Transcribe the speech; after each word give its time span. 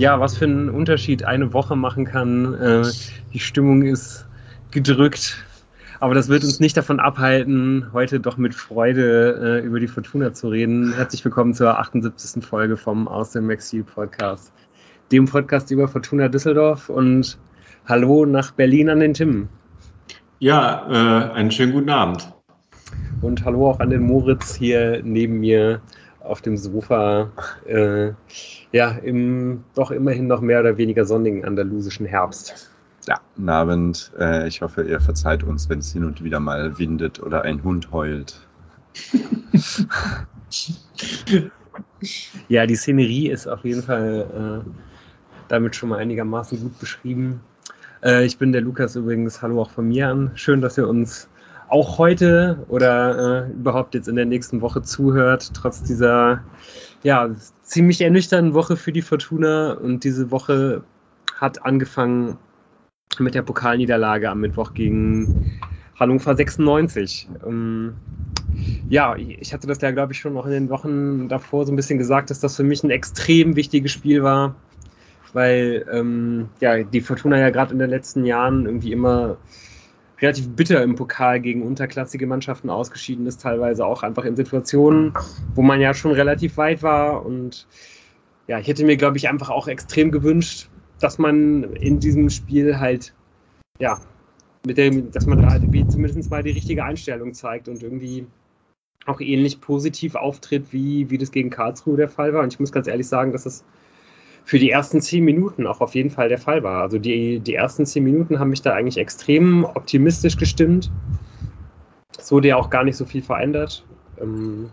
ja, 0.00 0.18
was 0.18 0.38
für 0.38 0.46
einen 0.46 0.70
Unterschied 0.70 1.24
eine 1.24 1.52
Woche 1.52 1.76
machen 1.76 2.06
kann. 2.06 2.54
Äh, 2.54 2.84
die 3.34 3.38
Stimmung 3.38 3.82
ist 3.82 4.26
gedrückt. 4.70 5.44
Aber 6.00 6.14
das 6.14 6.28
wird 6.28 6.42
uns 6.42 6.58
nicht 6.58 6.74
davon 6.74 6.98
abhalten, 6.98 7.86
heute 7.92 8.18
doch 8.18 8.38
mit 8.38 8.54
Freude 8.54 9.60
äh, 9.60 9.66
über 9.66 9.78
die 9.78 9.86
Fortuna 9.86 10.32
zu 10.32 10.48
reden. 10.48 10.94
Herzlich 10.94 11.22
willkommen 11.22 11.52
zur 11.52 11.78
78. 11.78 12.42
Folge 12.42 12.78
vom 12.78 13.08
Aus 13.08 13.32
dem 13.32 13.50
Exil 13.50 13.84
Podcast, 13.84 14.54
dem 15.12 15.26
Podcast 15.26 15.70
über 15.70 15.86
Fortuna 15.86 16.28
Düsseldorf 16.28 16.88
und 16.88 17.38
Hallo 17.84 18.24
nach 18.24 18.52
Berlin 18.52 18.88
an 18.88 19.00
den 19.00 19.12
Tim. 19.12 19.50
Ja, 20.38 20.86
äh, 20.88 21.32
einen 21.34 21.50
schönen 21.50 21.74
guten 21.74 21.90
Abend. 21.90 22.32
Und 23.20 23.44
hallo 23.44 23.68
auch 23.68 23.80
an 23.80 23.90
den 23.90 24.04
Moritz 24.04 24.54
hier 24.54 25.02
neben 25.04 25.40
mir 25.40 25.82
auf 26.20 26.40
dem 26.42 26.56
Sofa. 26.56 27.30
Äh, 27.66 28.12
ja, 28.72 28.90
im 29.02 29.64
doch 29.74 29.90
immerhin 29.90 30.26
noch 30.26 30.40
mehr 30.40 30.60
oder 30.60 30.76
weniger 30.76 31.04
sonnigen 31.04 31.44
andalusischen 31.44 32.06
Herbst. 32.06 32.70
Ja, 33.08 33.20
guten 33.34 33.48
Abend. 33.48 34.12
Äh, 34.18 34.48
ich 34.48 34.60
hoffe, 34.62 34.82
ihr 34.82 35.00
verzeiht 35.00 35.42
uns, 35.42 35.68
wenn 35.68 35.78
es 35.78 35.92
hin 35.92 36.04
und 36.04 36.22
wieder 36.22 36.38
mal 36.40 36.78
windet 36.78 37.22
oder 37.22 37.42
ein 37.42 37.62
Hund 37.64 37.90
heult. 37.92 38.46
ja, 42.48 42.66
die 42.66 42.76
Szenerie 42.76 43.28
ist 43.30 43.46
auf 43.46 43.64
jeden 43.64 43.82
Fall 43.82 44.62
äh, 44.66 44.70
damit 45.48 45.74
schon 45.76 45.88
mal 45.88 45.98
einigermaßen 45.98 46.60
gut 46.60 46.78
beschrieben. 46.78 47.40
Äh, 48.02 48.26
ich 48.26 48.36
bin 48.36 48.52
der 48.52 48.60
Lukas 48.60 48.96
übrigens. 48.96 49.40
Hallo 49.40 49.62
auch 49.62 49.70
von 49.70 49.88
mir 49.88 50.08
an. 50.08 50.32
Schön, 50.34 50.60
dass 50.60 50.76
ihr 50.76 50.86
uns 50.86 51.29
auch 51.70 51.98
heute 51.98 52.64
oder 52.68 53.46
äh, 53.46 53.52
überhaupt 53.52 53.94
jetzt 53.94 54.08
in 54.08 54.16
der 54.16 54.26
nächsten 54.26 54.60
Woche 54.60 54.82
zuhört, 54.82 55.52
trotz 55.54 55.82
dieser 55.82 56.42
ja, 57.02 57.30
ziemlich 57.62 58.00
ernüchternden 58.00 58.54
Woche 58.54 58.76
für 58.76 58.92
die 58.92 59.02
Fortuna. 59.02 59.72
Und 59.72 60.04
diese 60.04 60.30
Woche 60.30 60.82
hat 61.36 61.64
angefangen 61.64 62.36
mit 63.18 63.34
der 63.34 63.42
Pokalniederlage 63.42 64.28
am 64.28 64.40
Mittwoch 64.40 64.74
gegen 64.74 65.58
Hannover 65.98 66.34
96. 66.34 67.28
Ähm, 67.46 67.94
ja, 68.88 69.14
ich 69.16 69.52
hatte 69.52 69.66
das 69.66 69.80
ja, 69.80 69.90
glaube 69.92 70.12
ich, 70.12 70.18
schon 70.18 70.34
noch 70.34 70.46
in 70.46 70.52
den 70.52 70.68
Wochen 70.70 71.28
davor 71.28 71.66
so 71.66 71.72
ein 71.72 71.76
bisschen 71.76 71.98
gesagt, 71.98 72.30
dass 72.30 72.40
das 72.40 72.56
für 72.56 72.64
mich 72.64 72.82
ein 72.82 72.90
extrem 72.90 73.54
wichtiges 73.54 73.92
Spiel 73.92 74.22
war, 74.22 74.54
weil 75.32 75.86
ähm, 75.92 76.48
ja, 76.60 76.82
die 76.82 77.00
Fortuna 77.00 77.38
ja 77.38 77.50
gerade 77.50 77.72
in 77.72 77.78
den 77.78 77.90
letzten 77.90 78.24
Jahren 78.24 78.66
irgendwie 78.66 78.92
immer 78.92 79.36
relativ 80.20 80.48
bitter 80.54 80.82
im 80.82 80.94
Pokal 80.94 81.40
gegen 81.40 81.62
unterklassige 81.62 82.26
Mannschaften 82.26 82.70
ausgeschieden 82.70 83.26
ist, 83.26 83.40
teilweise 83.40 83.84
auch 83.86 84.02
einfach 84.02 84.24
in 84.24 84.36
Situationen, 84.36 85.12
wo 85.54 85.62
man 85.62 85.80
ja 85.80 85.94
schon 85.94 86.12
relativ 86.12 86.56
weit 86.56 86.82
war. 86.82 87.24
Und 87.24 87.66
ja, 88.46 88.58
ich 88.58 88.68
hätte 88.68 88.84
mir, 88.84 88.96
glaube 88.96 89.16
ich, 89.16 89.28
einfach 89.28 89.50
auch 89.50 89.68
extrem 89.68 90.10
gewünscht, 90.10 90.68
dass 91.00 91.18
man 91.18 91.64
in 91.74 92.00
diesem 92.00 92.28
Spiel 92.30 92.78
halt, 92.78 93.14
ja, 93.80 93.98
mit 94.66 94.76
dem, 94.76 95.10
dass 95.10 95.26
man 95.26 95.44
halt 95.46 95.72
wie 95.72 95.86
zumindest 95.88 96.30
mal 96.30 96.42
die 96.42 96.50
richtige 96.50 96.84
Einstellung 96.84 97.32
zeigt 97.32 97.68
und 97.68 97.82
irgendwie 97.82 98.26
auch 99.06 99.20
ähnlich 99.20 99.60
positiv 99.62 100.14
auftritt, 100.14 100.72
wie, 100.72 101.08
wie 101.08 101.16
das 101.16 101.32
gegen 101.32 101.48
Karlsruhe 101.48 101.96
der 101.96 102.08
Fall 102.08 102.34
war. 102.34 102.42
Und 102.42 102.52
ich 102.52 102.60
muss 102.60 102.72
ganz 102.72 102.86
ehrlich 102.86 103.08
sagen, 103.08 103.32
dass 103.32 103.46
es 103.46 103.64
für 104.50 104.58
die 104.58 104.72
ersten 104.72 105.00
zehn 105.00 105.24
Minuten 105.24 105.64
auch 105.64 105.80
auf 105.80 105.94
jeden 105.94 106.10
Fall 106.10 106.28
der 106.28 106.38
Fall 106.38 106.64
war. 106.64 106.82
Also 106.82 106.98
die, 106.98 107.38
die 107.38 107.54
ersten 107.54 107.86
zehn 107.86 108.02
Minuten 108.02 108.40
haben 108.40 108.50
mich 108.50 108.62
da 108.62 108.72
eigentlich 108.72 108.98
extrem 108.98 109.62
optimistisch 109.62 110.36
gestimmt. 110.36 110.90
Es 112.18 112.32
wurde 112.32 112.48
ja 112.48 112.56
auch 112.56 112.68
gar 112.68 112.82
nicht 112.82 112.96
so 112.96 113.04
viel 113.04 113.22
verändert. 113.22 113.84
Ähm, 114.20 114.68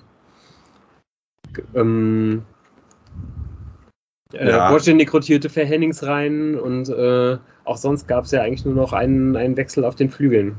ähm, 1.75 2.41
äh, 4.33 4.49
ja. 4.49 4.71
Wojciech 4.71 5.13
rotierte 5.13 5.47
für 5.47 5.63
Hennings 5.63 6.01
rein 6.01 6.55
und 6.55 6.89
äh, 6.89 7.37
auch 7.63 7.77
sonst 7.77 8.07
gab 8.07 8.25
es 8.25 8.31
ja 8.31 8.41
eigentlich 8.41 8.65
nur 8.65 8.73
noch 8.73 8.93
einen, 8.93 9.35
einen 9.35 9.55
Wechsel 9.57 9.85
auf 9.85 9.93
den 9.93 10.09
Flügeln. 10.09 10.55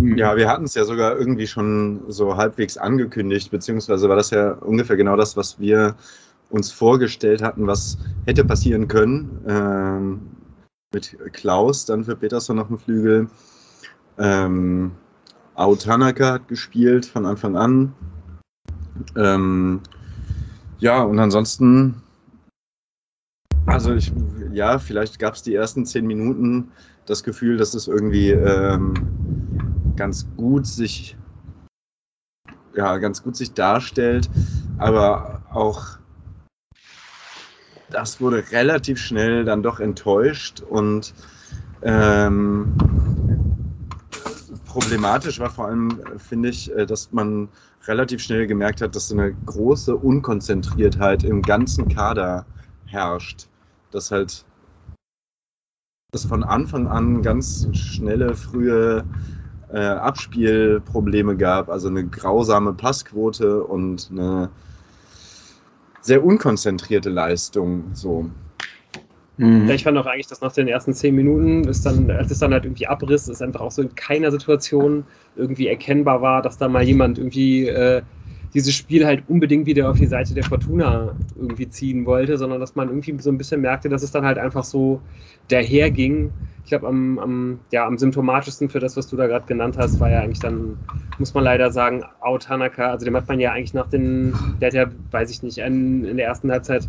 Ja, 0.00 0.36
wir 0.36 0.48
hatten 0.48 0.62
es 0.62 0.76
ja 0.76 0.84
sogar 0.84 1.18
irgendwie 1.18 1.48
schon 1.48 2.02
so 2.06 2.36
halbwegs 2.36 2.78
angekündigt, 2.78 3.50
beziehungsweise 3.50 4.08
war 4.08 4.14
das 4.14 4.30
ja 4.30 4.52
ungefähr 4.52 4.96
genau 4.96 5.16
das, 5.16 5.36
was 5.36 5.58
wir 5.58 5.96
uns 6.50 6.72
vorgestellt 6.72 7.42
hatten, 7.42 7.66
was 7.66 7.98
hätte 8.26 8.44
passieren 8.44 8.88
können. 8.88 9.44
Ähm, 9.46 10.20
mit 10.92 11.16
Klaus 11.32 11.86
dann 11.86 12.04
für 12.04 12.16
Peterson 12.16 12.56
noch 12.56 12.68
einen 12.68 12.78
Flügel. 12.78 13.28
Ähm, 14.18 14.92
Ao 15.54 15.74
Tanaka 15.76 16.32
hat 16.32 16.48
gespielt 16.48 17.06
von 17.06 17.26
Anfang 17.26 17.56
an. 17.56 17.94
Ähm, 19.16 19.80
ja, 20.78 21.02
und 21.02 21.18
ansonsten, 21.18 22.02
also 23.66 23.94
ich, 23.94 24.12
ja, 24.52 24.78
vielleicht 24.78 25.18
gab 25.18 25.34
es 25.34 25.42
die 25.42 25.54
ersten 25.54 25.86
zehn 25.86 26.06
Minuten 26.06 26.72
das 27.06 27.22
Gefühl, 27.22 27.56
dass 27.56 27.74
es 27.74 27.86
irgendwie 27.86 28.30
ähm, 28.30 28.94
ganz 29.96 30.26
gut 30.36 30.66
sich, 30.66 31.16
ja, 32.74 32.98
ganz 32.98 33.22
gut 33.22 33.36
sich 33.36 33.52
darstellt, 33.52 34.28
aber 34.78 35.42
auch 35.52 35.99
das 37.90 38.20
wurde 38.20 38.44
relativ 38.50 38.98
schnell 38.98 39.44
dann 39.44 39.62
doch 39.62 39.80
enttäuscht 39.80 40.60
und 40.60 41.14
ähm, 41.82 42.74
problematisch 44.66 45.40
war 45.40 45.50
vor 45.50 45.66
allem, 45.66 46.00
finde 46.18 46.50
ich, 46.50 46.74
äh, 46.74 46.86
dass 46.86 47.12
man 47.12 47.48
relativ 47.86 48.22
schnell 48.22 48.46
gemerkt 48.46 48.80
hat, 48.80 48.94
dass 48.94 49.10
eine 49.10 49.32
große 49.46 49.96
Unkonzentriertheit 49.96 51.24
im 51.24 51.42
ganzen 51.42 51.88
Kader 51.88 52.46
herrscht. 52.86 53.48
Dass 53.90 54.10
halt 54.10 54.44
dass 56.12 56.24
von 56.24 56.42
Anfang 56.42 56.88
an 56.88 57.22
ganz 57.22 57.68
schnelle, 57.72 58.34
frühe 58.34 59.04
äh, 59.72 59.78
Abspielprobleme 59.78 61.36
gab, 61.36 61.68
also 61.68 61.88
eine 61.88 62.04
grausame 62.06 62.72
Passquote 62.72 63.62
und 63.62 64.08
eine 64.10 64.50
sehr 66.00 66.24
unkonzentrierte 66.24 67.10
Leistung. 67.10 67.94
So. 67.94 68.30
Mhm. 69.36 69.68
Ja, 69.68 69.74
ich 69.74 69.84
fand 69.84 69.96
auch 69.96 70.06
eigentlich, 70.06 70.26
dass 70.26 70.40
nach 70.40 70.52
den 70.52 70.68
ersten 70.68 70.92
zehn 70.92 71.14
Minuten, 71.14 71.64
ist 71.64 71.86
dann, 71.86 72.10
als 72.10 72.30
es 72.30 72.38
dann 72.38 72.52
halt 72.52 72.64
irgendwie 72.64 72.86
abriss, 72.86 73.28
ist 73.28 73.42
einfach 73.42 73.60
auch 73.60 73.70
so 73.70 73.82
in 73.82 73.94
keiner 73.94 74.30
Situation 74.30 75.04
irgendwie 75.34 75.68
erkennbar 75.68 76.20
war, 76.20 76.42
dass 76.42 76.58
da 76.58 76.68
mal 76.68 76.82
jemand 76.82 77.18
irgendwie 77.18 77.68
äh, 77.68 78.02
dieses 78.54 78.74
Spiel 78.74 79.06
halt 79.06 79.24
unbedingt 79.28 79.66
wieder 79.66 79.90
auf 79.90 79.98
die 79.98 80.06
Seite 80.06 80.34
der 80.34 80.44
Fortuna 80.44 81.14
irgendwie 81.36 81.68
ziehen 81.68 82.04
wollte, 82.06 82.36
sondern 82.36 82.60
dass 82.60 82.74
man 82.74 82.88
irgendwie 82.88 83.16
so 83.20 83.30
ein 83.30 83.38
bisschen 83.38 83.60
merkte, 83.60 83.88
dass 83.88 84.02
es 84.02 84.10
dann 84.10 84.24
halt 84.24 84.38
einfach 84.38 84.64
so 84.64 85.00
daherging. 85.48 86.32
Ich 86.64 86.70
glaube, 86.70 86.88
am, 86.88 87.18
am, 87.18 87.60
ja, 87.72 87.86
am 87.86 87.96
symptomatischsten 87.98 88.68
für 88.68 88.80
das, 88.80 88.96
was 88.96 89.08
du 89.08 89.16
da 89.16 89.26
gerade 89.26 89.46
genannt 89.46 89.76
hast, 89.78 90.00
war 90.00 90.10
ja 90.10 90.20
eigentlich 90.20 90.40
dann, 90.40 90.76
muss 91.18 91.34
man 91.34 91.44
leider 91.44 91.70
sagen, 91.70 92.02
Ao. 92.20 92.38
Also 92.48 93.04
dem 93.04 93.16
hat 93.16 93.28
man 93.28 93.40
ja 93.40 93.52
eigentlich 93.52 93.74
nach 93.74 93.88
den, 93.88 94.34
der 94.60 94.68
hat 94.68 94.74
ja, 94.74 94.86
weiß 95.10 95.30
ich 95.30 95.42
nicht, 95.42 95.58
in, 95.58 96.04
in 96.04 96.16
der 96.16 96.26
ersten 96.26 96.50
Halbzeit 96.50 96.88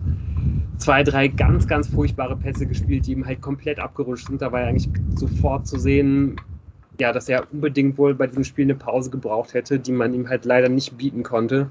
zwei, 0.77 1.03
drei 1.03 1.27
ganz, 1.27 1.67
ganz 1.67 1.87
furchtbare 1.87 2.35
Pässe 2.35 2.67
gespielt, 2.67 3.05
die 3.05 3.13
ihm 3.13 3.25
halt 3.25 3.41
komplett 3.41 3.79
abgerutscht 3.79 4.27
sind. 4.27 4.41
Da 4.41 4.51
war 4.51 4.61
ja 4.61 4.67
eigentlich 4.67 4.89
sofort 5.15 5.67
zu 5.67 5.77
sehen, 5.77 6.35
ja, 6.99 7.11
dass 7.11 7.29
er 7.29 7.47
unbedingt 7.51 7.97
wohl 7.97 8.13
bei 8.13 8.27
diesem 8.27 8.43
Spiel 8.43 8.65
eine 8.65 8.75
Pause 8.75 9.09
gebraucht 9.09 9.53
hätte, 9.53 9.79
die 9.79 9.91
man 9.91 10.13
ihm 10.13 10.29
halt 10.29 10.45
leider 10.45 10.69
nicht 10.69 10.97
bieten 10.97 11.23
konnte, 11.23 11.69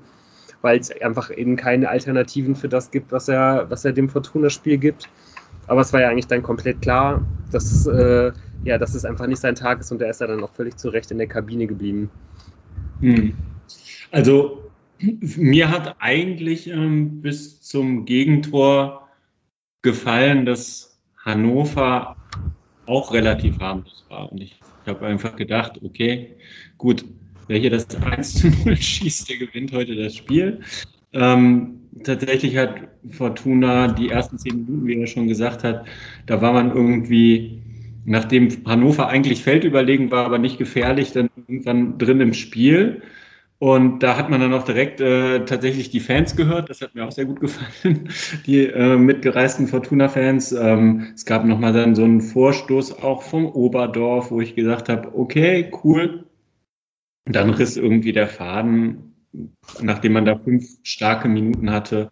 weil 0.63 0.79
es 0.79 0.91
einfach 1.01 1.31
eben 1.37 1.57
keine 1.57 1.89
Alternativen 1.89 2.55
für 2.55 2.69
das 2.69 2.91
gibt, 2.91 3.13
was 3.13 3.29
er, 3.29 3.67
was 3.69 3.85
er 3.85 3.93
dem 3.93 4.09
Fortuna-Spiel 4.09 4.79
gibt. 4.79 5.09
Aber 5.67 5.83
es 5.83 5.93
war 5.93 6.01
ja 6.01 6.09
eigentlich 6.09 6.27
dann 6.27 6.43
komplett 6.43 6.83
klar, 6.83 7.23
dass, 7.53 7.87
äh, 7.87 8.33
ja, 8.65 8.79
dass 8.79 8.95
es 8.95 9.05
einfach 9.05 9.27
nicht 9.27 9.41
sein 9.41 9.55
Tag 9.55 9.81
ist 9.81 9.93
und 9.93 10.03
er 10.03 10.11
ist 10.11 10.21
ja 10.21 10.27
dann 10.27 10.43
auch 10.43 10.53
völlig 10.53 10.77
zu 10.77 10.89
Recht 10.89 11.11
in 11.11 11.19
der 11.19 11.27
Kabine 11.27 11.67
geblieben. 11.67 12.11
Hm. 13.01 13.35
Also 14.11 14.71
mir 15.01 15.71
hat 15.71 15.97
eigentlich 15.99 16.69
ähm, 16.69 17.23
bis 17.23 17.61
zum 17.61 18.05
Gegentor 18.05 19.09
gefallen, 19.83 20.45
dass 20.45 20.99
Hannover 21.25 22.17
auch 22.87 23.13
relativ 23.13 23.59
harmlos 23.61 24.05
war. 24.09 24.31
Und 24.31 24.41
ich 24.41 24.61
ich 24.83 24.89
habe 24.89 25.07
einfach 25.07 25.37
gedacht, 25.37 25.81
okay, 25.83 26.37
gut, 26.79 27.05
wer 27.47 27.59
hier 27.59 27.71
das 27.71 27.87
1 28.03 28.35
zu 28.35 28.49
0 28.65 28.77
schießt, 28.81 29.29
der 29.29 29.37
gewinnt 29.39 29.73
heute 29.73 29.95
das 29.95 30.17
Spiel. 30.17 30.61
Ähm, 31.13 31.81
tatsächlich 32.05 32.57
hat 32.57 32.89
Fortuna 33.11 33.89
die 33.89 34.11
ersten 34.11 34.39
zehn 34.39 34.65
Minuten, 34.65 34.87
wie 34.87 35.01
er 35.01 35.07
schon 35.07 35.27
gesagt 35.27 35.65
hat, 35.65 35.87
da 36.27 36.41
war 36.41 36.53
man 36.53 36.75
irgendwie, 36.75 37.61
nachdem 38.05 38.49
Hannover 38.65 39.09
eigentlich 39.09 39.43
feldüberlegen 39.43 40.11
war, 40.11 40.25
aber 40.25 40.39
nicht 40.39 40.59
gefährlich, 40.59 41.13
dann 41.13 41.29
irgendwann 41.37 41.99
drin 41.99 42.21
im 42.21 42.33
Spiel. 42.33 43.03
Und 43.61 44.03
da 44.03 44.17
hat 44.17 44.31
man 44.31 44.41
dann 44.41 44.55
auch 44.55 44.65
direkt 44.65 45.03
äh, 45.03 45.45
tatsächlich 45.45 45.91
die 45.91 46.01
Fans 46.01 46.35
gehört. 46.35 46.71
Das 46.71 46.81
hat 46.81 46.95
mir 46.95 47.05
auch 47.05 47.13
sehr 47.13 47.27
gut 47.27 47.41
gefallen, 47.41 48.09
die 48.47 48.65
äh, 48.65 48.97
mitgereisten 48.97 49.69
Fortuna-Fans. 49.69 50.53
Ähm, 50.53 51.13
es 51.15 51.27
gab 51.27 51.45
nochmal 51.45 51.75
dann 51.75 51.95
so 51.95 52.03
einen 52.03 52.23
Vorstoß 52.23 53.03
auch 53.03 53.23
vom 53.23 53.45
Oberdorf, 53.45 54.31
wo 54.31 54.41
ich 54.41 54.57
gesagt 54.57 54.89
habe, 54.89 55.15
okay, 55.15 55.71
cool. 55.85 56.25
Und 57.27 57.37
dann 57.37 57.51
riss 57.51 57.77
irgendwie 57.77 58.13
der 58.13 58.29
Faden 58.29 59.11
nachdem 59.81 60.15
man 60.15 60.25
da 60.25 60.37
fünf 60.37 60.67
starke 60.83 61.29
Minuten 61.29 61.71
hatte. 61.71 62.11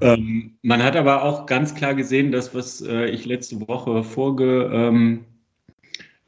Ähm, 0.00 0.56
man 0.62 0.82
hat 0.82 0.96
aber 0.96 1.24
auch 1.24 1.46
ganz 1.46 1.74
klar 1.74 1.94
gesehen, 1.94 2.30
dass 2.30 2.54
was 2.54 2.80
äh, 2.80 3.06
ich 3.06 3.26
letzte 3.26 3.66
Woche 3.66 4.04
vorge 4.04 4.70
ähm, 4.72 5.24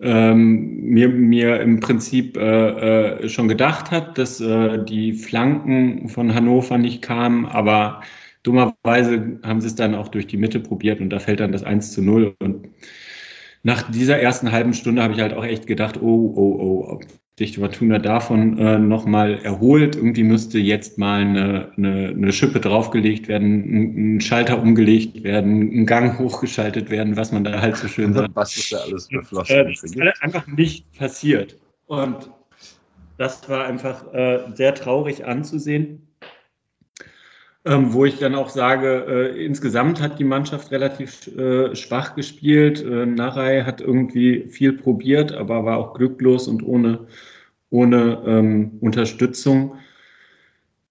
ähm, 0.00 0.80
mir, 0.82 1.08
mir 1.08 1.60
im 1.60 1.80
Prinzip 1.80 2.36
äh, 2.36 3.24
äh, 3.24 3.28
schon 3.28 3.48
gedacht 3.48 3.90
hat, 3.90 4.18
dass 4.18 4.40
äh, 4.40 4.84
die 4.84 5.12
Flanken 5.12 6.08
von 6.08 6.34
Hannover 6.34 6.78
nicht 6.78 7.02
kamen, 7.02 7.46
aber 7.46 8.02
dummerweise 8.42 9.38
haben 9.42 9.60
sie 9.60 9.68
es 9.68 9.74
dann 9.74 9.94
auch 9.94 10.08
durch 10.08 10.26
die 10.26 10.38
Mitte 10.38 10.60
probiert 10.60 11.00
und 11.00 11.10
da 11.10 11.18
fällt 11.18 11.40
dann 11.40 11.52
das 11.52 11.64
1 11.64 11.92
zu 11.92 12.02
0 12.02 12.34
und 12.40 12.68
nach 13.62 13.90
dieser 13.90 14.18
ersten 14.18 14.52
halben 14.52 14.72
Stunde 14.72 15.02
habe 15.02 15.12
ich 15.14 15.20
halt 15.20 15.34
auch 15.34 15.44
echt 15.44 15.66
gedacht, 15.66 16.00
oh, 16.00 16.32
oh, 16.34 16.88
oh, 16.88 17.00
sich 17.40 17.56
Fortuna 17.56 17.98
davon 17.98 18.58
äh, 18.58 18.78
nochmal 18.78 19.38
erholt. 19.38 19.96
Irgendwie 19.96 20.24
müsste 20.24 20.58
jetzt 20.58 20.98
mal 20.98 21.22
eine, 21.22 21.72
eine, 21.74 22.08
eine 22.08 22.32
Schippe 22.32 22.60
draufgelegt 22.60 23.28
werden, 23.28 23.64
ein, 23.64 24.16
ein, 24.16 24.20
Schalter 24.20 24.60
umgelegt 24.60 25.24
werden, 25.24 25.62
ein 25.72 25.86
Gang 25.86 26.18
hochgeschaltet 26.18 26.90
werden, 26.90 27.16
was 27.16 27.32
man 27.32 27.44
da 27.44 27.58
halt 27.58 27.78
so 27.78 27.88
schön 27.88 28.12
sagt. 28.12 28.36
Was 28.36 28.54
ist 28.54 28.74
da 28.74 28.76
alles 28.76 29.08
beflossen? 29.08 29.56
Äh, 29.56 29.64
das 29.64 29.82
ist 29.82 30.22
einfach 30.22 30.46
nicht 30.48 30.84
passiert. 30.98 31.56
Und 31.86 32.30
das 33.16 33.48
war 33.48 33.64
einfach 33.64 34.12
äh, 34.12 34.40
sehr 34.52 34.74
traurig 34.74 35.24
anzusehen. 35.24 36.06
Ähm, 37.64 37.92
wo 37.92 38.06
ich 38.06 38.18
dann 38.18 38.34
auch 38.34 38.48
sage, 38.50 39.32
äh, 39.34 39.44
insgesamt 39.44 40.00
hat 40.00 40.18
die 40.18 40.24
Mannschaft 40.24 40.70
relativ 40.70 41.26
äh, 41.36 41.74
schwach 41.74 42.14
gespielt. 42.14 42.82
Äh, 42.82 43.06
Narei 43.06 43.62
hat 43.62 43.80
irgendwie 43.80 44.46
viel 44.48 44.74
probiert, 44.74 45.32
aber 45.32 45.64
war 45.66 45.76
auch 45.76 45.94
glücklos 45.94 46.48
und 46.48 46.62
ohne, 46.62 47.06
ohne 47.70 48.22
ähm, 48.26 48.78
Unterstützung. 48.80 49.76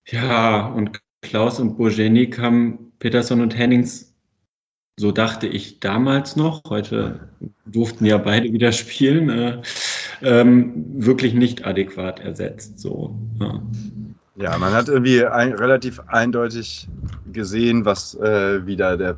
Ja, 0.08 0.68
und 0.68 1.00
Klaus 1.22 1.60
und 1.60 1.78
Bojenik 1.78 2.40
haben 2.40 2.92
Peterson 3.00 3.42
und 3.42 3.58
Hennings, 3.58 4.14
so 4.98 5.12
dachte 5.12 5.48
ich 5.48 5.80
damals 5.80 6.36
noch, 6.36 6.62
heute 6.70 7.30
durften 7.66 8.06
ja 8.06 8.18
beide 8.18 8.52
wieder 8.52 8.72
spielen, 8.72 9.30
äh, 9.30 9.62
ähm, 10.22 10.86
wirklich 10.98 11.34
nicht 11.34 11.66
adäquat 11.66 12.20
ersetzt. 12.20 12.80
So, 12.80 13.18
ja. 13.40 13.62
Ja, 14.36 14.58
man 14.58 14.72
hat 14.72 14.88
irgendwie 14.88 15.26
ein, 15.26 15.54
relativ 15.54 16.00
eindeutig 16.08 16.88
gesehen, 17.34 17.84
was 17.84 18.16
äh, 18.16 18.66
wieder 18.66 18.96
der 18.96 19.18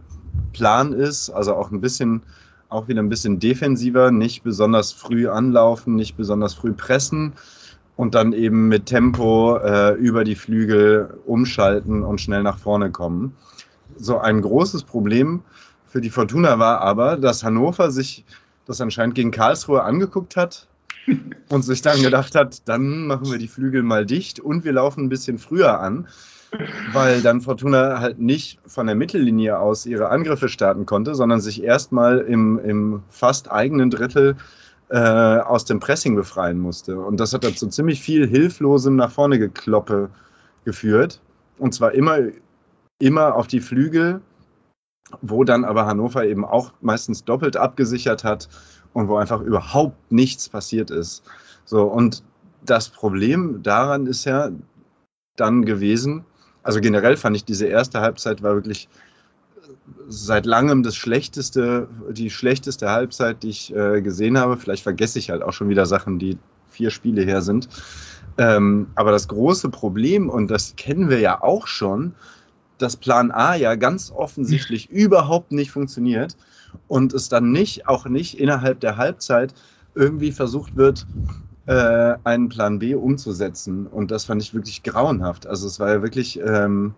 Plan 0.52 0.94
ist. 0.94 1.30
Also 1.30 1.54
auch 1.54 1.72
ein 1.72 1.80
bisschen, 1.80 2.24
auch 2.72 2.88
wieder 2.88 3.02
ein 3.02 3.10
bisschen 3.10 3.40
defensiver, 3.40 4.12
nicht 4.12 4.44
besonders 4.44 4.92
früh 4.94 5.28
anlaufen, 5.28 5.96
nicht 5.96 6.16
besonders 6.16 6.54
früh 6.54 6.72
pressen 6.72 7.34
und 7.98 8.16
dann 8.16 8.34
eben 8.34 8.70
mit 8.70 8.86
Tempo 8.86 9.58
äh, 9.58 9.94
über 9.96 10.24
die 10.24 10.36
Flügel 10.36 11.20
umschalten 11.26 12.04
und 12.04 12.22
schnell 12.22 12.44
nach 12.44 12.58
vorne 12.58 12.90
kommen. 12.90 13.36
So 13.98 14.18
ein 14.18 14.42
großes 14.42 14.84
Problem 14.84 15.42
für 15.86 16.00
die 16.00 16.10
Fortuna 16.10 16.58
war 16.58 16.80
aber, 16.80 17.18
dass 17.18 17.44
Hannover 17.44 17.92
sich 17.92 18.24
das 18.66 18.80
anscheinend 18.80 19.16
gegen 19.16 19.32
Karlsruhe 19.32 19.84
angeguckt 19.84 20.38
hat 20.38 20.68
und 21.50 21.64
sich 21.64 21.82
dann 21.82 22.02
gedacht 22.02 22.36
hat, 22.36 22.68
dann 22.70 23.06
machen 23.08 23.30
wir 23.30 23.38
die 23.38 23.50
Flügel 23.50 23.84
mal 23.84 24.06
dicht 24.06 24.40
und 24.40 24.64
wir 24.64 24.72
laufen 24.72 25.06
ein 25.06 25.10
bisschen 25.10 25.38
früher 25.38 25.82
an, 25.82 26.08
weil 26.92 27.22
dann 27.22 27.42
Fortuna 27.42 28.00
halt 28.00 28.20
nicht 28.20 28.60
von 28.66 28.88
der 28.88 28.96
Mittellinie 28.96 29.58
aus 29.58 29.86
ihre 29.86 30.10
Angriffe 30.10 30.50
starten 30.50 30.86
konnte, 30.86 31.16
sondern 31.16 31.40
sich 31.40 31.64
erstmal 31.64 32.20
im, 32.20 32.60
im 32.60 33.04
fast 33.10 33.52
eigenen 33.52 33.90
Drittel 33.90 34.36
äh, 34.90 34.98
aus 34.98 35.66
dem 35.66 35.80
Pressing 35.80 36.16
befreien 36.16 36.60
musste. 36.60 37.00
Und 37.00 37.20
das 37.20 37.34
hat 37.34 37.44
dazu 37.44 37.68
ziemlich 37.68 38.02
viel 38.02 38.28
hilflosem 38.28 38.96
nach 38.98 39.12
vorne 39.12 39.40
gekloppe 39.40 40.10
geführt. 40.66 41.22
Und 41.58 41.74
zwar 41.74 41.94
immer, 41.94 42.18
immer 43.00 43.36
auf 43.36 43.48
die 43.48 43.62
Flügel, 43.62 44.22
wo 45.22 45.44
dann 45.44 45.64
aber 45.64 45.86
Hannover 45.86 46.26
eben 46.26 46.46
auch 46.46 46.74
meistens 46.82 47.24
doppelt 47.24 47.56
abgesichert 47.56 48.24
hat 48.24 48.50
und 48.94 49.08
wo 49.08 49.16
einfach 49.16 49.42
überhaupt 49.42 50.12
nichts 50.12 50.50
passiert 50.50 50.92
ist. 50.92 51.24
So, 51.66 51.84
und 51.84 52.24
das 52.66 52.90
Problem 52.90 53.64
daran 53.64 54.06
ist 54.06 54.26
ja 54.26 54.52
dann 55.38 55.66
gewesen, 55.66 56.26
also 56.64 56.80
generell 56.80 57.18
fand 57.18 57.36
ich 57.36 57.46
diese 57.46 57.66
erste 57.68 58.02
Halbzeit 58.02 58.44
war 58.44 58.56
wirklich 58.56 58.88
seit 60.08 60.46
langem 60.46 60.84
das 60.84 60.96
schlechteste, 60.96 61.88
die 62.10 62.30
schlechteste 62.30 62.90
Halbzeit, 62.90 63.44
die 63.44 63.50
ich 63.50 63.76
äh, 63.76 64.02
gesehen 64.02 64.38
habe. 64.38 64.58
Vielleicht 64.58 64.84
vergesse 64.84 65.20
ich 65.20 65.30
halt 65.30 65.42
auch 65.42 65.54
schon 65.54 65.70
wieder 65.70 65.86
Sachen, 65.86 66.20
die 66.20 66.38
vier 66.70 66.90
Spiele 66.90 67.24
her 67.24 67.42
sind. 67.42 67.70
Ähm, 68.38 68.88
aber 68.96 69.12
das 69.12 69.28
große 69.28 69.70
Problem, 69.70 70.30
und 70.30 70.50
das 70.50 70.76
kennen 70.76 71.10
wir 71.10 71.20
ja 71.20 71.42
auch 71.42 71.68
schon, 71.68 72.14
dass 72.78 72.98
Plan 72.98 73.32
A 73.32 73.56
ja 73.56 73.76
ganz 73.76 74.12
offensichtlich 74.12 74.90
überhaupt 74.90 75.52
nicht 75.52 75.72
funktioniert 75.72 76.36
und 76.88 77.14
es 77.14 77.30
dann 77.30 77.52
nicht, 77.52 77.88
auch 77.88 78.06
nicht 78.06 78.40
innerhalb 78.40 78.80
der 78.80 78.98
Halbzeit 78.98 79.54
irgendwie 79.94 80.32
versucht 80.32 80.76
wird, 80.76 81.06
äh, 81.66 82.16
einen 82.24 82.50
Plan 82.50 82.80
B 82.80 82.96
umzusetzen. 82.96 83.88
Und 83.88 84.12
das 84.12 84.26
fand 84.26 84.42
ich 84.42 84.54
wirklich 84.54 84.84
grauenhaft. 84.84 85.48
Also 85.48 85.68
es 85.68 85.80
war 85.80 85.90
ja 85.90 86.02
wirklich, 86.02 86.40
ähm, 86.40 86.94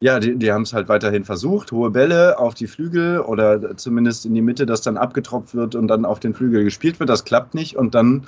ja, 0.00 0.20
die, 0.20 0.36
die 0.36 0.52
haben 0.52 0.62
es 0.62 0.72
halt 0.72 0.88
weiterhin 0.88 1.24
versucht, 1.24 1.72
hohe 1.72 1.90
Bälle 1.90 2.38
auf 2.38 2.54
die 2.54 2.66
Flügel 2.66 3.20
oder 3.20 3.76
zumindest 3.76 4.26
in 4.26 4.34
die 4.34 4.42
Mitte, 4.42 4.66
dass 4.66 4.82
dann 4.82 4.96
abgetropft 4.96 5.54
wird 5.54 5.74
und 5.74 5.88
dann 5.88 6.04
auf 6.04 6.20
den 6.20 6.34
Flügel 6.34 6.64
gespielt 6.64 7.00
wird. 7.00 7.10
Das 7.10 7.24
klappt 7.24 7.54
nicht 7.54 7.76
und 7.76 7.94
dann 7.94 8.26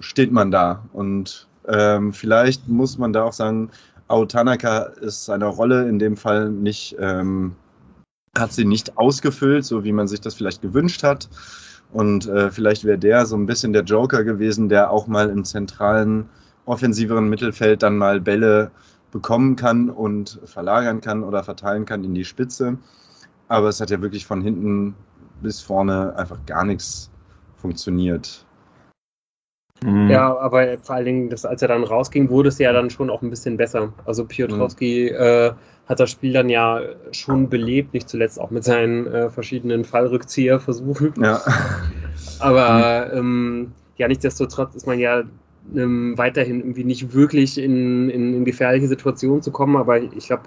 steht 0.00 0.32
man 0.32 0.50
da. 0.50 0.84
Und 0.92 1.48
ähm, 1.66 2.12
vielleicht 2.12 2.68
muss 2.68 2.98
man 2.98 3.12
da 3.12 3.24
auch 3.24 3.32
sagen, 3.32 3.70
Ao 4.08 4.24
Tanaka 4.24 4.82
ist 4.82 5.24
seiner 5.24 5.46
Rolle 5.46 5.88
in 5.88 6.00
dem 6.00 6.16
Fall 6.16 6.50
nicht 6.50 6.96
ähm, 6.98 7.54
hat 8.38 8.52
sie 8.52 8.64
nicht 8.64 8.96
ausgefüllt, 8.96 9.64
so 9.64 9.84
wie 9.84 9.92
man 9.92 10.08
sich 10.08 10.20
das 10.20 10.34
vielleicht 10.34 10.62
gewünscht 10.62 11.02
hat. 11.02 11.28
Und 11.92 12.28
äh, 12.28 12.50
vielleicht 12.50 12.84
wäre 12.84 12.98
der 12.98 13.26
so 13.26 13.36
ein 13.36 13.46
bisschen 13.46 13.72
der 13.72 13.82
Joker 13.82 14.22
gewesen, 14.24 14.68
der 14.68 14.90
auch 14.90 15.06
mal 15.06 15.28
im 15.28 15.44
zentralen, 15.44 16.28
offensiveren 16.64 17.28
Mittelfeld 17.28 17.82
dann 17.82 17.96
mal 17.96 18.20
Bälle 18.20 18.70
bekommen 19.10 19.56
kann 19.56 19.90
und 19.90 20.40
verlagern 20.44 21.00
kann 21.00 21.24
oder 21.24 21.42
verteilen 21.42 21.84
kann 21.84 22.04
in 22.04 22.14
die 22.14 22.24
Spitze. 22.24 22.78
Aber 23.48 23.68
es 23.68 23.80
hat 23.80 23.90
ja 23.90 24.00
wirklich 24.00 24.26
von 24.26 24.40
hinten 24.40 24.94
bis 25.42 25.60
vorne 25.60 26.14
einfach 26.16 26.38
gar 26.46 26.64
nichts 26.64 27.10
funktioniert. 27.56 28.46
Mhm. 29.84 30.10
Ja, 30.10 30.36
aber 30.38 30.78
vor 30.82 30.96
allen 30.96 31.04
Dingen, 31.04 31.30
das, 31.30 31.44
als 31.44 31.62
er 31.62 31.68
dann 31.68 31.84
rausging, 31.84 32.28
wurde 32.28 32.48
es 32.48 32.58
ja 32.58 32.72
dann 32.72 32.90
schon 32.90 33.10
auch 33.10 33.22
ein 33.22 33.30
bisschen 33.30 33.56
besser. 33.56 33.92
Also 34.04 34.24
Piotrowski 34.24 35.10
mhm. 35.12 35.22
äh, 35.22 35.50
hat 35.86 36.00
das 36.00 36.10
Spiel 36.10 36.32
dann 36.32 36.48
ja 36.48 36.80
schon 37.12 37.48
belebt, 37.48 37.94
nicht 37.94 38.08
zuletzt 38.08 38.40
auch 38.40 38.50
mit 38.50 38.64
seinen 38.64 39.06
äh, 39.06 39.30
verschiedenen 39.30 39.84
Fallrückzieherversuchen. 39.84 41.14
Ja. 41.22 41.40
Aber 42.38 43.12
ähm, 43.12 43.72
ja, 43.96 44.06
nichtsdestotrotz 44.08 44.74
ist 44.74 44.86
man 44.86 44.98
ja 44.98 45.24
ähm, 45.74 46.16
weiterhin 46.16 46.60
irgendwie 46.60 46.84
nicht 46.84 47.12
wirklich 47.12 47.58
in, 47.58 48.08
in, 48.08 48.34
in, 48.34 48.44
gefährliche 48.44 48.88
Situationen 48.88 49.42
zu 49.42 49.50
kommen, 49.50 49.76
aber 49.76 50.00
ich 50.00 50.26
glaube, 50.26 50.44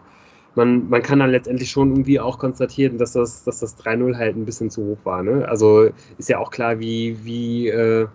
man, 0.56 0.90
man 0.90 1.02
kann 1.02 1.20
dann 1.20 1.30
letztendlich 1.30 1.70
schon 1.70 1.92
irgendwie 1.92 2.20
auch 2.20 2.40
konstatieren, 2.40 2.98
dass 2.98 3.14
das, 3.14 3.44
dass 3.44 3.60
das 3.60 3.78
3-0 3.80 4.18
halt 4.18 4.36
ein 4.36 4.46
bisschen 4.46 4.70
zu 4.70 4.84
hoch 4.84 4.98
war. 5.04 5.24
Ne? 5.24 5.48
Also 5.48 5.90
ist 6.18 6.30
ja 6.30 6.40
auch 6.40 6.52
klar, 6.52 6.80
wie, 6.80 7.18
wie 7.24 7.70
äh, 7.70 8.08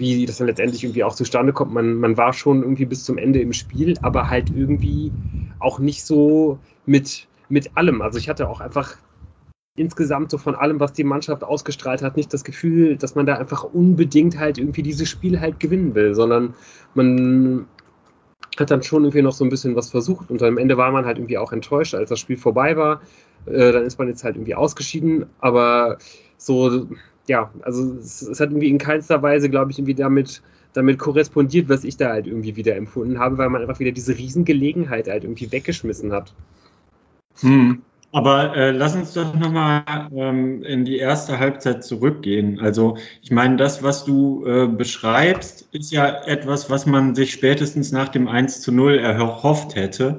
wie 0.00 0.26
das 0.26 0.38
dann 0.38 0.48
letztendlich 0.48 0.82
irgendwie 0.82 1.04
auch 1.04 1.14
zustande 1.14 1.52
kommt. 1.52 1.72
Man, 1.72 1.94
man 1.94 2.16
war 2.16 2.32
schon 2.32 2.62
irgendwie 2.62 2.86
bis 2.86 3.04
zum 3.04 3.18
Ende 3.18 3.40
im 3.40 3.52
Spiel, 3.52 3.96
aber 4.02 4.30
halt 4.30 4.50
irgendwie 4.50 5.12
auch 5.58 5.78
nicht 5.78 6.04
so 6.04 6.58
mit, 6.86 7.28
mit 7.48 7.76
allem. 7.76 8.02
Also 8.02 8.18
ich 8.18 8.28
hatte 8.28 8.48
auch 8.48 8.60
einfach 8.60 8.96
insgesamt 9.76 10.30
so 10.30 10.38
von 10.38 10.54
allem, 10.54 10.80
was 10.80 10.92
die 10.92 11.04
Mannschaft 11.04 11.44
ausgestrahlt 11.44 12.02
hat, 12.02 12.16
nicht 12.16 12.32
das 12.34 12.44
Gefühl, 12.44 12.96
dass 12.96 13.14
man 13.14 13.26
da 13.26 13.36
einfach 13.36 13.64
unbedingt 13.64 14.38
halt 14.38 14.58
irgendwie 14.58 14.82
dieses 14.82 15.08
Spiel 15.08 15.40
halt 15.40 15.60
gewinnen 15.60 15.94
will, 15.94 16.14
sondern 16.14 16.54
man 16.94 17.66
hat 18.58 18.70
dann 18.70 18.82
schon 18.82 19.04
irgendwie 19.04 19.22
noch 19.22 19.32
so 19.32 19.44
ein 19.44 19.50
bisschen 19.50 19.76
was 19.76 19.90
versucht 19.90 20.30
und 20.30 20.42
am 20.42 20.58
Ende 20.58 20.76
war 20.76 20.90
man 20.90 21.06
halt 21.06 21.18
irgendwie 21.18 21.38
auch 21.38 21.52
enttäuscht, 21.52 21.94
als 21.94 22.10
das 22.10 22.18
Spiel 22.20 22.36
vorbei 22.36 22.76
war. 22.76 23.00
Äh, 23.46 23.72
dann 23.72 23.84
ist 23.84 23.98
man 23.98 24.08
jetzt 24.08 24.24
halt 24.24 24.36
irgendwie 24.36 24.54
ausgeschieden, 24.54 25.26
aber 25.38 25.98
so 26.36 26.88
ja, 27.30 27.48
also 27.62 27.94
es, 27.94 28.22
es, 28.22 28.40
hat 28.40 28.50
irgendwie 28.50 28.68
in 28.68 28.78
keinster 28.78 29.22
Weise, 29.22 29.48
glaube 29.48 29.70
ich, 29.70 29.78
irgendwie 29.78 29.94
damit, 29.94 30.42
damit 30.72 30.98
korrespondiert, 30.98 31.68
was 31.68 31.84
ich 31.84 31.96
da 31.96 32.08
halt 32.08 32.26
irgendwie 32.26 32.56
wieder 32.56 32.74
empfunden 32.74 33.20
habe, 33.20 33.38
weil 33.38 33.48
man 33.48 33.62
einfach 33.62 33.78
wieder 33.78 33.92
diese 33.92 34.18
Riesengelegenheit 34.18 35.06
halt 35.06 35.22
irgendwie 35.22 35.50
weggeschmissen 35.52 36.12
hat. 36.12 36.34
Hm. 37.40 37.82
Aber 38.12 38.56
äh, 38.56 38.72
lass 38.72 38.96
uns 38.96 39.12
doch 39.12 39.32
nochmal 39.36 39.84
ähm, 40.12 40.64
in 40.64 40.84
die 40.84 40.98
erste 40.98 41.38
Halbzeit 41.38 41.84
zurückgehen. 41.84 42.58
Also 42.58 42.96
ich 43.22 43.30
meine, 43.30 43.56
das, 43.56 43.84
was 43.84 44.04
du 44.04 44.44
äh, 44.44 44.66
beschreibst, 44.66 45.68
ist 45.70 45.92
ja 45.92 46.24
etwas, 46.24 46.68
was 46.68 46.84
man 46.86 47.14
sich 47.14 47.30
spätestens 47.30 47.92
nach 47.92 48.08
dem 48.08 48.26
1 48.26 48.62
zu 48.62 48.72
0 48.72 48.98
erhofft 48.98 49.76
hätte. 49.76 50.18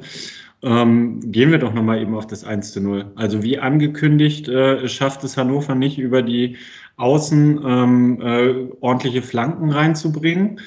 Ähm, 0.64 1.20
gehen 1.32 1.52
wir 1.52 1.58
doch 1.58 1.74
nochmal 1.74 2.00
eben 2.02 2.16
auf 2.16 2.28
das 2.28 2.46
1 2.46 2.72
zu 2.72 2.82
0. 2.82 3.12
Also 3.16 3.44
wie 3.44 3.58
angekündigt, 3.60 4.48
äh, 4.48 4.88
schafft 4.88 5.24
es 5.24 5.36
Hannover 5.36 5.74
nicht 5.74 5.98
über 5.98 6.22
die 6.22 6.58
außen 7.02 7.60
ähm, 7.66 8.22
äh, 8.22 8.70
ordentliche 8.82 9.22
Flanken 9.22 9.72
reinzubringen. 9.72 10.60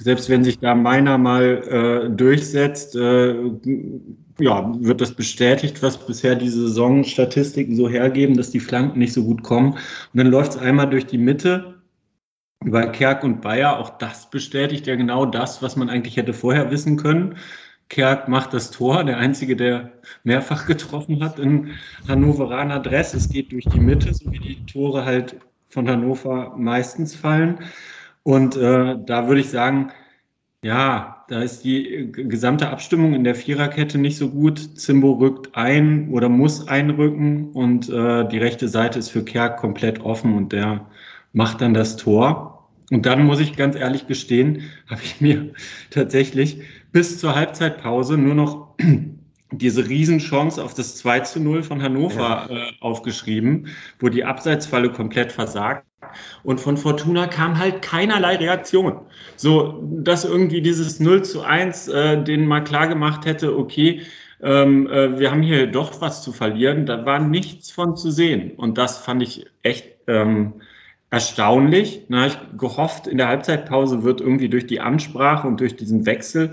selbst 0.00 0.30
wenn 0.30 0.44
sich 0.44 0.58
da 0.58 0.74
meiner 0.74 1.18
mal 1.18 2.08
äh, 2.08 2.10
durchsetzt, 2.16 2.96
äh, 2.96 3.34
ja, 4.38 4.72
wird 4.80 5.00
das 5.00 5.12
bestätigt, 5.12 5.82
was 5.82 5.98
bisher 6.06 6.34
die 6.34 6.48
Saisonstatistiken 6.48 7.76
so 7.76 7.88
hergeben, 7.88 8.36
dass 8.36 8.50
die 8.50 8.60
Flanken 8.60 8.98
nicht 8.98 9.12
so 9.12 9.24
gut 9.24 9.42
kommen. 9.42 9.72
Und 9.72 9.78
dann 10.14 10.28
läuft 10.28 10.52
es 10.52 10.58
einmal 10.58 10.88
durch 10.88 11.06
die 11.06 11.18
Mitte 11.18 11.82
über 12.64 12.86
Kerk 12.86 13.22
und 13.24 13.42
Bayer. 13.42 13.78
Auch 13.78 13.90
das 13.98 14.30
bestätigt 14.30 14.86
ja 14.86 14.96
genau 14.96 15.26
das, 15.26 15.62
was 15.62 15.76
man 15.76 15.90
eigentlich 15.90 16.16
hätte 16.16 16.32
vorher 16.32 16.70
wissen 16.70 16.96
können. 16.96 17.36
Kerk 17.90 18.28
macht 18.28 18.54
das 18.54 18.70
Tor, 18.70 19.04
der 19.04 19.18
einzige, 19.18 19.56
der 19.56 19.92
mehrfach 20.22 20.66
getroffen 20.66 21.22
hat 21.22 21.38
in 21.38 21.72
Hannoveraner 22.08 22.80
Dress. 22.80 23.14
Es 23.14 23.28
geht 23.28 23.52
durch 23.52 23.64
die 23.64 23.80
Mitte, 23.80 24.14
so 24.14 24.30
wie 24.30 24.38
die 24.38 24.64
Tore 24.66 25.04
halt 25.04 25.36
von 25.70 25.88
Hannover 25.88 26.54
meistens 26.56 27.14
fallen. 27.14 27.58
Und 28.22 28.56
äh, 28.56 28.96
da 29.06 29.28
würde 29.28 29.40
ich 29.40 29.48
sagen, 29.48 29.90
ja, 30.62 31.24
da 31.28 31.40
ist 31.40 31.64
die 31.64 32.12
gesamte 32.12 32.68
Abstimmung 32.68 33.14
in 33.14 33.24
der 33.24 33.34
Viererkette 33.34 33.96
nicht 33.96 34.18
so 34.18 34.28
gut. 34.28 34.78
Zimbo 34.78 35.12
rückt 35.12 35.56
ein 35.56 36.10
oder 36.10 36.28
muss 36.28 36.68
einrücken 36.68 37.50
und 37.52 37.88
äh, 37.88 38.28
die 38.28 38.38
rechte 38.38 38.68
Seite 38.68 38.98
ist 38.98 39.08
für 39.10 39.24
Kerk 39.24 39.56
komplett 39.58 40.00
offen 40.00 40.34
und 40.36 40.52
der 40.52 40.86
macht 41.32 41.62
dann 41.62 41.72
das 41.72 41.96
Tor. 41.96 42.68
Und 42.90 43.06
dann 43.06 43.24
muss 43.24 43.40
ich 43.40 43.56
ganz 43.56 43.76
ehrlich 43.76 44.06
gestehen, 44.06 44.62
habe 44.90 45.00
ich 45.02 45.20
mir 45.20 45.52
tatsächlich 45.90 46.60
bis 46.92 47.18
zur 47.18 47.34
Halbzeitpause 47.34 48.18
nur 48.18 48.34
noch 48.34 48.74
diese 49.52 49.88
Riesenchance 49.88 50.62
auf 50.62 50.74
das 50.74 50.96
2 50.96 51.20
zu 51.20 51.40
0 51.40 51.62
von 51.62 51.82
Hannover 51.82 52.46
ja. 52.48 52.68
äh, 52.68 52.72
aufgeschrieben, 52.80 53.68
wo 53.98 54.08
die 54.08 54.24
Abseitsfalle 54.24 54.90
komplett 54.90 55.32
versagt. 55.32 55.86
Und 56.42 56.60
von 56.60 56.76
Fortuna 56.76 57.26
kam 57.26 57.58
halt 57.58 57.82
keinerlei 57.82 58.36
Reaktion. 58.36 59.00
So, 59.36 59.82
dass 60.02 60.24
irgendwie 60.24 60.60
dieses 60.60 60.98
0 60.98 61.22
zu 61.22 61.42
1 61.42 61.88
äh, 61.88 62.22
denen 62.22 62.46
mal 62.46 62.64
klar 62.64 62.88
gemacht 62.88 63.26
hätte, 63.26 63.56
okay, 63.56 64.02
ähm, 64.42 64.88
äh, 64.88 65.18
wir 65.18 65.30
haben 65.30 65.42
hier 65.42 65.66
doch 65.66 66.00
was 66.00 66.22
zu 66.22 66.32
verlieren, 66.32 66.86
da 66.86 67.04
war 67.04 67.18
nichts 67.18 67.70
von 67.70 67.96
zu 67.96 68.10
sehen. 68.10 68.52
Und 68.56 68.78
das 68.78 68.98
fand 68.98 69.22
ich 69.22 69.46
echt 69.62 69.86
ähm, 70.06 70.54
erstaunlich. 71.10 72.06
Na, 72.08 72.26
ich 72.26 72.38
gehofft, 72.56 73.06
in 73.06 73.18
der 73.18 73.28
Halbzeitpause 73.28 74.02
wird 74.02 74.20
irgendwie 74.20 74.48
durch 74.48 74.66
die 74.66 74.80
Ansprache 74.80 75.46
und 75.46 75.60
durch 75.60 75.76
diesen 75.76 76.06
Wechsel 76.06 76.52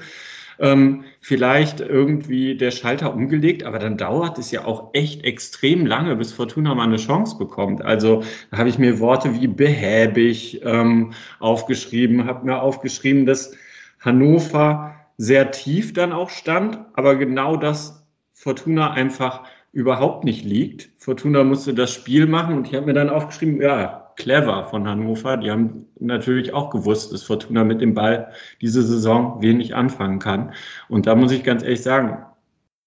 ähm, 0.60 1.04
vielleicht 1.22 1.80
irgendwie 1.80 2.56
der 2.56 2.72
Schalter 2.72 3.14
umgelegt, 3.14 3.64
aber 3.64 3.80
dann 3.80 3.98
dauert 3.98 4.38
es 4.38 4.52
ja 4.52 4.66
auch 4.66 4.90
echt 4.94 5.24
extrem 5.24 5.86
lange, 5.86 6.16
bis 6.16 6.34
Fortuna 6.34 6.74
mal 6.76 6.84
eine 6.84 6.98
Chance 6.98 7.38
bekommt. 7.38 7.84
Also 7.84 8.24
da 8.52 8.58
habe 8.58 8.70
ich 8.70 8.78
mir 8.78 9.00
Worte 9.00 9.34
wie 9.40 9.48
behäbig 9.48 10.62
ähm, 10.64 11.14
aufgeschrieben, 11.40 12.26
habe 12.26 12.46
mir 12.46 12.62
aufgeschrieben, 12.62 13.26
dass 13.26 13.56
Hannover 14.00 14.96
sehr 15.18 15.52
tief 15.52 15.94
dann 15.94 16.12
auch 16.12 16.30
stand, 16.30 16.80
aber 16.94 17.16
genau 17.16 17.58
das 17.58 18.06
Fortuna 18.34 18.92
einfach 18.92 19.44
überhaupt 19.72 20.24
nicht 20.24 20.46
liegt. 20.46 20.90
Fortuna 20.98 21.44
musste 21.44 21.74
das 21.74 21.94
Spiel 21.94 22.28
machen 22.28 22.56
und 22.56 22.68
ich 22.68 22.76
habe 22.76 22.86
mir 22.86 22.94
dann 22.94 23.10
aufgeschrieben, 23.10 23.62
ja, 23.62 24.07
clever 24.18 24.66
von 24.66 24.88
Hannover. 24.88 25.38
Die 25.38 25.50
haben 25.50 25.86
natürlich 26.00 26.54
auch 26.54 26.70
gewusst, 26.70 27.14
dass 27.14 27.24
Fortuna 27.24 27.64
mit 27.64 27.80
dem 27.80 27.94
Ball 27.94 28.34
diese 28.62 28.84
Saison 28.84 29.42
wenig 29.42 29.76
anfangen 29.76 30.20
kann. 30.20 30.54
Und 30.90 31.08
da 31.08 31.16
muss 31.16 31.32
ich 31.32 31.44
ganz 31.44 31.64
ehrlich 31.64 31.84
sagen, 31.84 32.26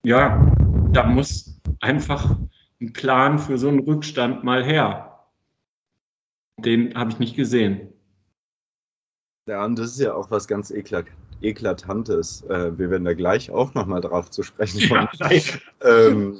ja, 0.02 0.54
da 0.92 1.06
muss 1.06 1.58
einfach 1.80 2.36
ein 2.80 2.92
Plan 2.92 3.38
für 3.38 3.56
so 3.56 3.68
einen 3.68 3.80
Rückstand 3.80 4.44
mal 4.44 4.64
her. 4.64 5.24
Den 6.58 6.94
habe 6.94 7.10
ich 7.10 7.18
nicht 7.18 7.36
gesehen. 7.36 7.92
Ja, 9.46 9.64
und 9.64 9.78
das 9.78 9.92
ist 9.92 10.00
ja 10.00 10.14
auch 10.14 10.30
was 10.30 10.46
ganz 10.46 10.70
eklat 10.70 11.06
Eklatantes. 11.42 12.42
Äh, 12.50 12.78
wir 12.78 12.90
werden 12.90 13.04
da 13.06 13.14
gleich 13.14 13.50
auch 13.50 13.72
nochmal 13.72 14.02
drauf 14.02 14.30
zu 14.30 14.42
sprechen 14.42 14.86
kommen. 14.90 15.08
Ja, 15.14 15.30
ähm, 15.82 16.36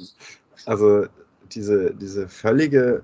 also 0.67 1.07
diese, 1.49 1.95
diese 1.95 2.27
völlige 2.27 3.03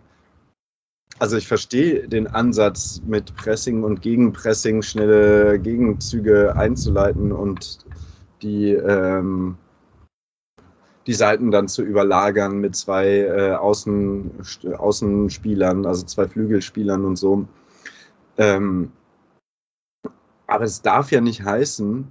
also 1.20 1.38
ich 1.38 1.48
verstehe 1.48 2.08
den 2.08 2.28
Ansatz 2.28 3.02
mit 3.06 3.36
Pressing 3.36 3.84
und 3.84 4.02
Gegenpressing, 4.02 4.82
schnelle 4.82 5.60
Gegenzüge 5.60 6.56
einzuleiten 6.56 7.32
und 7.32 7.80
die, 8.42 8.72
ähm, 8.72 9.58
die 11.08 11.14
Seiten 11.14 11.50
dann 11.52 11.68
zu 11.68 11.84
überlagern 11.84 12.60
mit 12.60 12.76
zwei 12.76 13.08
äh, 13.08 13.54
Außen, 13.54 14.32
Außenspielern, 14.78 15.86
also 15.86 16.06
zwei 16.06 16.28
Flügelspielern 16.28 17.06
und 17.06 17.16
so. 17.16 17.48
Ähm, 18.38 18.92
aber 20.46 20.66
es 20.66 20.82
darf 20.82 21.12
ja 21.12 21.20
nicht 21.20 21.44
heißen, 21.44 22.08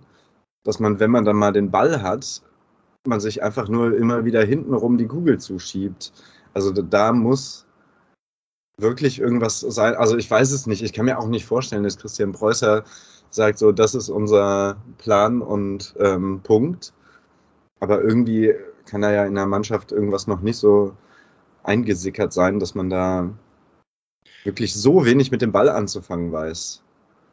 dass 0.65 0.81
man, 0.81 0.99
wenn 0.99 1.11
man 1.11 1.25
dann 1.25 1.37
mal 1.37 1.53
den 1.53 1.71
Ball 1.71 2.03
hat, 2.03 2.43
man 3.07 3.21
sich 3.21 3.43
einfach 3.43 3.69
nur 3.69 3.97
immer 3.97 4.25
wieder 4.25 4.45
hintenrum 4.45 4.99
die 4.99 5.07
Kugel 5.07 5.39
zuschiebt. 5.39 6.13
Also 6.55 6.73
da 6.73 7.13
muss 7.13 7.65
wirklich 8.78 9.18
irgendwas 9.21 9.61
sein? 9.61 9.95
Also 9.95 10.16
ich 10.16 10.30
weiß 10.30 10.50
es 10.52 10.66
nicht. 10.66 10.83
Ich 10.83 10.92
kann 10.92 11.06
mir 11.06 11.18
auch 11.18 11.28
nicht 11.28 11.47
vorstellen, 11.47 11.85
dass 11.85 11.99
Christian 11.99 12.33
Preußer 12.33 12.85
sagt, 13.30 13.59
so, 13.59 13.73
das 13.73 13.95
ist 13.95 14.09
unser 14.09 14.76
Plan 14.99 15.42
und 15.42 15.95
ähm, 15.99 16.40
Punkt. 16.42 16.92
Aber 17.80 18.02
irgendwie 18.02 18.54
kann 18.87 19.02
da 19.02 19.12
ja 19.12 19.26
in 19.26 19.35
der 19.35 19.47
Mannschaft 19.47 19.92
irgendwas 19.92 20.26
noch 20.26 20.40
nicht 20.40 20.56
so 20.56 20.97
eingesickert 21.64 22.33
sein, 22.33 22.61
dass 22.61 22.75
man 22.75 22.90
da 22.90 23.30
wirklich 24.45 24.75
so 24.75 25.04
wenig 25.04 25.30
mit 25.30 25.42
dem 25.42 25.52
Ball 25.52 25.68
anzufangen 25.68 26.33
weiß. 26.33 26.83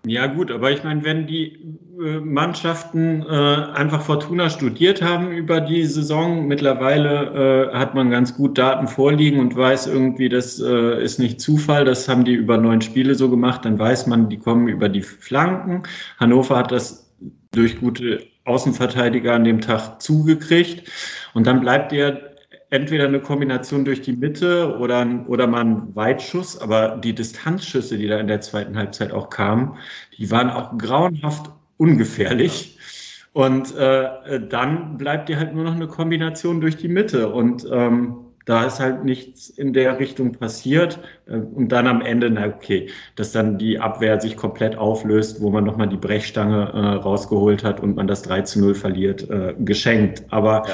Ja 0.05 0.27
gut, 0.27 0.51
aber 0.51 0.69
ich 0.69 0.83
meine, 0.83 1.01
wenn 1.05 1.27
die 1.27 1.77
äh, 1.97 2.19
Mannschaften 2.19 3.21
äh, 3.21 3.25
einfach 3.73 4.01
Fortuna 4.01 4.49
studiert 4.49 5.01
haben 5.01 5.31
über 5.31 5.61
die 5.61 5.85
Saison, 5.85 6.45
mittlerweile 6.45 7.69
äh, 7.71 7.73
hat 7.73 7.95
man 7.95 8.09
ganz 8.09 8.35
gut 8.35 8.57
Daten 8.57 8.89
vorliegen 8.89 9.39
und 9.39 9.55
weiß 9.55 9.87
irgendwie, 9.87 10.27
das 10.27 10.59
äh, 10.59 11.01
ist 11.01 11.19
nicht 11.19 11.39
Zufall, 11.39 11.85
das 11.85 12.09
haben 12.09 12.25
die 12.25 12.33
über 12.33 12.57
neun 12.57 12.81
Spiele 12.81 13.15
so 13.15 13.29
gemacht, 13.29 13.63
dann 13.63 13.79
weiß 13.79 14.07
man, 14.07 14.27
die 14.27 14.39
kommen 14.39 14.67
über 14.67 14.89
die 14.89 15.01
Flanken. 15.01 15.83
Hannover 16.19 16.57
hat 16.57 16.73
das 16.73 17.09
durch 17.51 17.79
gute 17.79 18.23
Außenverteidiger 18.43 19.33
an 19.33 19.45
dem 19.45 19.61
Tag 19.61 20.01
zugekriegt 20.01 20.91
und 21.33 21.47
dann 21.47 21.61
bleibt 21.61 21.93
der 21.93 22.32
entweder 22.73 23.05
eine 23.05 23.19
Kombination 23.19 23.85
durch 23.85 24.01
die 24.01 24.13
Mitte 24.13 24.77
oder, 24.79 25.05
oder 25.27 25.45
mal 25.45 25.63
ein 25.63 25.95
Weitschuss, 25.95 26.59
aber 26.59 26.97
die 26.97 27.13
Distanzschüsse, 27.13 27.99
die 27.99 28.07
da 28.07 28.17
in 28.17 28.27
der 28.27 28.41
zweiten 28.41 28.75
Halbzeit 28.75 29.11
auch 29.11 29.29
kamen, 29.29 29.77
die 30.17 30.31
waren 30.31 30.49
auch 30.49 30.75
grauenhaft 30.79 31.51
ungefährlich. 31.77 32.79
Und 33.31 33.75
äh, 33.75 34.47
dann 34.49 34.97
bleibt 34.97 35.29
dir 35.29 35.37
halt 35.37 35.53
nur 35.53 35.63
noch 35.63 35.75
eine 35.75 35.87
Kombination 35.87 36.61
durch 36.61 36.75
die 36.77 36.87
Mitte. 36.87 37.31
Und 37.31 37.67
ähm, 37.71 38.15
da 38.45 38.65
ist 38.65 38.79
halt 38.79 39.05
nichts 39.05 39.49
in 39.49 39.73
der 39.73 39.99
Richtung 39.99 40.33
passiert. 40.33 40.99
Äh, 41.27 41.37
und 41.37 41.69
dann 41.69 41.85
am 41.87 42.01
Ende, 42.01 42.29
na 42.31 42.47
okay, 42.47 42.89
dass 43.15 43.31
dann 43.31 43.59
die 43.59 43.79
Abwehr 43.79 44.19
sich 44.19 44.35
komplett 44.35 44.75
auflöst, 44.75 45.41
wo 45.41 45.51
man 45.51 45.63
nochmal 45.63 45.89
die 45.89 45.97
Brechstange 45.97 46.71
äh, 46.73 46.79
rausgeholt 47.01 47.63
hat 47.63 47.79
und 47.81 47.95
man 47.95 48.07
das 48.07 48.23
3 48.23 48.41
zu 48.41 48.59
0 48.59 48.75
verliert, 48.75 49.29
äh, 49.29 49.53
geschenkt. 49.59 50.23
Aber 50.29 50.63
ja. 50.67 50.73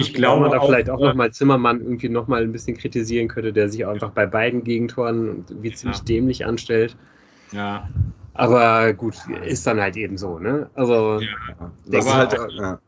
Ich 0.00 0.14
glaube, 0.14 0.42
man 0.42 0.50
da 0.50 0.58
auch, 0.58 0.66
vielleicht 0.66 0.90
auch 0.90 1.00
nochmal 1.00 1.32
Zimmermann 1.32 1.80
irgendwie 1.80 2.08
nochmal 2.08 2.42
ein 2.42 2.52
bisschen 2.52 2.76
kritisieren 2.76 3.28
könnte, 3.28 3.52
der 3.52 3.68
sich 3.68 3.86
einfach 3.86 4.10
bei 4.10 4.26
beiden 4.26 4.64
Gegentoren 4.64 5.44
wie 5.60 5.72
ziemlich 5.72 5.98
ja. 5.98 6.04
dämlich 6.04 6.46
anstellt. 6.46 6.96
Ja. 7.52 7.88
Aber 8.34 8.92
gut, 8.94 9.16
ist 9.44 9.66
dann 9.66 9.80
halt 9.80 9.96
eben 9.96 10.16
so, 10.16 10.38
ne? 10.38 10.70
Also, 10.74 11.20
ja. 11.20 11.72
das 11.86 12.06
ist 12.06 12.14
halt, 12.14 12.36
ja. 12.58 12.78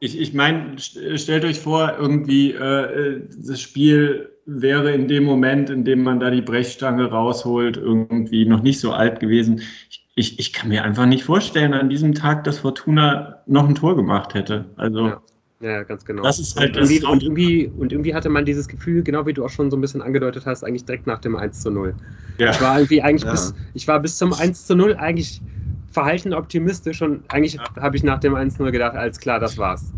Ich, 0.00 0.20
ich 0.20 0.32
meine, 0.32 0.76
stellt 0.78 1.44
euch 1.44 1.58
vor, 1.58 1.94
irgendwie 1.98 2.52
äh, 2.52 3.22
das 3.36 3.60
Spiel 3.60 4.30
wäre 4.46 4.92
in 4.92 5.08
dem 5.08 5.24
Moment, 5.24 5.70
in 5.70 5.84
dem 5.84 6.02
man 6.02 6.20
da 6.20 6.30
die 6.30 6.40
Brechstange 6.40 7.10
rausholt, 7.10 7.76
irgendwie 7.76 8.46
noch 8.46 8.62
nicht 8.62 8.80
so 8.80 8.92
alt 8.92 9.20
gewesen. 9.20 9.62
Ich, 9.90 10.06
ich, 10.14 10.38
ich 10.38 10.52
kann 10.52 10.68
mir 10.68 10.84
einfach 10.84 11.06
nicht 11.06 11.24
vorstellen 11.24 11.74
an 11.74 11.88
diesem 11.88 12.14
Tag, 12.14 12.44
dass 12.44 12.58
Fortuna 12.58 13.42
noch 13.46 13.68
ein 13.68 13.74
Tor 13.74 13.96
gemacht 13.96 14.34
hätte. 14.34 14.66
Also. 14.76 15.06
Ja. 15.08 15.22
Ja, 15.60 15.82
ganz 15.82 16.04
genau. 16.04 16.22
Das 16.22 16.38
ist 16.38 16.56
halt 16.56 16.76
und, 16.76 16.88
irgendwie, 16.88 17.04
und, 17.04 17.22
irgendwie, 17.22 17.66
und 17.66 17.92
irgendwie 17.92 18.14
hatte 18.14 18.28
man 18.28 18.44
dieses 18.44 18.68
Gefühl, 18.68 19.02
genau 19.02 19.26
wie 19.26 19.32
du 19.32 19.44
auch 19.44 19.50
schon 19.50 19.70
so 19.70 19.76
ein 19.76 19.80
bisschen 19.80 20.02
angedeutet 20.02 20.46
hast, 20.46 20.62
eigentlich 20.62 20.84
direkt 20.84 21.06
nach 21.08 21.18
dem 21.18 21.34
1 21.34 21.60
zu 21.60 21.70
0. 21.70 21.94
Ja. 22.38 22.50
Ich 22.50 22.60
war 22.60 22.78
irgendwie 22.78 23.02
eigentlich 23.02 23.24
ja. 23.24 23.32
bis, 23.32 23.54
ich 23.74 23.88
war 23.88 23.98
bis 23.98 24.18
zum 24.18 24.32
1 24.32 24.66
zu 24.66 24.76
0 24.76 24.94
eigentlich 24.94 25.42
verhalten 25.90 26.32
optimistisch 26.32 27.02
und 27.02 27.24
eigentlich 27.32 27.54
ja. 27.54 27.64
habe 27.80 27.96
ich 27.96 28.04
nach 28.04 28.20
dem 28.20 28.36
1 28.36 28.56
zu 28.56 28.62
0 28.62 28.70
gedacht, 28.70 28.94
alles 28.94 29.18
klar, 29.18 29.40
das 29.40 29.58
war's. 29.58 29.92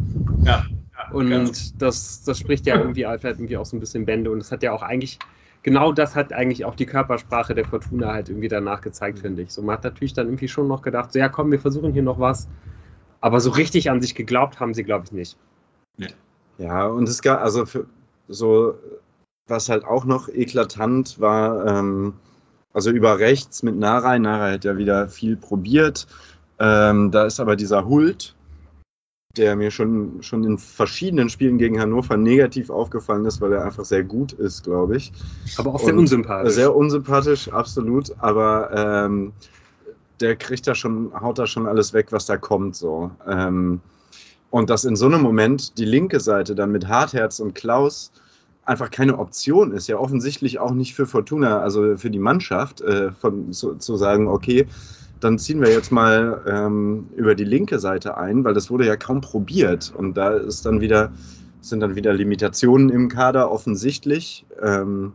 Ja. 0.45 0.65
und 1.13 1.83
das, 1.83 2.23
das 2.25 2.39
spricht 2.39 2.67
ja 2.67 2.79
irgendwie 2.79 3.07
halt 3.07 3.23
irgendwie 3.23 3.59
auch 3.59 3.67
so 3.67 3.77
ein 3.77 3.81
bisschen 3.81 4.07
Bände 4.07 4.31
und 4.31 4.39
das 4.39 4.51
hat 4.51 4.63
ja 4.63 4.73
auch 4.73 4.83
eigentlich, 4.83 5.19
genau 5.63 5.93
das 5.93 6.17
hat 6.17 6.33
eigentlich 6.33 6.65
auch 6.65 6.75
die 6.75 6.87
Körpersprache 6.87 7.55
der 7.55 7.67
Fortuna 7.67 8.15
halt 8.15 8.31
irgendwie 8.31 8.49
danach 8.49 8.81
gezeigt, 8.81 9.19
finde 9.19 9.43
ich. 9.43 9.51
So, 9.51 9.61
man 9.61 9.75
hat 9.75 9.85
natürlich 9.85 10.15
dann 10.15 10.29
irgendwie 10.29 10.49
schon 10.49 10.69
noch 10.69 10.81
gedacht, 10.81 11.13
so 11.13 11.19
ja 11.19 11.29
komm, 11.29 11.51
wir 11.51 11.61
versuchen 11.61 11.93
hier 11.93 12.03
noch 12.03 12.19
was. 12.19 12.49
Aber 13.21 13.41
so 13.41 13.51
richtig 13.51 13.91
an 13.91 14.01
sich 14.01 14.15
geglaubt 14.15 14.61
haben 14.61 14.73
sie, 14.73 14.83
glaube 14.83 15.05
ich, 15.05 15.13
nicht. 15.13 15.37
Ja, 16.61 16.87
und 16.87 17.09
es 17.09 17.23
gab, 17.23 17.41
also 17.41 17.65
für, 17.65 17.87
so, 18.29 18.75
was 19.49 19.69
halt 19.71 19.85
auch 19.85 20.05
noch 20.05 20.29
eklatant 20.29 21.19
war, 21.19 21.67
ähm, 21.67 22.13
also 22.75 22.91
über 22.91 23.19
rechts 23.19 23.63
mit 23.63 23.77
Narai. 23.77 24.19
Narai 24.19 24.53
hat 24.53 24.65
ja 24.65 24.77
wieder 24.77 25.09
viel 25.09 25.37
probiert. 25.37 26.07
Ähm, 26.59 27.11
da 27.11 27.25
ist 27.25 27.41
aber 27.41 27.57
dieser 27.57 27.87
Hult, 27.87 28.37
der 29.37 29.57
mir 29.57 29.71
schon, 29.71 30.23
schon 30.23 30.45
in 30.45 30.59
verschiedenen 30.59 31.31
Spielen 31.31 31.57
gegen 31.57 31.81
Hannover 31.81 32.19
negativ 32.19 32.69
aufgefallen 32.69 33.25
ist, 33.25 33.41
weil 33.41 33.55
er 33.55 33.65
einfach 33.65 33.87
sehr 33.87 34.05
gut 34.05 34.33
ist, 34.33 34.65
glaube 34.65 34.99
ich. 34.99 35.13
Aber 35.57 35.75
auch 35.75 35.81
sehr 35.81 35.97
unsympathisch. 35.97 36.55
Sehr 36.55 36.77
unsympathisch, 36.77 37.49
absolut. 37.51 38.13
Aber 38.19 38.71
ähm, 38.75 39.33
der 40.21 40.37
kriegt 40.37 40.67
da 40.67 40.75
schon, 40.75 41.11
haut 41.19 41.39
da 41.39 41.47
schon 41.47 41.67
alles 41.67 41.95
weg, 41.95 42.09
was 42.13 42.27
da 42.27 42.37
kommt. 42.37 42.77
So. 42.77 43.11
Ähm, 43.27 43.81
und 44.51 44.71
dass 44.71 44.85
in 44.85 44.97
so 44.97 45.07
einem 45.07 45.23
Moment 45.23 45.79
die 45.79 45.85
linke 45.85 46.21
Seite 46.21 46.55
dann 46.55 46.73
mit 46.73 46.89
Hartherz 46.89 47.41
und 47.41 47.55
Klaus 47.55 48.11
einfach 48.65 48.91
keine 48.91 49.19
Option 49.19 49.73
ist, 49.73 49.89
ja 49.89 49.99
offensichtlich 49.99 50.59
auch 50.59 50.73
nicht 50.73 50.95
für 50.95 51.07
Fortuna, 51.07 51.61
also 51.61 51.97
für 51.97 52.11
die 52.11 52.19
Mannschaft, 52.19 52.81
äh, 52.83 53.11
von, 53.13 53.53
zu, 53.53 53.75
zu 53.77 53.97
sagen, 53.97 54.29
okay, 54.29 54.67
dann 55.21 55.39
ziehen 55.39 55.61
wir 55.61 55.71
jetzt 55.71 55.93
mal 55.93 56.43
ähm, 56.47 57.09
über 57.17 57.35
die 57.35 57.45
linke 57.45 57.79
Seite 57.79 58.17
ein, 58.17 58.45
weil 58.45 58.55
das 58.55 58.71
wurde 58.71 58.87
ja 58.87 58.97
kaum 58.97 59.21
probiert. 59.21 59.93
Und 59.97 60.15
da 60.15 60.31
ist 60.31 60.65
dann 60.65 60.81
wieder, 60.81 61.13
sind 61.61 61.81
dann 61.81 61.95
wieder 61.95 62.13
Limitationen 62.13 62.89
im 62.89 63.09
Kader 63.09 63.51
offensichtlich. 63.51 64.47
Ähm, 64.63 65.13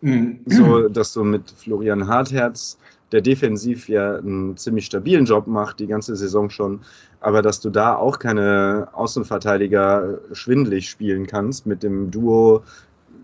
mhm. 0.00 0.40
So, 0.46 0.88
dass 0.88 1.12
du 1.14 1.24
mit 1.24 1.50
Florian 1.50 2.06
Hartherz, 2.06 2.78
der 3.10 3.22
defensiv 3.22 3.88
ja 3.88 4.16
einen 4.16 4.56
ziemlich 4.58 4.86
stabilen 4.86 5.24
Job 5.24 5.46
macht, 5.46 5.80
die 5.80 5.86
ganze 5.86 6.14
Saison 6.14 6.50
schon, 6.50 6.80
aber 7.20 7.42
dass 7.42 7.60
du 7.60 7.70
da 7.70 7.96
auch 7.96 8.18
keine 8.18 8.88
Außenverteidiger 8.92 10.18
schwindlig 10.32 10.88
spielen 10.88 11.26
kannst 11.26 11.66
mit 11.66 11.82
dem 11.82 12.10
Duo 12.10 12.62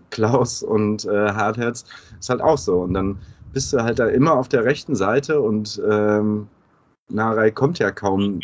Klaus 0.09 0.63
und 0.63 1.05
äh, 1.05 1.09
Hartherz, 1.09 1.85
ist 2.19 2.29
halt 2.29 2.41
auch 2.41 2.57
so. 2.57 2.81
Und 2.81 2.93
dann 2.93 3.17
bist 3.53 3.73
du 3.73 3.83
halt 3.83 3.99
da 3.99 4.07
immer 4.07 4.33
auf 4.33 4.47
der 4.47 4.63
rechten 4.63 4.95
Seite 4.95 5.41
und 5.41 5.81
ähm, 5.89 6.47
Narei 7.09 7.51
kommt 7.51 7.79
ja 7.79 7.91
kaum. 7.91 8.39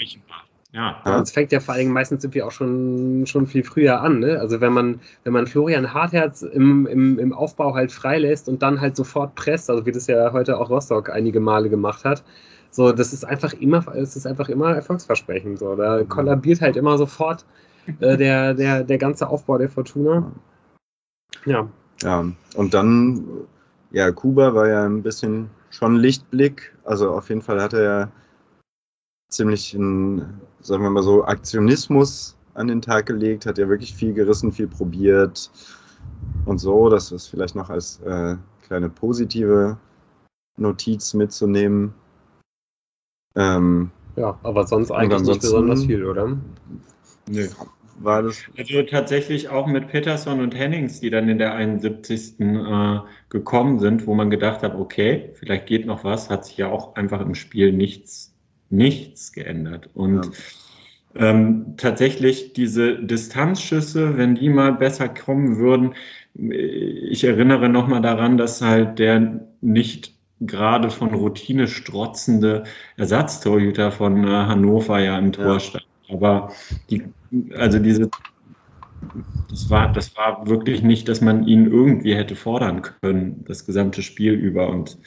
Ja. 0.74 1.02
ja. 1.06 1.22
Es 1.22 1.32
fängt 1.32 1.52
ja 1.52 1.60
vor 1.60 1.74
allem 1.74 1.90
meistens 1.90 2.24
irgendwie 2.24 2.44
auch 2.44 2.52
schon, 2.52 3.26
schon 3.26 3.46
viel 3.46 3.64
früher 3.64 4.02
an. 4.02 4.20
Ne? 4.20 4.40
Also 4.40 4.62
wenn 4.62 4.72
man, 4.72 5.02
wenn 5.24 5.34
man 5.34 5.48
Florian 5.48 5.94
Hartherz 5.94 6.44
im, 6.44 6.88
im, 6.88 7.20
im 7.20 7.34
Aufbau 7.34 7.74
halt 7.74 7.92
freilässt 7.92 8.48
und 8.48 8.62
dann 8.62 8.80
halt 8.80 8.96
sofort 8.96 9.36
presst, 9.36 9.70
also 9.70 9.86
wie 9.86 9.92
das 9.92 10.08
ja 10.08 10.32
heute 10.32 10.58
auch 10.58 10.70
Rostock 10.70 11.10
einige 11.10 11.42
Male 11.42 11.70
gemacht 11.70 12.06
hat, 12.06 12.24
so, 12.72 12.92
das 12.92 13.14
ist 13.14 13.26
einfach 13.26 13.54
immer, 13.54 13.86
es 13.96 14.16
ist 14.16 14.26
einfach 14.26 14.50
immer 14.50 14.74
erfolgsversprechend. 14.76 15.60
So. 15.60 15.76
Da 15.76 16.00
mhm. 16.00 16.10
kollabiert 16.10 16.62
halt 16.62 16.78
immer 16.78 16.98
sofort 16.98 17.46
äh, 18.00 18.18
der, 18.18 18.54
der, 18.54 18.84
der 18.84 18.98
ganze 18.98 19.28
Aufbau 19.28 19.58
der 19.58 19.70
Fortuna. 19.70 20.32
Ja. 21.46 21.68
Ja, 22.02 22.26
und 22.56 22.74
dann 22.74 23.48
ja, 23.92 24.12
Kuba 24.12 24.54
war 24.54 24.68
ja 24.68 24.86
ein 24.86 25.04
bisschen 25.04 25.50
schon 25.70 25.98
Lichtblick. 25.98 26.74
Also 26.86 27.12
auf 27.12 27.30
jeden 27.30 27.42
Fall 27.42 27.62
hat 27.62 27.74
er 27.74 27.84
ja 27.84 28.12
ziemlich 29.30 29.76
einen, 29.76 30.42
sagen 30.62 30.84
wir 30.84 30.90
mal 30.90 31.04
so, 31.04 31.26
Aktionismus 31.26 32.38
an 32.54 32.68
den 32.68 32.82
Tag 32.82 33.06
gelegt, 33.06 33.46
hat 33.46 33.58
ja 33.58 33.68
wirklich 33.70 33.94
viel 33.94 34.14
gerissen, 34.14 34.52
viel 34.52 34.68
probiert 34.68 35.52
und 36.46 36.58
so. 36.60 36.90
Das 36.90 37.12
ist 37.12 37.28
vielleicht 37.28 37.56
noch 37.56 37.70
als 37.70 38.00
äh, 38.02 38.36
kleine 38.66 38.90
positive 38.90 39.78
Notiz 40.58 41.14
mitzunehmen. 41.14 41.94
Ähm, 43.36 43.92
ja, 44.16 44.38
aber 44.44 44.68
sonst 44.68 44.92
eigentlich 44.92 45.22
nicht 45.22 45.42
besonders 45.42 45.86
viel, 45.86 46.06
oder? 46.06 46.38
Nö 47.30 47.48
war 48.04 48.24
das. 48.24 48.44
Also 48.58 48.82
tatsächlich 48.84 49.50
auch 49.50 49.68
mit 49.68 49.88
Peterson 49.88 50.42
und 50.42 50.56
Hennings, 50.56 51.00
die 51.00 51.10
dann 51.10 51.30
in 51.30 51.38
der 51.38 51.54
71. 51.54 52.40
Äh, 52.40 53.00
gekommen 53.30 53.80
sind, 53.80 54.08
wo 54.08 54.14
man 54.14 54.30
gedacht 54.30 54.64
hat, 54.64 54.76
okay, 54.76 55.32
vielleicht 55.34 55.68
geht 55.68 55.86
noch 55.86 56.04
was, 56.04 56.30
hat 56.30 56.46
sich 56.46 56.58
ja 56.58 56.70
auch 56.70 56.96
einfach 56.96 57.22
im 57.22 57.36
Spiel 57.36 57.72
nichts, 57.72 58.34
nichts 58.70 59.32
geändert. 59.32 59.90
Und 59.94 60.32
ja. 61.16 61.30
ähm, 61.30 61.76
tatsächlich 61.78 62.54
diese 62.54 62.98
Distanzschüsse, 62.98 64.18
wenn 64.18 64.36
die 64.36 64.50
mal 64.50 64.74
besser 64.74 65.10
kommen 65.10 65.58
würden, 65.58 65.94
ich 66.34 67.24
erinnere 67.26 67.68
nochmal 67.68 68.02
daran, 68.02 68.38
dass 68.38 68.62
halt 68.62 69.00
der 69.00 69.46
nicht 69.60 70.11
gerade 70.42 70.90
von 70.90 71.14
Routine 71.14 71.68
strotzende 71.68 72.64
Ersatztorhüter 72.98 73.92
von 73.92 74.24
äh, 74.24 74.28
Hannover 74.28 75.00
ja 75.00 75.18
im 75.18 75.32
Tor 75.32 75.54
ja. 75.54 75.60
stand. 75.60 75.86
Aber 76.10 76.52
die 76.90 77.04
also 77.56 77.80
diese, 77.80 78.10
das 79.50 79.70
war, 79.70 79.92
das 79.92 80.16
war 80.16 80.48
wirklich 80.48 80.82
nicht, 80.82 81.08
dass 81.08 81.22
man 81.22 81.48
ihn 81.48 81.72
irgendwie 81.72 82.16
hätte 82.16 82.36
fordern 82.36 82.82
können, 83.02 83.44
das 83.48 83.66
gesamte 83.66 84.02
Spiel 84.02 84.34
über. 84.34 84.70
Und 84.70 84.98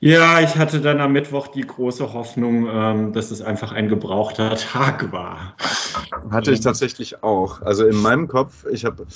ja, 0.00 0.40
ich 0.40 0.56
hatte 0.56 0.80
dann 0.80 1.00
am 1.00 1.12
Mittwoch 1.12 1.48
die 1.48 1.60
große 1.60 2.12
Hoffnung, 2.12 2.66
ähm, 2.72 3.12
dass 3.12 3.30
es 3.30 3.42
einfach 3.42 3.72
ein 3.72 3.88
gebrauchter 3.88 4.56
Tag 4.56 5.12
war. 5.12 5.54
Hatte 6.30 6.52
ich 6.52 6.60
tatsächlich 6.60 7.22
auch. 7.22 7.60
Also 7.62 7.86
in 7.86 7.96
meinem 7.96 8.26
Kopf, 8.26 8.64
ich 8.70 8.84
habe, 8.84 9.06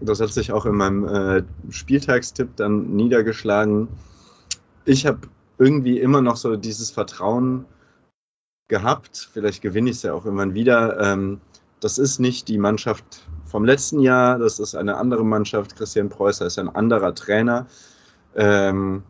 das 0.00 0.20
hat 0.20 0.32
sich 0.32 0.52
auch 0.52 0.66
in 0.66 0.76
meinem 0.76 1.04
äh, 1.04 1.42
Spieltagstipp 1.70 2.56
dann 2.56 2.94
niedergeschlagen. 2.94 3.88
Ich 4.84 5.06
habe 5.06 5.20
irgendwie 5.58 6.00
immer 6.00 6.22
noch 6.22 6.36
so 6.36 6.56
dieses 6.56 6.90
Vertrauen 6.90 7.66
gehabt. 8.68 9.28
Vielleicht 9.32 9.60
gewinne 9.62 9.90
ich 9.90 9.96
es 9.96 10.02
ja 10.02 10.14
auch 10.14 10.24
irgendwann 10.24 10.54
wieder. 10.54 10.98
Ähm, 11.00 11.40
das 11.80 11.98
ist 11.98 12.18
nicht 12.18 12.48
die 12.48 12.58
Mannschaft 12.58 13.26
vom 13.44 13.64
letzten 13.64 14.00
Jahr, 14.00 14.38
das 14.38 14.58
ist 14.58 14.74
eine 14.74 14.96
andere 14.96 15.24
Mannschaft. 15.24 15.76
Christian 15.76 16.08
Preußer 16.08 16.46
ist 16.46 16.58
ein 16.58 16.68
anderer 16.68 17.14
Trainer. 17.14 17.66
Ähm, 18.36 19.02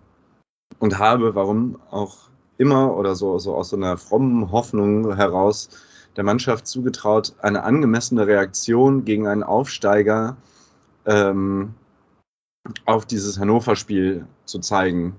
und 0.79 0.99
habe, 0.99 1.35
warum 1.35 1.79
auch 1.91 2.31
immer 2.57 2.97
oder 2.97 3.15
so, 3.15 3.39
so 3.39 3.55
aus 3.55 3.71
so 3.71 3.77
einer 3.77 3.97
frommen 3.97 4.51
Hoffnung 4.51 5.15
heraus, 5.15 5.69
der 6.17 6.25
Mannschaft 6.25 6.67
zugetraut, 6.67 7.35
eine 7.41 7.63
angemessene 7.63 8.27
Reaktion 8.27 9.05
gegen 9.05 9.27
einen 9.27 9.43
Aufsteiger 9.43 10.37
ähm, 11.07 11.75
auf 12.87 13.07
dieses 13.07 13.39
Hannover-Spiel 13.39 14.27
zu 14.45 14.59
zeigen. 14.59 15.17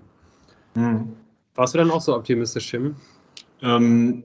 Hm. 0.76 1.16
Warst 1.56 1.74
du 1.74 1.80
dann 1.80 1.92
auch 1.92 2.02
so 2.02 2.16
optimistisch, 2.16 2.70
Tim? 2.70 2.96
Ähm, 3.62 4.24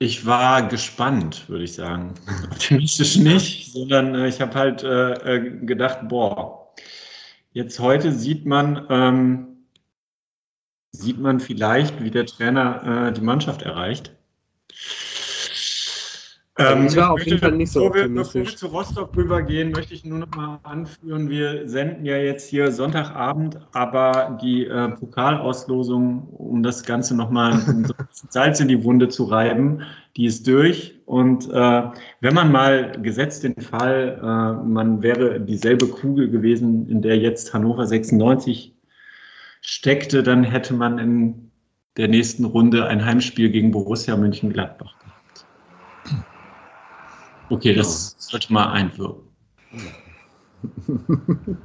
ich 0.00 0.26
war 0.26 0.68
gespannt, 0.68 1.48
würde 1.48 1.64
ich 1.64 1.74
sagen. 1.74 2.14
Optimistisch 2.50 3.16
nicht, 3.16 3.72
sondern 3.72 4.14
äh, 4.14 4.28
ich 4.28 4.40
habe 4.40 4.54
halt 4.54 4.82
äh, 4.82 5.36
äh, 5.36 5.66
gedacht, 5.66 6.08
boah, 6.08 6.72
jetzt 7.52 7.80
heute 7.80 8.12
sieht 8.12 8.46
man, 8.46 8.86
ähm, 8.90 9.46
sieht 10.92 11.18
man 11.18 11.40
vielleicht, 11.40 12.02
wie 12.02 12.10
der 12.10 12.26
Trainer 12.26 13.08
äh, 13.08 13.12
die 13.12 13.20
Mannschaft 13.20 13.62
erreicht. 13.62 14.12
Ähm, 16.58 16.86
ich 16.86 16.96
war 16.96 17.12
auf 17.12 17.24
jeden 17.24 17.38
Fall 17.38 17.52
nicht 17.52 17.70
so 17.70 17.88
bevor 17.88 17.94
wir, 17.94 18.08
bevor 18.08 18.34
wir 18.34 18.56
zu 18.56 18.66
Rostock 18.66 19.16
rübergehen, 19.16 19.70
möchte 19.70 19.94
ich 19.94 20.04
nur 20.04 20.18
noch 20.18 20.30
mal 20.34 20.58
anführen, 20.64 21.30
wir 21.30 21.68
senden 21.68 22.04
ja 22.04 22.16
jetzt 22.16 22.48
hier 22.48 22.72
Sonntagabend, 22.72 23.60
aber 23.72 24.36
die 24.42 24.66
äh, 24.66 24.88
Pokalauslosung, 24.88 26.28
um 26.30 26.64
das 26.64 26.82
Ganze 26.82 27.14
noch 27.14 27.30
mal 27.30 27.56
Salz 28.30 28.58
in 28.58 28.66
die 28.66 28.82
Wunde 28.82 29.08
zu 29.08 29.24
reiben, 29.24 29.82
die 30.16 30.26
ist 30.26 30.48
durch. 30.48 30.96
Und 31.06 31.48
äh, 31.48 31.82
wenn 32.20 32.34
man 32.34 32.50
mal 32.50 32.90
gesetzt 33.02 33.44
den 33.44 33.60
Fall, 33.60 34.18
äh, 34.20 34.66
man 34.66 35.00
wäre 35.00 35.40
dieselbe 35.40 35.86
Kugel 35.86 36.28
gewesen, 36.28 36.88
in 36.88 37.02
der 37.02 37.18
jetzt 37.18 37.54
Hannover 37.54 37.86
96 37.86 38.74
steckte, 39.60 40.24
dann 40.24 40.42
hätte 40.42 40.74
man 40.74 40.98
in 40.98 41.50
der 41.96 42.08
nächsten 42.08 42.44
Runde 42.44 42.86
ein 42.86 43.04
Heimspiel 43.04 43.48
gegen 43.50 43.70
Borussia 43.70 44.16
Mönchengladbach 44.16 44.98
Okay, 47.50 47.74
das 47.74 48.16
ja. 48.18 48.22
sollte 48.30 48.52
mal 48.52 48.72
einwirken. 48.72 49.22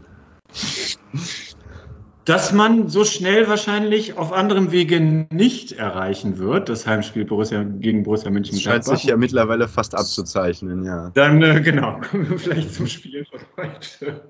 Dass 2.25 2.53
man 2.53 2.87
so 2.87 3.03
schnell 3.03 3.49
wahrscheinlich 3.49 4.17
auf 4.17 4.31
anderem 4.31 4.71
Wege 4.71 5.01
nicht 5.01 5.73
erreichen 5.73 6.37
wird, 6.37 6.69
das 6.69 6.87
Heimspiel 6.87 7.25
Borussia 7.25 7.63
gegen 7.63 8.03
Borussia 8.03 8.29
München. 8.29 8.55
Das 8.55 8.61
scheint 8.61 8.85
sich 8.85 9.03
ja 9.03 9.17
mittlerweile 9.17 9.67
fast 9.67 9.93
abzuzeichnen, 9.93 10.85
ja. 10.85 11.11
Dann, 11.15 11.41
äh, 11.41 11.59
genau, 11.59 11.99
kommen 12.09 12.29
wir 12.29 12.39
vielleicht 12.39 12.73
zum 12.73 12.87
Spiel 12.87 13.25
von 13.25 13.41
heute. 13.57 14.21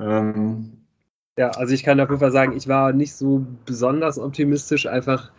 ähm. 0.00 0.72
Ja, 1.38 1.50
also 1.50 1.74
ich 1.74 1.82
kann 1.82 2.00
auf 2.00 2.08
jeden 2.08 2.20
Fall 2.20 2.32
sagen, 2.32 2.56
ich 2.56 2.66
war 2.66 2.94
nicht 2.94 3.14
so 3.14 3.44
besonders 3.66 4.18
optimistisch, 4.18 4.86
einfach 4.86 5.30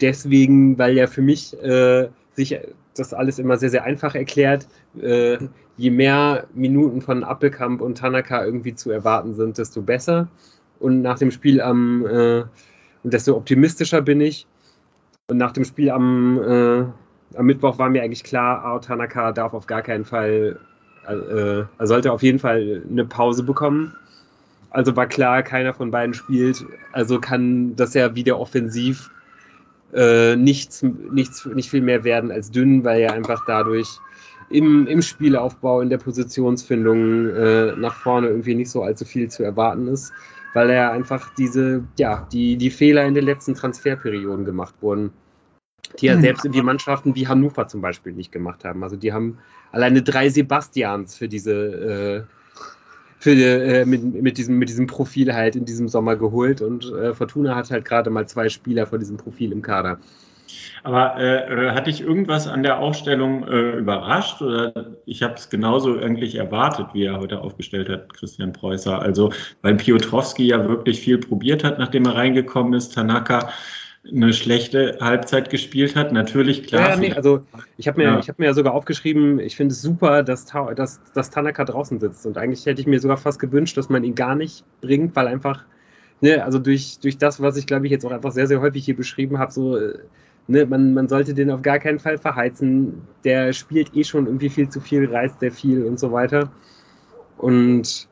deswegen, 0.00 0.76
weil 0.78 0.96
ja 0.96 1.06
für 1.06 1.22
mich 1.22 1.56
äh, 1.62 2.08
sich 2.34 2.58
das 2.96 3.14
alles 3.14 3.38
immer 3.38 3.56
sehr, 3.56 3.70
sehr 3.70 3.84
einfach 3.84 4.14
erklärt. 4.14 4.66
Äh, 5.00 5.38
je 5.76 5.90
mehr 5.90 6.46
Minuten 6.54 7.00
von 7.00 7.24
Appelkamp 7.24 7.80
und 7.80 7.98
Tanaka 7.98 8.44
irgendwie 8.44 8.74
zu 8.74 8.90
erwarten 8.90 9.34
sind, 9.34 9.58
desto 9.58 9.82
besser. 9.82 10.28
Und 10.80 11.02
nach 11.02 11.18
dem 11.18 11.30
Spiel 11.30 11.60
am, 11.60 12.06
äh, 12.06 12.44
desto 13.02 13.36
optimistischer 13.36 14.02
bin 14.02 14.20
ich. 14.20 14.46
Und 15.28 15.38
nach 15.38 15.52
dem 15.52 15.64
Spiel 15.64 15.90
am, 15.90 16.40
äh, 16.42 16.84
am 17.36 17.46
Mittwoch 17.46 17.78
war 17.78 17.88
mir 17.88 18.02
eigentlich 18.02 18.24
klar, 18.24 18.64
Ao 18.64 18.78
Tanaka 18.78 19.32
darf 19.32 19.54
auf 19.54 19.66
gar 19.66 19.82
keinen 19.82 20.04
Fall, 20.04 20.58
äh, 21.08 21.62
er 21.78 21.86
sollte 21.86 22.12
auf 22.12 22.22
jeden 22.22 22.38
Fall 22.38 22.82
eine 22.88 23.04
Pause 23.04 23.42
bekommen. 23.42 23.94
Also 24.70 24.94
war 24.96 25.06
klar, 25.06 25.42
keiner 25.42 25.72
von 25.72 25.90
beiden 25.90 26.14
spielt. 26.14 26.64
Also 26.92 27.20
kann 27.20 27.76
das 27.76 27.94
ja 27.94 28.14
wieder 28.14 28.38
offensiv 28.38 29.10
äh, 29.94 30.36
nichts, 30.36 30.82
nichts, 30.82 31.46
nicht 31.46 31.70
viel 31.70 31.82
mehr 31.82 32.04
werden 32.04 32.30
als 32.30 32.50
dünn, 32.50 32.84
weil 32.84 33.00
er 33.00 33.12
einfach 33.12 33.44
dadurch 33.46 33.88
im, 34.50 34.86
im 34.86 35.02
Spielaufbau, 35.02 35.80
in 35.80 35.88
der 35.88 35.98
Positionsfindung 35.98 37.28
äh, 37.30 37.76
nach 37.76 37.94
vorne 37.94 38.28
irgendwie 38.28 38.54
nicht 38.54 38.70
so 38.70 38.82
allzu 38.82 39.04
viel 39.04 39.28
zu 39.30 39.42
erwarten 39.42 39.88
ist, 39.88 40.12
weil 40.52 40.70
er 40.70 40.92
einfach 40.92 41.34
diese, 41.34 41.84
ja, 41.98 42.26
die, 42.32 42.56
die 42.56 42.70
Fehler 42.70 43.04
in 43.04 43.14
den 43.14 43.24
letzten 43.24 43.54
Transferperioden 43.54 44.44
gemacht 44.44 44.74
wurden, 44.80 45.12
die 46.00 46.06
ja 46.06 46.16
mhm. 46.16 46.22
selbst 46.22 46.44
irgendwie 46.44 46.62
Mannschaften 46.62 47.14
wie 47.14 47.26
Hannover 47.26 47.66
zum 47.68 47.80
Beispiel 47.80 48.12
nicht 48.12 48.32
gemacht 48.32 48.64
haben. 48.64 48.82
Also 48.82 48.96
die 48.96 49.12
haben 49.12 49.38
alleine 49.72 50.02
drei 50.02 50.28
Sebastians 50.28 51.16
für 51.16 51.28
diese 51.28 51.52
äh, 51.52 52.22
für, 53.24 53.32
äh, 53.32 53.86
mit, 53.86 54.22
mit, 54.22 54.36
diesem, 54.36 54.58
mit 54.58 54.68
diesem 54.68 54.86
Profil 54.86 55.32
halt 55.32 55.56
in 55.56 55.64
diesem 55.64 55.88
Sommer 55.88 56.14
geholt 56.14 56.60
und 56.60 56.92
äh, 56.92 57.14
Fortuna 57.14 57.54
hat 57.54 57.70
halt 57.70 57.86
gerade 57.86 58.10
mal 58.10 58.28
zwei 58.28 58.50
Spieler 58.50 58.86
von 58.86 58.98
diesem 58.98 59.16
Profil 59.16 59.50
im 59.50 59.62
Kader. 59.62 59.98
Aber 60.82 61.18
äh, 61.18 61.70
hat 61.70 61.86
dich 61.86 62.02
irgendwas 62.02 62.46
an 62.46 62.62
der 62.62 62.78
Aufstellung 62.80 63.48
äh, 63.48 63.78
überrascht 63.78 64.42
oder 64.42 64.74
ich 65.06 65.22
habe 65.22 65.36
es 65.36 65.48
genauso 65.48 65.98
eigentlich 65.98 66.34
erwartet, 66.34 66.88
wie 66.92 67.04
er 67.04 67.18
heute 67.18 67.40
aufgestellt 67.40 67.88
hat, 67.88 68.12
Christian 68.12 68.52
Preußer? 68.52 69.00
Also, 69.00 69.32
weil 69.62 69.76
Piotrowski 69.76 70.48
ja 70.48 70.68
wirklich 70.68 71.00
viel 71.00 71.16
probiert 71.16 71.64
hat, 71.64 71.78
nachdem 71.78 72.04
er 72.04 72.16
reingekommen 72.16 72.74
ist. 72.74 72.94
Tanaka 72.94 73.48
eine 74.12 74.32
schlechte 74.32 74.98
Halbzeit 75.00 75.50
gespielt 75.50 75.96
hat. 75.96 76.12
Natürlich, 76.12 76.64
klar. 76.66 76.90
Ja, 76.90 76.96
nee, 76.96 77.12
also 77.12 77.42
ich 77.78 77.88
habe 77.88 77.98
mir, 77.98 78.04
ja. 78.04 78.20
hab 78.20 78.38
mir 78.38 78.46
ja 78.46 78.54
sogar 78.54 78.74
aufgeschrieben, 78.74 79.38
ich 79.38 79.56
finde 79.56 79.72
es 79.72 79.80
super, 79.80 80.22
dass, 80.22 80.46
dass, 80.76 81.00
dass 81.14 81.30
Tanaka 81.30 81.64
draußen 81.64 81.98
sitzt. 82.00 82.26
Und 82.26 82.36
eigentlich 82.36 82.66
hätte 82.66 82.80
ich 82.80 82.86
mir 82.86 83.00
sogar 83.00 83.16
fast 83.16 83.38
gewünscht, 83.38 83.76
dass 83.76 83.88
man 83.88 84.04
ihn 84.04 84.14
gar 84.14 84.34
nicht 84.34 84.64
bringt, 84.82 85.16
weil 85.16 85.26
einfach, 85.26 85.64
ne, 86.20 86.44
also 86.44 86.58
durch, 86.58 86.98
durch 87.00 87.16
das, 87.16 87.40
was 87.40 87.56
ich 87.56 87.66
glaube 87.66 87.86
ich 87.86 87.92
jetzt 87.92 88.04
auch 88.04 88.10
einfach 88.10 88.32
sehr, 88.32 88.46
sehr 88.46 88.60
häufig 88.60 88.84
hier 88.84 88.96
beschrieben 88.96 89.38
habe, 89.38 89.52
so, 89.52 89.78
ne, 90.48 90.66
man, 90.66 90.92
man 90.92 91.08
sollte 91.08 91.32
den 91.32 91.50
auf 91.50 91.62
gar 91.62 91.78
keinen 91.78 91.98
Fall 91.98 92.18
verheizen. 92.18 93.02
Der 93.24 93.52
spielt 93.52 93.96
eh 93.96 94.04
schon 94.04 94.26
irgendwie 94.26 94.50
viel 94.50 94.68
zu 94.68 94.80
viel, 94.80 95.10
reißt 95.10 95.40
der 95.40 95.52
viel 95.52 95.84
und 95.84 95.98
so 95.98 96.12
weiter. 96.12 96.52
Und 97.38 98.08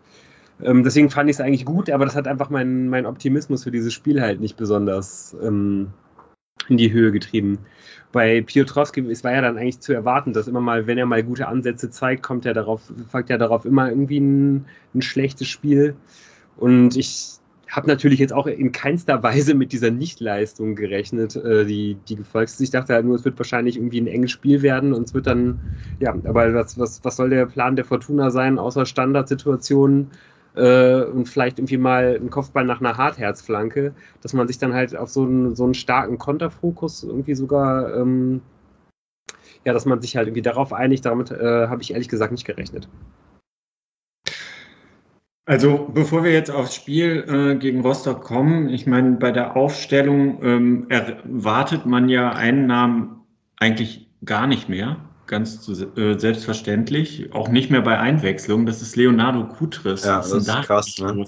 ähm, 0.65 0.85
deswegen 0.85 1.11
fand 1.11 1.29
ich 1.31 1.37
es 1.37 1.41
eigentlich 1.41 1.65
gut, 1.65 1.91
aber 1.91 2.05
das 2.05 2.17
hat 2.17 2.29
einfach 2.29 2.51
meinen 2.51 2.89
mein 2.89 3.07
Optimismus 3.07 3.65
für 3.65 3.71
dieses 3.71 3.93
Spiel 3.93 4.21
halt 4.21 4.41
nicht 4.41 4.57
besonders 4.57 5.37
ähm, 5.43 5.93
in 6.69 6.77
die 6.77 6.93
Höhe 6.93 7.13
getrieben. 7.13 7.59
Bei 8.13 8.43
Piotrowski, 8.43 9.01
es 9.11 9.25
war 9.25 9.33
ja 9.33 9.41
dann 9.41 9.57
eigentlich 9.57 9.81
zu 9.81 9.93
erwarten, 9.93 10.33
dass 10.33 10.49
immer 10.49 10.61
mal, 10.61 10.87
wenn 10.87 10.99
er 10.99 11.07
mal 11.07 11.23
gute 11.23 11.49
Ansätze 11.49 11.91
zeigt, 11.91 12.23
kommt 12.23 12.45
er 12.45 12.55
darauf, 12.55 12.93
folgt 13.09 13.31
er 13.31 13.39
darauf 13.39 13.65
immer 13.65 13.89
irgendwie 13.89 14.21
ein, 14.21 14.67
ein 14.95 15.03
schlechtes 15.03 15.49
Spiel. 15.49 15.97
Und 16.57 16.97
ich 16.97 17.39
habe 17.73 17.87
natürlich 17.87 18.19
jetzt 18.19 18.35
auch 18.35 18.47
in 18.47 18.71
keinster 18.71 19.23
Weise 19.23 19.55
mit 19.55 19.73
dieser 19.73 19.91
Nichtleistung 19.91 20.77
gerechnet, 20.77 21.37
äh, 21.37 21.65
die, 21.65 21.97
die 22.07 22.17
gefolgt 22.17 22.51
ist. 22.51 22.61
Ich 22.61 22.71
dachte 22.71 22.93
halt 22.93 23.07
nur, 23.07 23.17
es 23.17 23.25
wird 23.25 23.39
wahrscheinlich 23.39 23.77
irgendwie 23.77 24.03
ein 24.03 24.07
enges 24.07 24.31
Spiel 24.31 24.61
werden 24.61 24.93
und 24.93 25.05
es 25.05 25.15
wird 25.15 25.27
dann, 25.27 25.59
ja, 25.99 26.13
aber 26.13 26.53
was, 26.53 26.79
was, 26.79 27.03
was 27.03 27.17
soll 27.17 27.31
der 27.31 27.47
Plan 27.47 27.75
der 27.75 27.87
Fortuna 27.87 28.31
sein, 28.31 28.59
außer 28.59 28.85
Standardsituationen? 28.85 30.11
Äh, 30.55 31.03
und 31.03 31.29
vielleicht 31.29 31.59
irgendwie 31.59 31.79
mal 31.79 32.17
einen 32.17 32.31
Kopfball 32.31 32.65
nach 32.65 32.81
einer 32.81 32.97
Hartherzflanke, 32.97 33.95
dass 34.21 34.33
man 34.33 34.47
sich 34.49 34.59
dann 34.59 34.75
halt 34.75 34.97
auf 34.97 35.11
so 35.11 35.23
einen, 35.23 35.55
so 35.55 35.65
einen 35.65 35.75
starken 35.75 36.19
Konterfokus 36.19 37.03
irgendwie 37.03 37.35
sogar, 37.35 37.95
ähm, 37.97 38.43
ja, 39.65 39.73
dass 39.73 39.87
man 39.87 40.01
sich 40.01 40.17
halt 40.17 40.29
irgendwie 40.29 40.43
darauf 40.43 40.73
einigt, 40.73 41.05
damit 41.05 41.31
äh, 41.31 41.69
habe 41.69 41.83
ich 41.83 41.93
ehrlich 41.93 42.09
gesagt 42.09 42.33
nicht 42.33 42.45
gerechnet. 42.45 42.89
Also 45.45 45.91
bevor 45.93 46.23
wir 46.23 46.33
jetzt 46.33 46.51
aufs 46.51 46.75
Spiel 46.75 47.25
äh, 47.29 47.57
gegen 47.57 47.81
Rostock 47.81 48.23
kommen, 48.23 48.69
ich 48.69 48.87
meine, 48.87 49.13
bei 49.13 49.33
der 49.33 49.57
Aufstellung 49.57 50.43
ähm, 50.43 50.87
erwartet 50.89 51.85
man 51.85 52.09
ja 52.09 52.31
einen 52.31 52.67
Namen 52.67 53.23
eigentlich 53.59 54.09
gar 54.25 54.47
nicht 54.47 54.69
mehr 54.69 54.99
ganz 55.33 55.67
äh, 55.97 56.19
selbstverständlich, 56.19 57.33
auch 57.33 57.49
nicht 57.49 57.71
mehr 57.71 57.81
bei 57.81 57.99
Einwechslung, 57.99 58.67
das 58.67 58.83
ist 58.83 58.97
Leonardo 58.97 59.49
Kutris. 59.49 60.05
Ja, 60.05 60.19
das 60.19 60.31
ist, 60.31 60.47
das 60.47 60.61
ist 60.61 60.67
krass, 60.67 60.99
ne? 60.99 61.25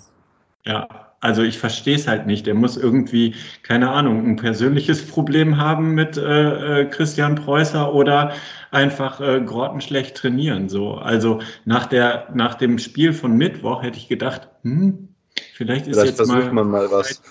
Ja, 0.67 0.87
also 1.21 1.43
ich 1.43 1.59
verstehe 1.59 1.97
es 1.97 2.07
halt 2.07 2.27
nicht. 2.27 2.47
Der 2.47 2.55
muss 2.55 2.77
irgendwie, 2.77 3.35
keine 3.63 3.91
Ahnung, 3.91 4.27
ein 4.27 4.37
persönliches 4.37 5.07
Problem 5.07 5.57
haben 5.57 5.95
mit 5.95 6.19
äh, 6.19 6.83
äh, 6.83 6.85
Christian 6.85 7.35
Preußer 7.35 7.95
oder 7.95 8.35
einfach 8.71 9.23
äh, 9.23 9.41
grottenschlecht 9.41 10.15
trainieren. 10.15 10.69
So, 10.69 10.97
also 10.97 11.41
nach 11.65 11.87
der 11.87 12.29
nach 12.35 12.57
dem 12.57 12.79
Spiel 12.79 13.15
von 13.15 13.39
Mittwoch 13.39 13.83
hätte 13.83 13.97
ich 13.97 14.09
gedacht, 14.09 14.49
hm, 14.65 15.09
vielleicht 15.55 15.87
ist 15.87 15.95
vielleicht 15.95 16.19
jetzt 16.19 16.29
versucht 16.29 16.53
mal, 16.53 16.65
man 16.65 16.69
mal 16.69 16.91
was. 16.91 17.23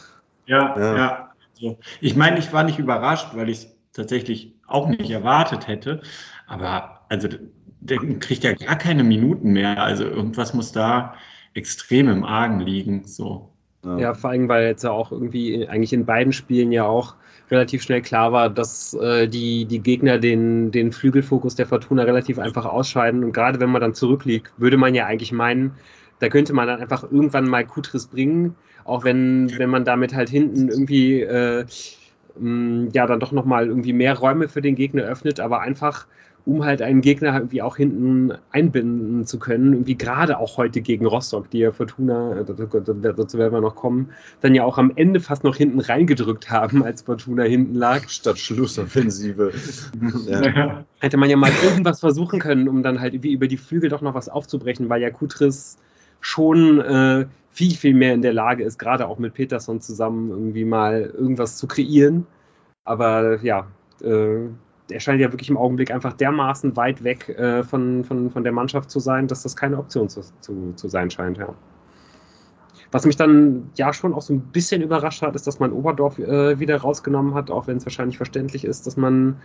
Ja, 0.47 0.75
ja. 0.75 0.97
ja. 0.97 1.29
So. 1.53 1.77
Ich 2.01 2.15
meine, 2.15 2.39
ich 2.39 2.51
war 2.51 2.63
nicht 2.63 2.79
überrascht, 2.79 3.27
weil 3.36 3.49
ich 3.49 3.57
es 3.59 3.67
tatsächlich 3.93 4.55
auch 4.67 4.88
nicht 4.88 5.12
erwartet 5.12 5.67
hätte. 5.67 6.01
Aber 6.47 7.01
also 7.10 7.27
der 7.79 7.97
kriegt 8.19 8.43
ja 8.43 8.53
gar 8.53 8.77
keine 8.77 9.03
Minuten 9.03 9.51
mehr. 9.51 9.82
Also 9.82 10.06
irgendwas 10.06 10.53
muss 10.53 10.71
da 10.71 11.15
extrem 11.53 12.08
im 12.10 12.23
Argen 12.23 12.60
liegen. 12.60 13.06
So. 13.06 13.49
Ja. 13.84 13.97
ja, 13.97 14.13
vor 14.13 14.29
allem, 14.29 14.47
weil 14.47 14.67
jetzt 14.67 14.84
ja 14.84 14.91
auch 14.91 15.12
irgendwie 15.12 15.67
eigentlich 15.67 15.93
in 15.93 16.06
beiden 16.06 16.32
Spielen 16.32 16.71
ja 16.71 16.86
auch 16.86 17.15
relativ 17.51 17.84
schnell 17.84 18.01
klar 18.01 18.32
war, 18.32 18.49
dass 18.49 18.93
äh, 18.93 19.27
die, 19.27 19.65
die 19.65 19.79
Gegner 19.79 20.17
den, 20.17 20.71
den 20.71 20.91
Flügelfokus 20.91 21.56
der 21.56 21.67
Fortuna 21.67 22.03
relativ 22.03 22.39
einfach 22.39 22.65
ausscheiden. 22.65 23.23
Und 23.23 23.34
gerade 23.34 23.60
wenn 23.60 23.69
man 23.69 23.82
dann 23.82 23.93
zurückliegt, 23.93 24.53
würde 24.58 24.77
man 24.77 24.95
ja 24.95 25.06
eigentlich 25.06 25.32
meinen, 25.32 25.71
da 26.19 26.29
könnte 26.29 26.53
man 26.53 26.67
dann 26.67 26.79
einfach 26.79 27.03
irgendwann 27.03 27.47
mal 27.47 27.65
Kutris 27.65 28.08
bringen, 28.08 28.56
auch 28.86 29.03
wenn, 29.03 29.51
wenn 29.58 29.69
man 29.69 29.84
damit 29.84 30.13
halt 30.13 30.29
hinten 30.29 30.69
irgendwie 30.69 31.21
äh, 31.21 31.65
ja 32.93 33.06
dann 33.06 33.19
doch 33.19 33.32
nochmal 33.32 33.67
irgendwie 33.67 33.93
mehr 33.93 34.17
Räume 34.17 34.47
für 34.47 34.62
den 34.62 34.75
Gegner 34.75 35.03
öffnet, 35.03 35.39
aber 35.39 35.62
einfach 35.62 36.08
um 36.45 36.65
halt 36.65 36.82
einen 36.82 37.01
Gegner 37.01 37.34
irgendwie 37.36 37.62
auch 37.62 37.77
hinten 37.77 38.34
einbinden 38.51 39.25
zu 39.25 39.39
können. 39.39 39.73
Irgendwie 39.73 39.95
gerade 39.95 40.38
auch 40.38 40.58
heute 40.58 40.82
gegen 40.82 41.06
Rostock, 41.06 41.49
die 41.49 41.60
ja 41.60 41.71
Fortuna, 41.71 42.39
äh, 42.39 42.45
dazu 42.45 43.38
werden 43.38 43.53
wir 43.53 43.62
noch 43.62 43.75
kommen, 43.75 44.10
dann 44.41 44.53
ja 44.53 44.63
auch 44.63 44.77
am 44.77 44.91
Ende 44.95 45.21
fast 45.21 45.43
noch 45.43 45.56
hinten 45.56 45.79
reingedrückt 45.79 46.49
haben, 46.49 46.84
als 46.84 47.03
Fortuna 47.03 47.43
hinten 47.43 47.75
lag. 47.75 48.10
Statt 48.10 48.38
Schlussoffensive. 48.38 49.53
ja. 50.27 50.84
Hätte 50.99 51.17
man 51.17 51.29
ja 51.29 51.38
mal 51.38 51.51
irgendwas 51.63 52.01
versuchen 52.01 52.39
können, 52.39 52.67
um 52.67 52.84
dann 52.84 52.99
halt 52.99 53.13
irgendwie 53.13 53.34
über 53.34 53.47
die 53.47 53.58
Flügel 53.58 53.89
doch 53.89 54.01
noch 54.01 54.13
was 54.13 54.27
aufzubrechen, 54.27 54.89
weil 54.89 55.01
ja 55.01 55.12
Kutris 55.12 55.77
schon 56.19 56.82
äh, 56.82 57.25
viel, 57.51 57.75
viel 57.75 57.93
mehr 57.93 58.13
in 58.13 58.21
der 58.21 58.34
Lage 58.34 58.63
ist, 58.63 58.79
gerade 58.79 59.08
auch 59.08 59.19
mit 59.19 59.34
Peterson 59.34 59.79
zusammen 59.79 60.29
irgendwie 60.29 60.65
mal 60.65 61.13
irgendwas 61.17 61.58
zu 61.58 61.67
kreieren. 61.67 62.25
Aber 62.84 63.41
ja, 63.43 63.67
äh, 64.01 64.47
er 64.89 65.00
scheint 65.00 65.22
ja 65.22 65.32
wirklich 65.32 65.50
im 65.50 65.58
Augenblick 65.58 65.91
einfach 65.91 66.13
dermaßen 66.13 66.76
weit 66.76 67.04
weg 67.04 67.30
äh, 67.30 67.63
von, 67.63 68.04
von, 68.04 68.30
von 68.30 68.43
der 68.43 68.52
Mannschaft 68.52 68.89
zu 68.89 69.00
sein, 69.00 69.28
dass 69.28 69.43
das 69.43 69.56
keine 69.56 69.78
Option 69.78 70.10
zu, 70.10 70.22
zu, 70.41 70.74
zu 70.76 70.88
sein 70.88 71.10
scheint. 71.10 71.38
Ja. 71.38 71.54
Was 72.91 73.06
mich 73.06 73.15
dann 73.15 73.72
ja 73.76 73.93
schon 73.93 74.13
auch 74.13 74.22
so 74.22 74.34
ein 74.34 74.41
bisschen 74.41 74.82
überrascht 74.82 75.22
hat, 75.22 75.36
ist, 75.36 75.48
dass 75.48 75.60
man 75.60 75.72
Oberdorf 75.72 76.19
äh, 76.19 76.60
wieder 76.60 76.78
rausgenommen 76.78 77.34
hat, 77.34 77.50
auch 77.50 77.67
wenn 77.67 77.78
es 77.78 77.86
wahrscheinlich 77.86 78.17
verständlich 78.17 78.65
ist, 78.65 78.86
dass 78.86 78.98
man 78.98 79.38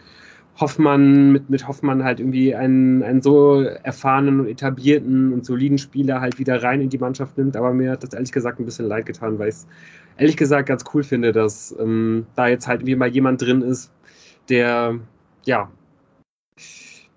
Hoffmann 0.61 1.33
mit, 1.33 1.49
mit 1.49 1.69
Hoffmann 1.69 2.03
halt 2.03 2.19
irgendwie 2.19 2.55
einen, 2.55 3.03
einen 3.03 3.23
so 3.23 3.63
erfahrenen 3.63 4.41
und 4.41 4.49
etablierten 4.49 5.33
und 5.33 5.47
soliden 5.47 5.79
Spieler 5.79 6.21
halt 6.21 6.39
wieder 6.39 6.63
rein 6.63 6.81
in 6.81 6.89
die 6.89 6.99
Mannschaft 6.99 7.39
nimmt. 7.39 7.57
Aber 7.57 7.73
mir 7.73 7.93
hat 7.93 8.03
das 8.03 8.13
ehrlich 8.13 8.33
gesagt 8.33 8.59
ein 8.59 8.65
bisschen 8.65 8.87
leid 8.87 9.07
getan, 9.07 9.39
weil 9.39 9.49
ich 9.49 9.55
es 9.55 9.67
ehrlich 10.17 10.37
gesagt 10.37 10.69
ganz 10.69 10.85
cool 10.93 11.05
finde, 11.05 11.33
dass 11.33 11.75
ähm, 11.79 12.27
da 12.35 12.49
jetzt 12.49 12.67
halt 12.67 12.81
irgendwie 12.81 12.97
mal 12.97 13.09
jemand 13.09 13.41
drin 13.41 13.63
ist, 13.63 13.93
der 14.49 14.99
ja, 15.49 15.71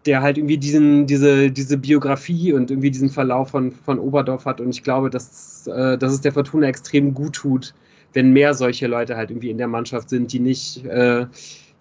der 0.06 0.22
halt 0.22 0.38
irgendwie 0.38 0.58
diesen, 0.58 1.06
diese, 1.06 1.52
diese 1.52 1.78
Biografie 1.78 2.54
und 2.54 2.72
irgendwie 2.72 2.89
diesen 2.89 3.10
Verlauf 3.10 3.50
von, 3.50 3.72
von 3.72 4.00
Oberdorf 4.00 4.46
hat. 4.46 4.60
Und 4.60 4.70
ich 4.70 4.82
glaube, 4.82 5.10
dass, 5.10 5.67
äh, 5.67 5.98
dass 5.98 6.13
es 6.13 6.22
der 6.22 6.32
Fortuna 6.32 6.67
extrem 6.67 7.13
gut 7.13 7.34
tut, 7.34 7.76
wenn 8.13 8.32
mehr 8.32 8.54
solche 8.54 8.88
Leute 8.88 9.15
halt 9.15 9.30
irgendwie 9.30 9.52
in 9.52 9.58
der 9.58 9.67
Mannschaft 9.67 10.10
sind, 10.10 10.34
die 10.34 10.39
nicht, 10.39 10.84
äh, 10.86 11.28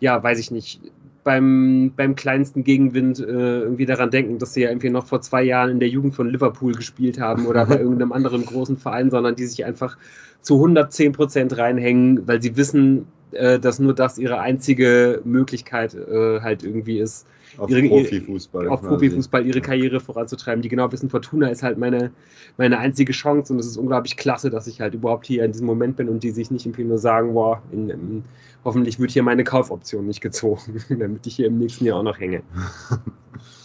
ja, 0.01 0.23
weiß 0.23 0.39
ich 0.39 0.51
nicht, 0.51 0.81
beim, 1.23 1.93
beim 1.97 2.15
kleinsten 2.15 2.65
Gegenwind 2.65 3.21
äh, 3.21 3.61
irgendwie 3.61 3.87
daran 3.87 4.11
denken, 4.11 4.39
dass 4.39 4.55
sie 4.55 4.63
ja 4.63 4.71
irgendwie 4.71 4.91
noch 4.91 5.07
vor 5.07 5.21
zwei 5.21 5.43
Jahren 5.43 5.71
in 5.71 5.81
der 5.81 5.89
Jugend 5.89 6.15
von 6.15 6.29
Liverpool 6.29 6.73
gespielt 6.75 7.21
haben 7.21 7.47
oder 7.47 7.65
bei 7.65 7.79
irgendeinem 7.81 8.13
anderen 8.13 8.45
großen 8.45 8.77
Verein, 8.77 9.11
sondern 9.11 9.37
die 9.37 9.47
sich 9.47 9.65
einfach 9.65 9.97
zu 10.43 10.57
110 10.57 11.13
Prozent 11.13 11.57
reinhängen, 11.57 12.27
weil 12.27 12.43
sie 12.43 12.57
wissen, 12.57 13.07
äh, 13.33 13.59
dass 13.59 13.79
nur 13.79 13.95
das 13.95 14.19
ihre 14.19 14.39
einzige 14.41 15.21
Möglichkeit 15.25 15.95
äh, 15.95 16.41
halt 16.41 16.63
irgendwie 16.63 16.99
ist, 16.99 17.27
auf 17.59 17.71
ihre, 17.71 17.89
Profifußball, 17.89 18.69
auf 18.69 18.83
Profifußball 18.83 19.45
ihre 19.47 19.61
Karriere 19.61 20.01
voranzutreiben. 20.01 20.63
Die 20.63 20.69
genau 20.69 20.91
wissen, 20.93 21.11
Fortuna 21.11 21.49
ist 21.49 21.63
halt 21.63 21.79
meine, 21.79 22.11
meine 22.57 22.79
einzige 22.79 23.13
Chance 23.13 23.53
und 23.53 23.59
es 23.59 23.67
ist 23.67 23.77
unglaublich 23.77 24.17
klasse, 24.17 24.51
dass 24.51 24.67
ich 24.67 24.81
halt 24.81 24.95
überhaupt 24.95 25.27
hier 25.27 25.45
in 25.45 25.53
diesem 25.53 25.67
Moment 25.67 25.97
bin 25.97 26.09
und 26.09 26.23
die 26.23 26.31
sich 26.31 26.51
nicht 26.51 26.67
irgendwie 26.67 26.85
nur 26.85 26.99
sagen, 26.99 27.35
boah, 27.35 27.63
in, 27.73 27.91
in, 27.91 28.25
hoffentlich 28.65 29.01
wird 29.01 29.11
hier 29.11 29.23
meine 29.23 29.45
Kaufoption 29.45 30.07
nicht 30.07 30.21
gezogen, 30.21 30.81
damit 30.89 31.27
ich 31.27 31.37
hier 31.37 31.47
im 31.47 31.59
nächsten 31.59 31.85
Jahr 31.87 31.99
auch 31.99 32.05
noch 32.05 32.21
hänge. 32.21 32.43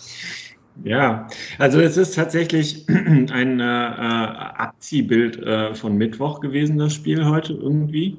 Ja, 0.84 1.28
also 1.58 1.80
es 1.80 1.98
ist 1.98 2.16
tatsächlich 2.16 2.86
ein 2.90 3.60
äh, 3.60 3.64
Abziehbild 3.64 5.42
äh, 5.42 5.74
von 5.74 5.98
Mittwoch 5.98 6.42
gewesen, 6.42 6.78
das 6.78 6.94
Spiel 6.94 7.26
heute 7.26 7.54
irgendwie. 7.54 8.18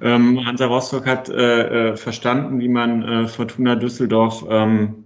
Ja. 0.00 0.14
Ähm, 0.14 0.44
Hansa 0.46 0.66
Rostock 0.66 1.06
hat 1.06 1.28
äh, 1.28 1.90
äh 1.90 1.96
verstanden, 1.96 2.60
wie 2.60 2.68
man 2.68 3.02
äh, 3.02 3.26
Fortuna 3.26 3.74
Düsseldorf 3.74 4.44
ähm, 4.48 5.04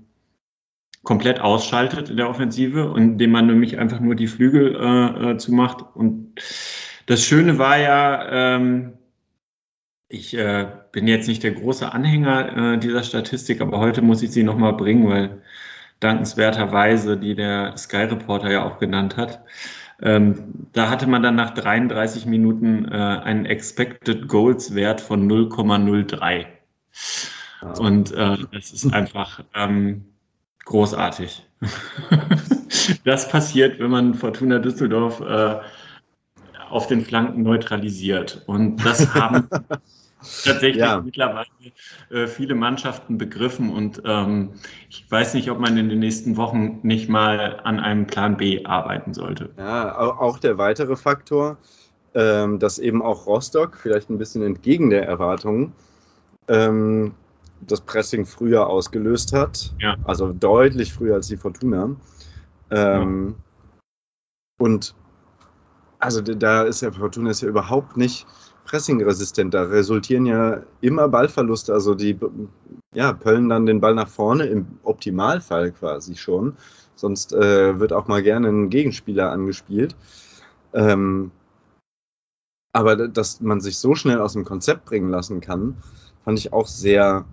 komplett 1.03 1.41
ausschaltet 1.41 2.11
in 2.11 2.19
der 2.19 2.29
Offensive 2.29 2.91
und 2.91 3.03
indem 3.03 3.31
man 3.31 3.47
nämlich 3.47 3.79
einfach 3.79 4.01
nur 4.01 4.15
die 4.15 4.27
Flügel 4.27 4.77
äh, 4.77 5.37
zumacht. 5.39 5.85
Und 5.95 6.35
das 7.07 7.25
Schöne 7.25 7.57
war 7.59 7.79
ja, 7.79 8.57
ähm, 8.57 8.93
ich 10.09 10.37
bin 10.91 11.07
jetzt 11.07 11.29
nicht 11.29 11.45
der 11.45 11.53
große 11.53 11.93
Anhänger 11.93 12.79
dieser 12.79 13.05
Statistik, 13.05 13.61
aber 13.61 13.79
heute 13.79 14.03
muss 14.03 14.25
ich 14.25 14.33
sie 14.33 14.43
nochmal 14.43 14.73
bringen, 14.73 15.09
weil 15.09 15.41
dankenswerterweise, 16.01 17.17
die 17.17 17.35
der 17.35 17.77
Sky 17.77 18.05
Reporter 18.05 18.51
ja 18.51 18.65
auch 18.65 18.79
genannt 18.79 19.17
hat. 19.17 19.41
Ähm, 20.03 20.69
da 20.73 20.89
hatte 20.89 21.07
man 21.07 21.23
dann 21.23 21.37
nach 21.37 21.53
33 21.53 22.25
Minuten 22.27 22.87
äh, 22.87 22.95
einen 22.95 23.45
Expected 23.45 24.29
Goals 24.29 24.75
Wert 24.75 25.01
von 25.01 25.31
0,03. 25.31 26.47
Und 27.79 28.13
äh, 28.13 28.39
das 28.53 28.73
ist 28.73 28.93
einfach 28.93 29.45
ähm, 29.55 30.07
großartig. 30.65 31.47
das 33.05 33.29
passiert, 33.29 33.79
wenn 33.79 33.91
man 33.91 34.15
Fortuna 34.15 34.59
Düsseldorf 34.59 35.21
äh, 35.21 35.61
auf 36.71 36.87
den 36.87 37.05
Flanken 37.05 37.43
neutralisiert. 37.43 38.43
Und 38.47 38.83
das 38.85 39.15
haben 39.15 39.49
tatsächlich 40.21 40.77
ja. 40.77 41.01
mittlerweile 41.01 41.47
äh, 42.11 42.27
viele 42.27 42.55
Mannschaften 42.55 43.19
begriffen 43.19 43.73
und 43.73 44.03
ähm, 44.05 44.51
ich 44.89 45.11
weiß 45.11 45.35
nicht, 45.35 45.51
ob 45.51 45.59
man 45.59 45.77
in 45.77 45.89
den 45.89 45.99
nächsten 45.99 46.37
Wochen 46.37 46.81
nicht 46.83 47.09
mal 47.09 47.61
an 47.65 47.81
einem 47.81 48.07
Plan 48.07 48.37
B 48.37 48.65
arbeiten 48.65 49.15
sollte. 49.15 49.51
Ja, 49.57 49.99
auch 49.99 50.39
der 50.39 50.59
weitere 50.59 50.97
Faktor, 50.97 51.57
ähm, 52.15 52.59
dass 52.59 52.79
eben 52.79 53.03
auch 53.03 53.27
Rostock 53.27 53.77
vielleicht 53.77 54.11
ein 54.11 54.19
bisschen 54.19 54.43
entgegen 54.43 54.91
der 54.91 55.07
Erwartungen 55.07 55.73
ähm, 56.49 57.15
das 57.67 57.81
Pressing 57.81 58.25
früher 58.25 58.67
ausgelöst 58.67 59.33
hat, 59.33 59.75
ja. 59.81 59.97
also 60.05 60.33
deutlich 60.33 60.93
früher 60.93 61.17
als 61.17 61.29
die 61.29 61.37
Fortuna. 61.37 61.95
Ähm, 62.71 63.35
ja. 63.37 64.65
Und 64.65 64.95
also 65.99 66.23
da 66.23 66.63
ist 66.63 66.81
ja 66.81 66.91
Fortuna 66.91 67.31
ist 67.31 67.43
ja 67.43 67.49
überhaupt 67.49 67.97
nicht 67.97 68.27
pressingresistent. 68.71 69.53
Da 69.53 69.65
resultieren 69.65 70.27
ja 70.27 70.63
immer 70.81 71.09
Ballverluste. 71.09 71.73
Also 71.73 71.95
die 71.95 72.17
ja, 72.95 73.13
pöllen 73.13 73.49
dann 73.49 73.67
den 73.67 73.81
Ball 73.81 73.95
nach 73.95 74.09
vorne, 74.09 74.47
im 74.47 74.67
Optimalfall 74.85 75.73
quasi 75.73 76.15
schon. 76.15 76.57
Sonst 76.95 77.33
äh, 77.33 77.81
wird 77.81 77.93
auch 77.93 78.07
mal 78.07 78.23
gerne 78.23 78.49
ein 78.49 78.71
Gegenspieler 78.71 79.33
angespielt. 79.33 79.97
Ähm, 80.73 81.33
aber 82.73 83.09
dass 83.09 83.41
man 83.41 83.61
sich 83.61 83.79
so 83.79 83.97
schnell 83.97 84.21
aus 84.21 84.35
dem 84.35 84.45
Konzept 84.45 84.85
bringen 84.85 85.11
lassen 85.11 85.41
kann, 85.41 85.77
fand 86.25 86.39
ich 86.39 86.53
auch 86.53 86.69
sehr 86.69 87.25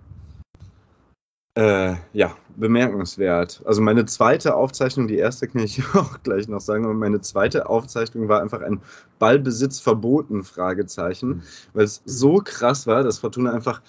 äh, 1.58 1.96
ja, 2.12 2.36
bemerkenswert. 2.56 3.62
Also 3.64 3.82
meine 3.82 4.06
zweite 4.06 4.54
Aufzeichnung, 4.54 5.08
die 5.08 5.16
erste 5.16 5.48
kann 5.48 5.62
ich 5.62 5.82
auch 5.94 6.22
gleich 6.22 6.46
noch 6.46 6.60
sagen, 6.60 6.84
aber 6.84 6.94
meine 6.94 7.20
zweite 7.20 7.68
Aufzeichnung 7.68 8.28
war 8.28 8.40
einfach 8.40 8.60
ein 8.60 8.80
Ballbesitz 9.18 9.80
verboten, 9.80 10.44
Fragezeichen, 10.44 11.28
mhm. 11.28 11.42
weil 11.72 11.84
es 11.84 12.00
so 12.04 12.40
krass 12.44 12.86
war, 12.86 13.02
dass 13.02 13.18
Fortuna 13.18 13.52
einfach 13.52 13.82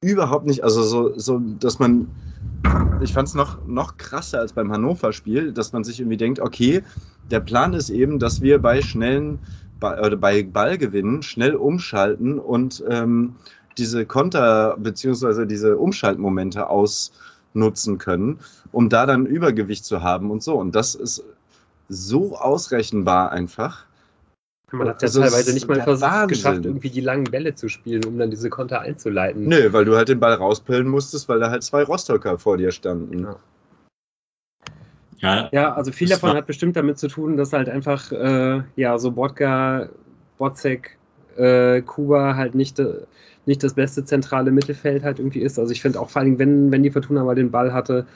überhaupt 0.00 0.46
nicht, 0.46 0.62
also 0.62 0.84
so, 0.84 1.18
so 1.18 1.40
dass 1.58 1.80
man, 1.80 2.06
ich 3.00 3.12
fand 3.12 3.26
es 3.26 3.34
noch, 3.34 3.66
noch 3.66 3.96
krasser 3.96 4.38
als 4.38 4.52
beim 4.52 4.70
Hannover-Spiel, 4.70 5.52
dass 5.52 5.72
man 5.72 5.82
sich 5.82 5.98
irgendwie 5.98 6.18
denkt, 6.18 6.38
okay, 6.38 6.84
der 7.32 7.40
Plan 7.40 7.72
ist 7.72 7.90
eben, 7.90 8.20
dass 8.20 8.42
wir 8.42 8.60
bei 8.60 8.80
schnellen, 8.80 9.40
bei, 9.80 10.14
bei 10.14 10.44
Ballgewinnen 10.44 11.22
schnell 11.22 11.56
umschalten 11.56 12.38
und 12.38 12.84
ähm, 12.88 13.34
diese 13.78 14.06
Konter- 14.06 14.76
bzw. 14.78 15.46
diese 15.46 15.76
Umschaltmomente 15.76 16.68
ausnutzen 16.68 17.98
können, 17.98 18.40
um 18.72 18.88
da 18.88 19.06
dann 19.06 19.26
Übergewicht 19.26 19.84
zu 19.84 20.02
haben 20.02 20.30
und 20.30 20.42
so. 20.42 20.56
Und 20.56 20.74
das 20.74 20.94
ist 20.94 21.24
so 21.88 22.36
ausrechenbar 22.36 23.32
einfach. 23.32 23.84
Man 24.72 24.88
hat 24.88 25.00
ja 25.00 25.06
also 25.06 25.20
teilweise 25.20 25.54
nicht 25.54 25.68
mal 25.68 25.80
versucht, 25.80 26.28
geschafft, 26.28 26.64
irgendwie 26.64 26.90
die 26.90 27.00
langen 27.00 27.24
Bälle 27.24 27.54
zu 27.54 27.68
spielen, 27.68 28.04
um 28.04 28.18
dann 28.18 28.30
diese 28.30 28.50
Konter 28.50 28.80
einzuleiten. 28.80 29.46
Nö, 29.46 29.72
weil 29.72 29.84
du 29.84 29.96
halt 29.96 30.08
den 30.08 30.18
Ball 30.18 30.34
rauspillen 30.34 30.88
musstest, 30.88 31.28
weil 31.28 31.38
da 31.38 31.50
halt 31.50 31.62
zwei 31.62 31.84
Rostocker 31.84 32.36
vor 32.38 32.56
dir 32.56 32.72
standen. 32.72 33.22
Ja. 33.22 33.36
Ja, 35.18 35.48
ja 35.52 35.72
also 35.72 35.92
viel 35.92 36.08
davon 36.08 36.36
hat 36.36 36.46
bestimmt 36.46 36.76
damit 36.76 36.98
zu 36.98 37.08
tun, 37.08 37.36
dass 37.36 37.52
halt 37.52 37.68
einfach, 37.68 38.10
äh, 38.12 38.62
ja, 38.74 38.98
so 38.98 39.12
Bodka, 39.12 39.88
Botzek, 40.36 40.98
äh, 41.36 41.80
Kuba 41.82 42.34
halt 42.34 42.54
nicht, 42.54 42.78
äh, 42.78 43.02
nicht 43.46 43.62
das 43.62 43.74
beste 43.74 44.04
zentrale 44.04 44.50
Mittelfeld 44.50 45.02
halt 45.02 45.18
irgendwie 45.18 45.40
ist. 45.40 45.58
Also 45.58 45.72
ich 45.72 45.80
finde 45.80 46.00
auch 46.00 46.10
vor 46.10 46.22
allem, 46.22 46.38
wenn, 46.38 46.70
wenn 46.70 46.82
die 46.82 46.90
Fortuna 46.90 47.24
mal 47.24 47.34
den 47.34 47.50
Ball 47.50 47.72
hatte, 47.72 48.06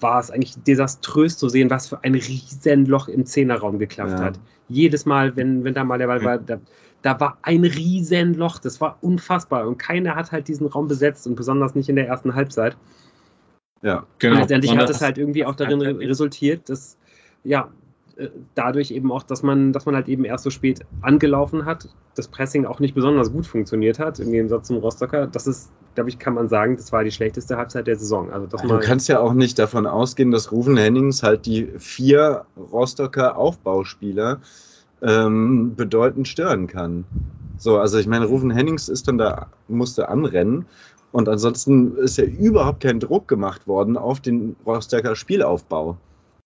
war 0.00 0.20
es 0.20 0.30
eigentlich 0.30 0.54
desaströs 0.62 1.36
zu 1.36 1.48
sehen, 1.48 1.70
was 1.70 1.88
für 1.88 2.02
ein 2.04 2.14
Riesenloch 2.14 3.08
im 3.08 3.26
Zehnerraum 3.26 3.78
geklafft 3.78 4.18
ja. 4.18 4.24
hat. 4.24 4.40
Jedes 4.68 5.06
Mal, 5.06 5.34
wenn, 5.36 5.64
wenn 5.64 5.74
da 5.74 5.84
mal 5.84 5.98
der 5.98 6.06
Ball 6.06 6.24
war, 6.24 6.38
da, 6.38 6.60
da 7.02 7.18
war 7.18 7.38
ein 7.42 7.64
Riesenloch. 7.64 8.58
Das 8.58 8.80
war 8.80 8.98
unfassbar. 9.00 9.66
Und 9.66 9.78
keiner 9.78 10.14
hat 10.14 10.30
halt 10.30 10.46
diesen 10.46 10.66
Raum 10.66 10.88
besetzt 10.88 11.26
und 11.26 11.34
besonders 11.34 11.74
nicht 11.74 11.88
in 11.88 11.96
der 11.96 12.06
ersten 12.06 12.34
Halbzeit. 12.34 12.76
Ja, 13.82 14.06
genau. 14.18 14.34
Und 14.34 14.40
letztendlich 14.40 14.76
hat 14.76 14.90
es 14.90 15.00
halt 15.00 15.18
irgendwie 15.18 15.44
auch 15.44 15.54
darin 15.54 15.80
resultiert, 15.82 16.68
dass 16.68 16.96
ja, 17.44 17.68
dadurch 18.54 18.90
eben 18.90 19.12
auch, 19.12 19.22
dass 19.22 19.42
man, 19.42 19.72
dass 19.72 19.86
man 19.86 19.94
halt 19.94 20.08
eben 20.08 20.24
erst 20.24 20.44
so 20.44 20.50
spät 20.50 20.80
angelaufen 21.02 21.64
hat, 21.64 21.88
das 22.16 22.28
Pressing 22.28 22.66
auch 22.66 22.80
nicht 22.80 22.94
besonders 22.94 23.32
gut 23.32 23.46
funktioniert 23.46 23.98
hat, 23.98 24.18
im 24.18 24.32
Gegensatz 24.32 24.66
zum 24.66 24.78
Rostocker. 24.78 25.28
Das 25.28 25.46
ist, 25.46 25.70
glaube 25.94 26.10
ich, 26.10 26.18
kann 26.18 26.34
man 26.34 26.48
sagen, 26.48 26.76
das 26.76 26.90
war 26.92 27.04
die 27.04 27.12
schlechteste 27.12 27.56
Halbzeit 27.56 27.86
der 27.86 27.96
Saison. 27.96 28.30
Also, 28.32 28.46
dass 28.46 28.62
du 28.62 28.78
kannst 28.80 29.08
ja 29.08 29.20
auch 29.20 29.34
nicht 29.34 29.58
davon 29.58 29.86
ausgehen, 29.86 30.32
dass 30.32 30.50
Rufen 30.50 30.76
Hennings 30.76 31.22
halt 31.22 31.46
die 31.46 31.68
vier 31.78 32.44
Rostocker 32.72 33.36
Aufbauspieler 33.36 34.40
ähm, 35.00 35.74
bedeutend 35.76 36.26
stören 36.26 36.66
kann. 36.66 37.04
So, 37.56 37.78
also 37.78 37.98
ich 37.98 38.08
meine, 38.08 38.26
Rufen 38.26 38.50
Hennings 38.50 38.88
ist 38.88 39.06
dann 39.06 39.18
da, 39.18 39.46
musste 39.68 40.08
anrennen 40.08 40.66
und 41.12 41.28
ansonsten 41.28 41.96
ist 41.96 42.18
ja 42.18 42.24
überhaupt 42.24 42.82
kein 42.82 42.98
Druck 42.98 43.28
gemacht 43.28 43.66
worden 43.68 43.96
auf 43.96 44.20
den 44.20 44.56
Rostocker 44.66 45.14
Spielaufbau. 45.14 45.96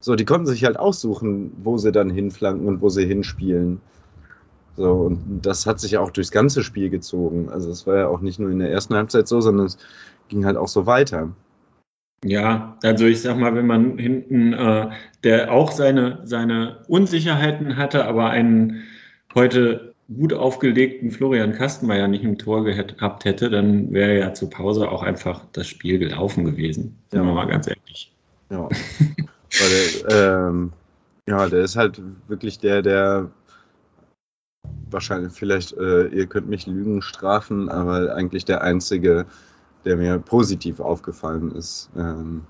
So, 0.02 0.16
die 0.16 0.24
konnten 0.24 0.48
sich 0.48 0.64
halt 0.64 0.78
aussuchen, 0.78 1.52
wo 1.62 1.78
sie 1.78 1.92
dann 1.92 2.10
hinflanken 2.10 2.66
und 2.66 2.82
wo 2.82 2.88
sie 2.88 3.06
hinspielen. 3.06 3.80
So, 4.76 4.90
und 4.90 5.40
das 5.42 5.64
hat 5.64 5.78
sich 5.78 5.92
ja 5.92 6.00
auch 6.00 6.10
durchs 6.10 6.32
ganze 6.32 6.64
Spiel 6.64 6.90
gezogen. 6.90 7.48
Also 7.50 7.70
es 7.70 7.86
war 7.86 7.96
ja 7.96 8.08
auch 8.08 8.20
nicht 8.20 8.40
nur 8.40 8.50
in 8.50 8.58
der 8.58 8.70
ersten 8.70 8.96
Halbzeit 8.96 9.28
so, 9.28 9.40
sondern 9.40 9.66
es 9.66 9.78
ging 10.28 10.44
halt 10.44 10.56
auch 10.56 10.66
so 10.66 10.86
weiter. 10.86 11.30
Ja, 12.24 12.76
also 12.82 13.06
ich 13.06 13.22
sag 13.22 13.38
mal, 13.38 13.54
wenn 13.54 13.66
man 13.66 13.96
hinten, 13.96 14.54
äh, 14.54 14.90
der 15.22 15.52
auch 15.52 15.70
seine, 15.70 16.20
seine 16.24 16.78
Unsicherheiten 16.88 17.76
hatte, 17.76 18.04
aber 18.04 18.30
einen 18.30 18.82
heute 19.34 19.94
gut 20.12 20.32
aufgelegten 20.32 21.12
Florian 21.12 21.52
Kastenmeier 21.52 22.08
nicht 22.08 22.24
im 22.24 22.38
Tor 22.38 22.64
gehabt 22.64 23.24
hätte, 23.24 23.50
dann 23.50 23.92
wäre 23.92 24.18
ja 24.18 24.34
zur 24.34 24.50
Pause 24.50 24.90
auch 24.90 25.02
einfach 25.02 25.44
das 25.52 25.68
Spiel 25.68 26.00
gelaufen 26.00 26.44
gewesen. 26.44 26.98
Sind 27.10 27.20
ja. 27.20 27.26
wir 27.26 27.34
mal 27.34 27.46
ganz 27.46 27.68
ehrlich. 27.68 28.12
Ja. 28.50 28.68
Weil 29.60 30.02
der, 30.08 30.48
ähm, 30.48 30.72
ja, 31.26 31.48
der 31.48 31.62
ist 31.62 31.76
halt 31.76 32.00
wirklich 32.28 32.58
der, 32.58 32.82
der 32.82 33.30
wahrscheinlich, 34.90 35.32
vielleicht, 35.32 35.76
äh, 35.76 36.06
ihr 36.08 36.26
könnt 36.26 36.48
mich 36.48 36.66
Lügen 36.66 37.02
strafen, 37.02 37.68
aber 37.68 38.14
eigentlich 38.14 38.44
der 38.44 38.62
einzige, 38.62 39.26
der 39.84 39.96
mir 39.96 40.18
positiv 40.18 40.80
aufgefallen 40.80 41.52
ist 41.52 41.90
ähm, 41.96 42.42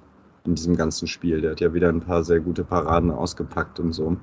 in 0.45 0.55
diesem 0.55 0.77
ganzen 0.77 1.09
Spiel. 1.09 1.41
Der 1.41 1.53
hat 1.53 1.61
ja 1.61 1.73
wieder 1.73 1.89
ein 1.89 2.01
paar 2.01 2.25
sehr 2.25 2.41
gute 2.41 2.65
Paraden 2.65 3.11
ausgepackt 3.11 3.81
und 3.81 3.93
so. 3.93 4.17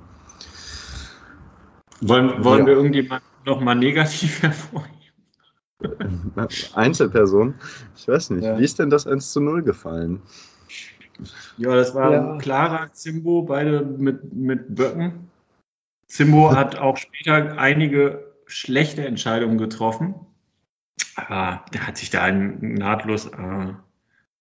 Wollen, 2.01 2.43
wollen 2.43 2.61
ja. 2.61 2.67
wir 2.67 2.73
irgendjemand 2.75 3.23
nochmal 3.45 3.75
negativ 3.75 4.41
hervorheben? 4.41 4.99
Einzelperson? 6.73 7.55
Ich 7.95 8.07
weiß 8.07 8.31
nicht. 8.31 8.43
Ja. 8.43 8.59
Wie 8.59 8.63
ist 8.63 8.79
denn 8.79 8.89
das 8.89 9.07
1 9.07 9.31
zu 9.31 9.39
0 9.39 9.63
gefallen? 9.63 10.21
Ja, 11.57 11.75
das 11.75 11.93
war 11.93 12.11
ja. 12.11 12.37
klarer 12.37 12.91
Zimbo, 12.93 13.43
beide 13.43 13.81
mit, 13.81 14.33
mit 14.33 14.75
Böcken. 14.75 15.29
Zimbo 16.07 16.55
hat 16.55 16.77
auch 16.77 16.97
später 16.97 17.57
einige 17.57 18.33
schlechte 18.45 19.05
Entscheidungen 19.05 19.57
getroffen. 19.57 20.15
Aber 21.15 21.65
der 21.73 21.85
hat 21.85 21.97
sich 21.97 22.09
da 22.09 22.31
nahtlos 22.31 23.27
äh, 23.27 23.73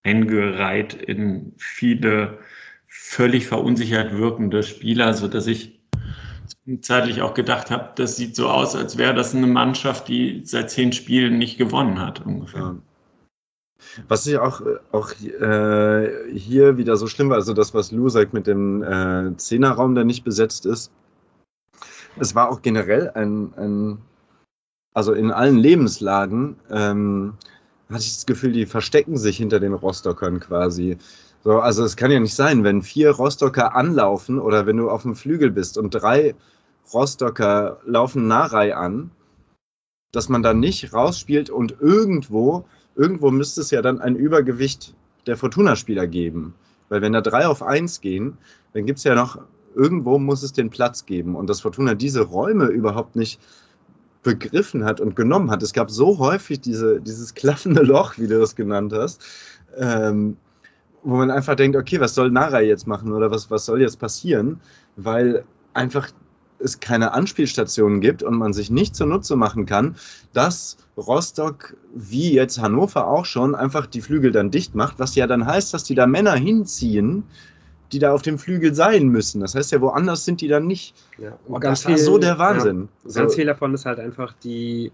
eingereiht 0.02 0.94
in 0.94 1.52
viele 1.58 2.38
völlig 2.86 3.46
verunsichert 3.46 4.16
wirkende 4.16 4.62
Spieler, 4.62 5.12
sodass 5.14 5.46
ich 5.46 5.78
zeitlich 6.80 7.22
auch 7.22 7.34
gedacht 7.34 7.70
habe, 7.70 7.92
das 7.96 8.16
sieht 8.16 8.36
so 8.36 8.48
aus, 8.48 8.74
als 8.74 8.98
wäre 8.98 9.14
das 9.14 9.34
eine 9.34 9.46
Mannschaft, 9.46 10.08
die 10.08 10.42
seit 10.44 10.70
zehn 10.70 10.92
Spielen 10.92 11.38
nicht 11.38 11.58
gewonnen 11.58 11.98
hat, 12.00 12.24
ungefähr. 12.24 12.76
Was 14.08 14.26
ich 14.26 14.38
auch, 14.38 14.60
auch 14.92 15.12
äh, 15.20 16.32
hier 16.32 16.76
wieder 16.76 16.96
so 16.96 17.06
schlimm 17.06 17.30
war, 17.30 17.36
also 17.36 17.54
das, 17.54 17.74
was 17.74 17.92
Lou 17.92 18.08
sagt 18.08 18.32
mit 18.32 18.46
dem 18.46 18.82
äh, 18.82 19.36
Zehnerraum, 19.36 19.94
der 19.94 20.04
nicht 20.04 20.24
besetzt 20.24 20.66
ist, 20.66 20.90
es 22.18 22.34
war 22.34 22.50
auch 22.50 22.62
generell 22.62 23.10
ein, 23.10 23.52
ein 23.56 23.98
also 24.94 25.12
in 25.12 25.30
allen 25.30 25.56
Lebenslagen, 25.56 26.56
ähm, 26.70 27.34
hatte 27.88 28.02
ich 28.02 28.14
das 28.14 28.26
Gefühl, 28.26 28.52
die 28.52 28.66
verstecken 28.66 29.16
sich 29.16 29.36
hinter 29.36 29.60
den 29.60 29.72
Rostockern 29.72 30.40
quasi. 30.40 30.98
So, 31.44 31.60
also 31.60 31.84
es 31.84 31.96
kann 31.96 32.10
ja 32.10 32.20
nicht 32.20 32.34
sein, 32.34 32.64
wenn 32.64 32.82
vier 32.82 33.12
Rostocker 33.12 33.74
anlaufen 33.74 34.38
oder 34.40 34.66
wenn 34.66 34.76
du 34.76 34.90
auf 34.90 35.02
dem 35.02 35.14
Flügel 35.14 35.50
bist 35.50 35.78
und 35.78 35.90
drei 35.90 36.34
Rostocker 36.92 37.80
laufen 37.86 38.26
Narei 38.26 38.74
an, 38.74 39.10
dass 40.12 40.28
man 40.28 40.42
dann 40.42 40.58
nicht 40.58 40.92
rausspielt 40.92 41.48
und 41.50 41.76
irgendwo, 41.80 42.64
irgendwo 42.98 43.30
müsste 43.30 43.62
es 43.62 43.70
ja 43.70 43.80
dann 43.80 44.00
ein 44.00 44.16
Übergewicht 44.16 44.94
der 45.26 45.36
Fortuna-Spieler 45.36 46.06
geben. 46.06 46.54
Weil 46.88 47.00
wenn 47.00 47.12
da 47.12 47.20
drei 47.20 47.46
auf 47.46 47.62
eins 47.62 48.00
gehen, 48.00 48.36
dann 48.74 48.84
gibt 48.84 48.98
es 48.98 49.04
ja 49.04 49.14
noch, 49.14 49.40
irgendwo 49.74 50.18
muss 50.18 50.42
es 50.42 50.52
den 50.52 50.68
Platz 50.68 51.06
geben. 51.06 51.36
Und 51.36 51.48
dass 51.48 51.60
Fortuna 51.60 51.94
diese 51.94 52.22
Räume 52.22 52.66
überhaupt 52.66 53.16
nicht 53.16 53.40
begriffen 54.22 54.84
hat 54.84 55.00
und 55.00 55.16
genommen 55.16 55.50
hat. 55.50 55.62
Es 55.62 55.72
gab 55.72 55.90
so 55.90 56.18
häufig 56.18 56.60
diese, 56.60 57.00
dieses 57.00 57.34
klaffende 57.34 57.82
Loch, 57.82 58.18
wie 58.18 58.26
du 58.26 58.38
das 58.38 58.56
genannt 58.56 58.92
hast, 58.92 59.22
ähm, 59.76 60.36
wo 61.04 61.16
man 61.16 61.30
einfach 61.30 61.54
denkt, 61.54 61.76
okay, 61.76 62.00
was 62.00 62.14
soll 62.14 62.30
Nara 62.30 62.60
jetzt 62.60 62.86
machen 62.86 63.12
oder 63.12 63.30
was, 63.30 63.50
was 63.50 63.64
soll 63.64 63.80
jetzt 63.80 64.00
passieren? 64.00 64.60
Weil 64.96 65.44
einfach 65.72 66.10
es 66.60 66.80
keine 66.80 67.12
Anspielstationen 67.12 68.00
gibt 68.00 68.22
und 68.22 68.36
man 68.36 68.52
sich 68.52 68.70
nicht 68.70 68.96
zunutze 68.96 69.36
machen 69.36 69.66
kann, 69.66 69.96
dass 70.32 70.76
Rostock, 70.96 71.76
wie 71.94 72.32
jetzt 72.32 72.60
Hannover 72.60 73.06
auch 73.06 73.24
schon, 73.24 73.54
einfach 73.54 73.86
die 73.86 74.00
Flügel 74.00 74.32
dann 74.32 74.50
dicht 74.50 74.74
macht, 74.74 74.98
was 74.98 75.14
ja 75.14 75.26
dann 75.26 75.46
heißt, 75.46 75.72
dass 75.72 75.84
die 75.84 75.94
da 75.94 76.06
Männer 76.06 76.34
hinziehen, 76.34 77.24
die 77.92 77.98
da 77.98 78.12
auf 78.12 78.22
dem 78.22 78.38
Flügel 78.38 78.74
sein 78.74 79.08
müssen. 79.08 79.40
Das 79.40 79.54
heißt 79.54 79.72
ja, 79.72 79.80
woanders 79.80 80.24
sind 80.24 80.40
die 80.40 80.48
dann 80.48 80.66
nicht. 80.66 80.94
Ja, 81.18 81.38
und 81.46 81.64
das 81.64 81.86
war 81.86 81.96
so 81.96 82.18
der 82.18 82.38
Wahnsinn. 82.38 82.88
Ja, 83.04 83.22
ganz 83.22 83.34
viel 83.34 83.46
davon 83.46 83.74
ist 83.74 83.86
halt 83.86 83.98
einfach 83.98 84.34
die, 84.44 84.92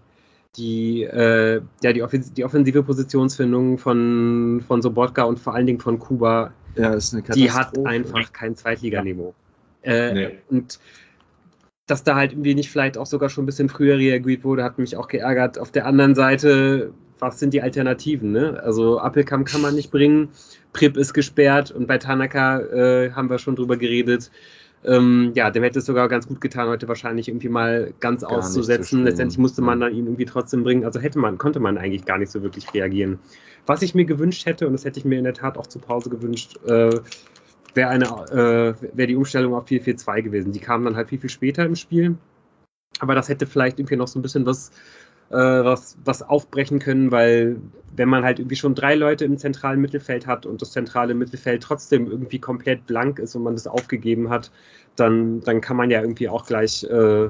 die, 0.55 1.03
äh, 1.03 1.61
ja, 1.83 1.93
die, 1.93 2.03
Offens 2.03 2.31
die, 2.31 2.45
offensive 2.45 2.83
Positionsfindung 2.83 3.77
von, 3.77 4.63
von 4.65 4.81
Sobotka 4.81 5.23
und 5.23 5.39
vor 5.39 5.55
allen 5.55 5.65
Dingen 5.65 5.79
von 5.79 5.99
Kuba. 5.99 6.53
Ja, 6.75 6.93
ist 6.93 7.13
eine 7.13 7.23
die 7.23 7.51
hat 7.51 7.77
einfach 7.85 8.31
kein 8.33 8.55
Zweitliganiveau. 8.55 9.33
Äh, 9.81 10.13
nee. 10.13 10.37
Und 10.49 10.79
dass 11.87 12.03
da 12.03 12.15
halt 12.15 12.31
irgendwie 12.33 12.55
nicht 12.55 12.69
vielleicht 12.69 12.97
auch 12.97 13.05
sogar 13.05 13.29
schon 13.29 13.43
ein 13.43 13.45
bisschen 13.45 13.69
früher 13.69 13.97
reagiert 13.97 14.43
wurde, 14.43 14.63
hat 14.63 14.79
mich 14.79 14.97
auch 14.97 15.07
geärgert. 15.07 15.59
Auf 15.59 15.71
der 15.71 15.85
anderen 15.85 16.15
Seite, 16.15 16.91
was 17.19 17.39
sind 17.39 17.53
die 17.53 17.61
Alternativen? 17.61 18.31
Ne? 18.31 18.61
Also 18.63 18.99
Appelkamp 18.99 19.47
kann 19.47 19.61
man 19.61 19.75
nicht 19.75 19.91
bringen, 19.91 20.29
Prip 20.73 20.97
ist 20.97 21.13
gesperrt 21.13 21.71
und 21.71 21.87
bei 21.87 21.97
Tanaka 21.97 22.59
äh, 22.59 23.11
haben 23.11 23.29
wir 23.29 23.37
schon 23.37 23.55
drüber 23.55 23.77
geredet. 23.77 24.31
Ähm, 24.83 25.31
ja, 25.33 25.49
dem 25.49 25.63
hätte 25.63 25.79
es 25.79 25.85
sogar 25.85 26.07
ganz 26.09 26.27
gut 26.27 26.41
getan, 26.41 26.67
heute 26.67 26.87
wahrscheinlich 26.87 27.27
irgendwie 27.27 27.49
mal 27.49 27.93
ganz 27.99 28.21
gar 28.21 28.31
auszusetzen. 28.31 29.03
Letztendlich 29.03 29.39
musste 29.39 29.61
man 29.61 29.79
dann 29.79 29.93
ihn 29.93 30.05
irgendwie 30.05 30.25
trotzdem 30.25 30.63
bringen. 30.63 30.85
Also 30.85 30.99
hätte 30.99 31.17
man, 31.17 31.37
konnte 31.37 31.59
man 31.59 31.77
eigentlich 31.77 32.05
gar 32.05 32.19
nicht 32.19 32.31
so 32.31 32.43
wirklich 32.43 32.71
reagieren. 32.73 33.19
Was 33.65 33.81
ich 33.81 33.95
mir 33.95 34.05
gewünscht 34.05 34.45
hätte, 34.45 34.67
und 34.67 34.73
das 34.73 34.85
hätte 34.85 34.99
ich 34.99 35.05
mir 35.05 35.17
in 35.17 35.23
der 35.23 35.33
Tat 35.33 35.57
auch 35.57 35.65
zur 35.65 35.81
Pause 35.81 36.11
gewünscht, 36.11 36.59
äh, 36.67 36.99
wäre 37.75 37.89
eine, 37.89 38.05
äh, 38.05 38.97
wäre 38.97 39.07
die 39.07 39.15
Umstellung 39.15 39.53
auf 39.53 39.67
4-4-2 39.67 40.21
gewesen. 40.21 40.51
Die 40.51 40.59
kam 40.59 40.85
dann 40.85 40.95
halt 40.95 41.09
viel, 41.09 41.19
viel 41.19 41.29
später 41.29 41.65
im 41.65 41.75
Spiel. 41.75 42.17
Aber 42.99 43.15
das 43.15 43.29
hätte 43.29 43.45
vielleicht 43.45 43.79
irgendwie 43.79 43.97
noch 43.97 44.07
so 44.07 44.17
ein 44.19 44.21
bisschen 44.21 44.45
was, 44.45 44.71
äh, 45.29 45.35
was, 45.35 45.97
was 46.05 46.21
aufbrechen 46.21 46.79
können, 46.79 47.11
weil 47.11 47.57
wenn 47.95 48.09
man 48.09 48.23
halt 48.23 48.39
irgendwie 48.39 48.55
schon 48.55 48.75
drei 48.75 48.95
Leute 48.95 49.25
im 49.25 49.37
zentralen 49.37 49.81
Mittelfeld 49.81 50.27
hat 50.27 50.45
und 50.45 50.61
das 50.61 50.71
zentrale 50.71 51.13
Mittelfeld 51.13 51.63
trotzdem 51.63 52.09
irgendwie 52.09 52.39
komplett 52.39 52.85
blank 52.87 53.19
ist 53.19 53.35
und 53.35 53.43
man 53.43 53.55
das 53.55 53.67
aufgegeben 53.67 54.29
hat, 54.29 54.51
dann, 54.95 55.41
dann 55.41 55.61
kann 55.61 55.77
man 55.77 55.91
ja 55.91 56.01
irgendwie 56.01 56.29
auch 56.29 56.45
gleich 56.45 56.83
äh, 56.83 57.29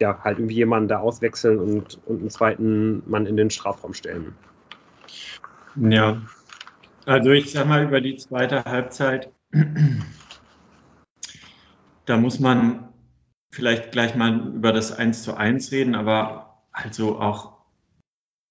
ja, 0.00 0.18
halt 0.22 0.38
irgendwie 0.38 0.56
jemanden 0.56 0.88
da 0.88 0.98
auswechseln 0.98 1.58
und, 1.58 1.98
und 2.06 2.20
einen 2.20 2.30
zweiten 2.30 3.02
Mann 3.06 3.26
in 3.26 3.36
den 3.36 3.50
Strafraum 3.50 3.94
stellen. 3.94 4.34
Ja, 5.76 6.20
also 7.06 7.30
ich 7.30 7.52
sag 7.52 7.66
mal, 7.66 7.84
über 7.84 8.00
die 8.00 8.16
zweite 8.16 8.64
Halbzeit 8.64 9.30
da 12.06 12.16
muss 12.16 12.40
man 12.40 12.88
vielleicht 13.52 13.92
gleich 13.92 14.14
mal 14.14 14.48
über 14.54 14.72
das 14.72 14.92
1 14.92 15.22
zu 15.22 15.36
1 15.36 15.70
reden, 15.72 15.94
aber 15.94 16.62
also 16.72 17.20
auch, 17.20 17.52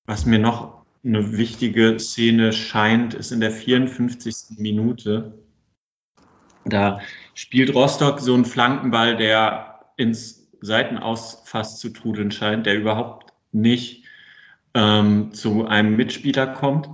was 0.06 0.26
mir 0.26 0.40
noch 0.40 0.84
eine 1.04 1.38
wichtige 1.38 2.00
Szene 2.00 2.54
scheint, 2.54 3.14
ist 3.14 3.32
in 3.32 3.42
der 3.42 3.52
54. 3.52 4.58
Minute. 4.58 5.38
Da 6.66 7.02
spielt 7.34 7.76
Rostock 7.76 8.22
so 8.22 8.34
einen 8.34 8.46
Flankenball, 8.46 9.18
der 9.18 9.82
ins 9.98 10.50
Seitenaus 10.62 11.42
fast 11.46 11.80
zu 11.80 11.90
trudeln 11.90 12.32
scheint, 12.32 12.66
der 12.66 12.78
überhaupt 12.78 13.34
nicht 13.52 14.06
ähm, 14.74 15.34
zu 15.34 15.68
einem 15.68 15.98
Mitspieler 15.98 16.48
kommt. 16.48 16.90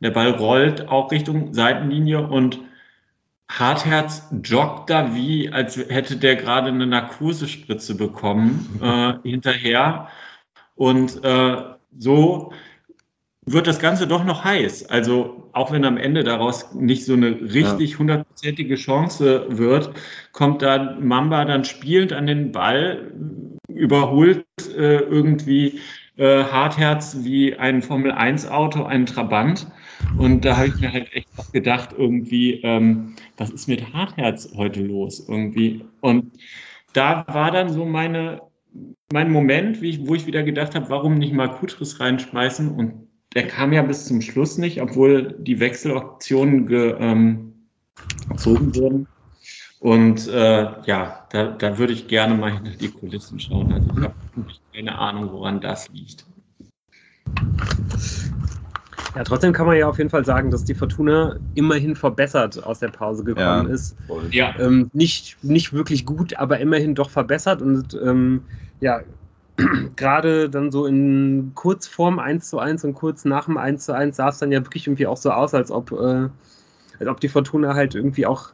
Der 0.00 0.10
Ball 0.10 0.30
rollt 0.32 0.88
auch 0.88 1.12
Richtung 1.12 1.54
Seitenlinie 1.54 2.26
und 2.26 2.60
Hartherz 3.48 4.28
joggt 4.42 4.90
da 4.90 5.14
wie, 5.14 5.50
als 5.50 5.76
hätte 5.76 6.16
der 6.16 6.36
gerade 6.36 6.68
eine 6.68 6.86
Narkosespritze 6.86 7.94
bekommen, 7.96 8.78
äh, 8.82 9.14
hinterher. 9.22 10.08
Und 10.74 11.22
äh, 11.24 11.56
so 11.98 12.52
wird 13.46 13.66
das 13.66 13.78
Ganze 13.78 14.06
doch 14.06 14.24
noch 14.24 14.44
heiß. 14.44 14.88
Also 14.88 15.50
auch 15.52 15.70
wenn 15.70 15.84
am 15.84 15.96
Ende 15.96 16.24
daraus 16.24 16.74
nicht 16.74 17.04
so 17.04 17.12
eine 17.12 17.30
richtig 17.40 17.98
hundertprozentige 17.98 18.74
Chance 18.74 19.46
wird, 19.50 19.90
kommt 20.32 20.62
da 20.62 20.96
Mamba 21.00 21.44
dann 21.44 21.64
spielend 21.64 22.12
an 22.12 22.26
den 22.26 22.52
Ball, 22.52 23.12
überholt 23.68 24.46
äh, 24.76 24.98
irgendwie 24.98 25.80
äh, 26.16 26.44
Hartherz 26.44 27.18
wie 27.20 27.54
ein 27.56 27.82
Formel-1-Auto, 27.82 28.84
einen 28.84 29.06
Trabant. 29.06 29.66
Und 30.12 30.44
da 30.44 30.56
habe 30.56 30.68
ich 30.68 30.78
mir 30.78 30.92
halt 30.92 31.12
echt 31.12 31.28
gedacht, 31.52 31.90
irgendwie, 31.96 32.60
ähm, 32.62 33.16
was 33.36 33.50
ist 33.50 33.68
mit 33.68 33.92
Hartherz 33.92 34.48
heute 34.56 34.82
los 34.82 35.26
irgendwie? 35.28 35.84
Und 36.00 36.32
da 36.92 37.24
war 37.28 37.50
dann 37.50 37.72
so 37.72 37.84
meine, 37.84 38.42
mein 39.12 39.30
Moment, 39.30 39.82
ich, 39.82 40.06
wo 40.06 40.14
ich 40.14 40.26
wieder 40.26 40.42
gedacht 40.42 40.74
habe, 40.74 40.88
warum 40.90 41.14
nicht 41.14 41.32
mal 41.32 41.48
Kutris 41.48 42.00
reinschmeißen? 42.00 42.68
Und 42.70 43.08
der 43.34 43.48
kam 43.48 43.72
ja 43.72 43.82
bis 43.82 44.06
zum 44.06 44.20
Schluss 44.20 44.58
nicht, 44.58 44.80
obwohl 44.80 45.36
die 45.40 45.60
Wechseloptionen 45.60 46.66
ge, 46.66 46.94
ähm, 46.98 47.68
gezogen 48.28 48.74
wurden. 48.74 49.08
Und 49.80 50.28
äh, 50.28 50.82
ja, 50.86 51.26
da, 51.30 51.48
da 51.52 51.78
würde 51.78 51.92
ich 51.92 52.08
gerne 52.08 52.34
mal 52.34 52.52
hinter 52.52 52.76
die 52.76 52.90
Kulissen 52.90 53.38
schauen. 53.38 53.72
Also 53.72 53.90
ich 53.94 54.02
habe 54.02 54.14
keine 54.72 54.98
Ahnung, 54.98 55.32
woran 55.32 55.60
das 55.60 55.88
liegt. 55.90 56.26
Ja, 59.14 59.22
trotzdem 59.22 59.52
kann 59.52 59.66
man 59.66 59.76
ja 59.76 59.88
auf 59.88 59.98
jeden 59.98 60.10
Fall 60.10 60.24
sagen, 60.24 60.50
dass 60.50 60.64
die 60.64 60.74
Fortuna 60.74 61.36
immerhin 61.54 61.94
verbessert 61.94 62.62
aus 62.64 62.80
der 62.80 62.88
Pause 62.88 63.22
gekommen 63.22 63.68
ja, 63.68 63.74
ist. 63.74 63.96
Ja. 64.30 64.54
Ähm, 64.58 64.90
nicht, 64.92 65.36
nicht 65.42 65.72
wirklich 65.72 66.04
gut, 66.04 66.36
aber 66.36 66.58
immerhin 66.58 66.94
doch 66.94 67.10
verbessert 67.10 67.62
und 67.62 67.94
ähm, 68.02 68.44
ja, 68.80 69.02
gerade 69.96 70.50
dann 70.50 70.72
so 70.72 70.86
in 70.86 71.52
kurz 71.54 71.86
vorm 71.86 72.18
1 72.18 72.50
zu 72.50 72.58
1 72.58 72.84
und 72.84 72.94
kurz 72.94 73.24
nach 73.24 73.44
dem 73.44 73.56
1 73.56 73.84
zu 73.84 73.94
1 73.94 74.16
sah 74.16 74.30
es 74.30 74.38
dann 74.38 74.50
ja 74.50 74.64
wirklich 74.64 74.86
irgendwie 74.86 75.06
auch 75.06 75.16
so 75.16 75.30
aus, 75.30 75.54
als 75.54 75.70
ob, 75.70 75.92
äh, 75.92 76.28
als 76.98 77.08
ob 77.08 77.20
die 77.20 77.28
Fortuna 77.28 77.74
halt 77.74 77.94
irgendwie 77.94 78.26
auch 78.26 78.50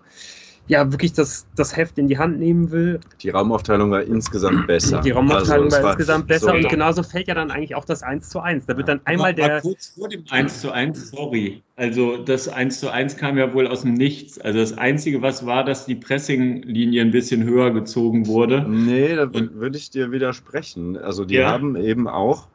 ja 0.71 0.91
wirklich 0.93 1.13
das, 1.13 1.47
das 1.57 1.77
Heft 1.77 1.99
in 1.99 2.07
die 2.07 2.17
Hand 2.17 2.39
nehmen 2.39 2.71
will. 2.71 3.01
Die 3.21 3.31
Raumaufteilung 3.31 3.91
war 3.91 4.03
insgesamt 4.03 4.69
besser. 4.69 5.01
Die 5.01 5.11
Raumaufteilung 5.11 5.65
also, 5.65 5.77
war, 5.79 5.83
war 5.83 5.93
insgesamt 5.95 6.29
besser 6.29 6.47
so 6.47 6.53
und 6.53 6.69
genauso 6.69 7.03
fällt 7.03 7.27
ja 7.27 7.35
dann 7.35 7.51
eigentlich 7.51 7.75
auch 7.75 7.85
das 7.85 8.05
1 8.05 8.29
zu 8.29 8.39
1. 8.39 8.67
Da 8.67 8.77
wird 8.77 8.87
dann 8.87 9.01
einmal 9.05 9.35
der. 9.35 9.55
War 9.55 9.61
kurz 9.63 9.89
vor 9.99 10.09
dem 10.09 10.23
1 10.31 10.61
zu 10.61 10.71
1, 10.71 11.11
sorry. 11.11 11.61
Also 11.75 12.19
das 12.19 12.49
1 12.49 12.79
zu 12.79 12.89
1 12.89 13.17
kam 13.17 13.37
ja 13.37 13.53
wohl 13.53 13.67
aus 13.67 13.83
dem 13.83 13.95
Nichts. 13.95 14.41
Also 14.41 14.61
das 14.61 14.79
Einzige, 14.79 15.21
was 15.23 15.45
war, 15.45 15.65
dass 15.65 15.87
die 15.87 15.97
Pressinglinie 15.97 17.03
ein 17.03 17.11
bisschen 17.11 17.43
höher 17.43 17.73
gezogen 17.73 18.29
wurde. 18.29 18.65
Nee, 18.69 19.17
da 19.17 19.29
würde 19.35 19.77
ich 19.77 19.91
dir 19.91 20.13
widersprechen. 20.13 20.97
Also 20.97 21.25
die 21.25 21.35
ja. 21.35 21.51
haben 21.51 21.75
eben 21.75 22.07
auch 22.07 22.47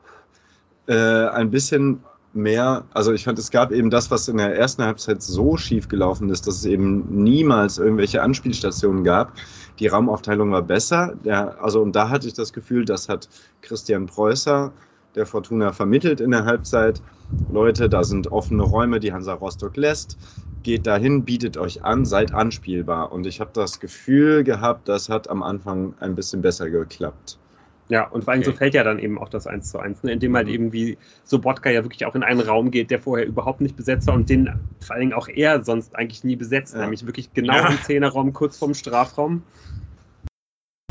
äh, 0.87 0.93
ein 0.93 1.51
bisschen 1.51 1.99
mehr, 2.35 2.85
also 2.93 3.13
ich 3.13 3.23
fand, 3.23 3.39
es 3.39 3.51
gab 3.51 3.71
eben 3.71 3.89
das, 3.89 4.11
was 4.11 4.27
in 4.27 4.37
der 4.37 4.55
ersten 4.55 4.83
Halbzeit 4.83 5.21
so 5.21 5.57
schief 5.57 5.87
gelaufen 5.87 6.29
ist, 6.29 6.47
dass 6.47 6.57
es 6.57 6.65
eben 6.65 7.23
niemals 7.23 7.77
irgendwelche 7.77 8.21
Anspielstationen 8.21 9.03
gab. 9.03 9.33
Die 9.79 9.87
Raumaufteilung 9.87 10.51
war 10.51 10.61
besser. 10.61 11.15
Der, 11.23 11.61
also 11.63 11.81
und 11.81 11.95
da 11.95 12.09
hatte 12.09 12.27
ich 12.27 12.33
das 12.33 12.53
Gefühl, 12.53 12.85
das 12.85 13.09
hat 13.09 13.29
Christian 13.61 14.05
Preußer 14.05 14.73
der 15.15 15.25
Fortuna 15.25 15.71
vermittelt 15.73 16.19
in 16.21 16.31
der 16.31 16.45
Halbzeit. 16.45 17.01
Leute, 17.47 17.89
da 17.89 18.03
sind 18.03 18.31
offene 18.31 18.63
Räume, 18.63 18.99
die 18.99 19.13
Hansa 19.13 19.33
Rostock 19.33 19.77
lässt. 19.77 20.17
Geht 20.63 20.87
dahin, 20.87 21.25
bietet 21.25 21.57
euch 21.57 21.83
an, 21.83 22.05
seid 22.05 22.33
anspielbar. 22.33 23.11
Und 23.11 23.25
ich 23.27 23.39
habe 23.39 23.51
das 23.53 23.79
Gefühl 23.79 24.43
gehabt, 24.43 24.87
das 24.89 25.09
hat 25.09 25.29
am 25.29 25.43
Anfang 25.43 25.93
ein 25.99 26.15
bisschen 26.15 26.41
besser 26.41 26.69
geklappt. 26.69 27.39
Ja, 27.87 28.07
und 28.07 28.23
vor 28.23 28.33
allem 28.33 28.41
okay. 28.41 28.51
so 28.51 28.57
fällt 28.57 28.73
ja 28.73 28.83
dann 28.83 28.97
eben 28.97 29.19
auch 29.19 29.29
das 29.29 29.45
1 29.45 29.69
zu 29.69 29.77
1, 29.77 30.03
ne, 30.03 30.13
indem 30.13 30.35
halt 30.35 30.47
eben 30.47 30.73
wie 30.73 30.97
Sobotka 31.23 31.69
ja 31.69 31.83
wirklich 31.83 32.05
auch 32.05 32.15
in 32.15 32.23
einen 32.23 32.39
Raum 32.39 32.71
geht, 32.71 32.89
der 32.89 32.99
vorher 32.99 33.27
überhaupt 33.27 33.61
nicht 33.61 33.75
besetzt 33.75 34.07
war 34.07 34.15
und 34.15 34.27
den 34.27 34.49
vor 34.79 34.95
allen 34.95 35.01
Dingen 35.01 35.13
auch 35.13 35.27
er 35.27 35.63
sonst 35.63 35.95
eigentlich 35.95 36.23
nie 36.23 36.35
besetzt, 36.35 36.73
ja. 36.73 36.81
nämlich 36.81 37.05
wirklich 37.05 37.33
genau 37.33 37.53
ja. 37.53 37.69
im 37.69 37.77
Zehnerraum, 37.83 38.33
kurz 38.33 38.57
vorm 38.57 38.73
Strafraum. 38.73 39.43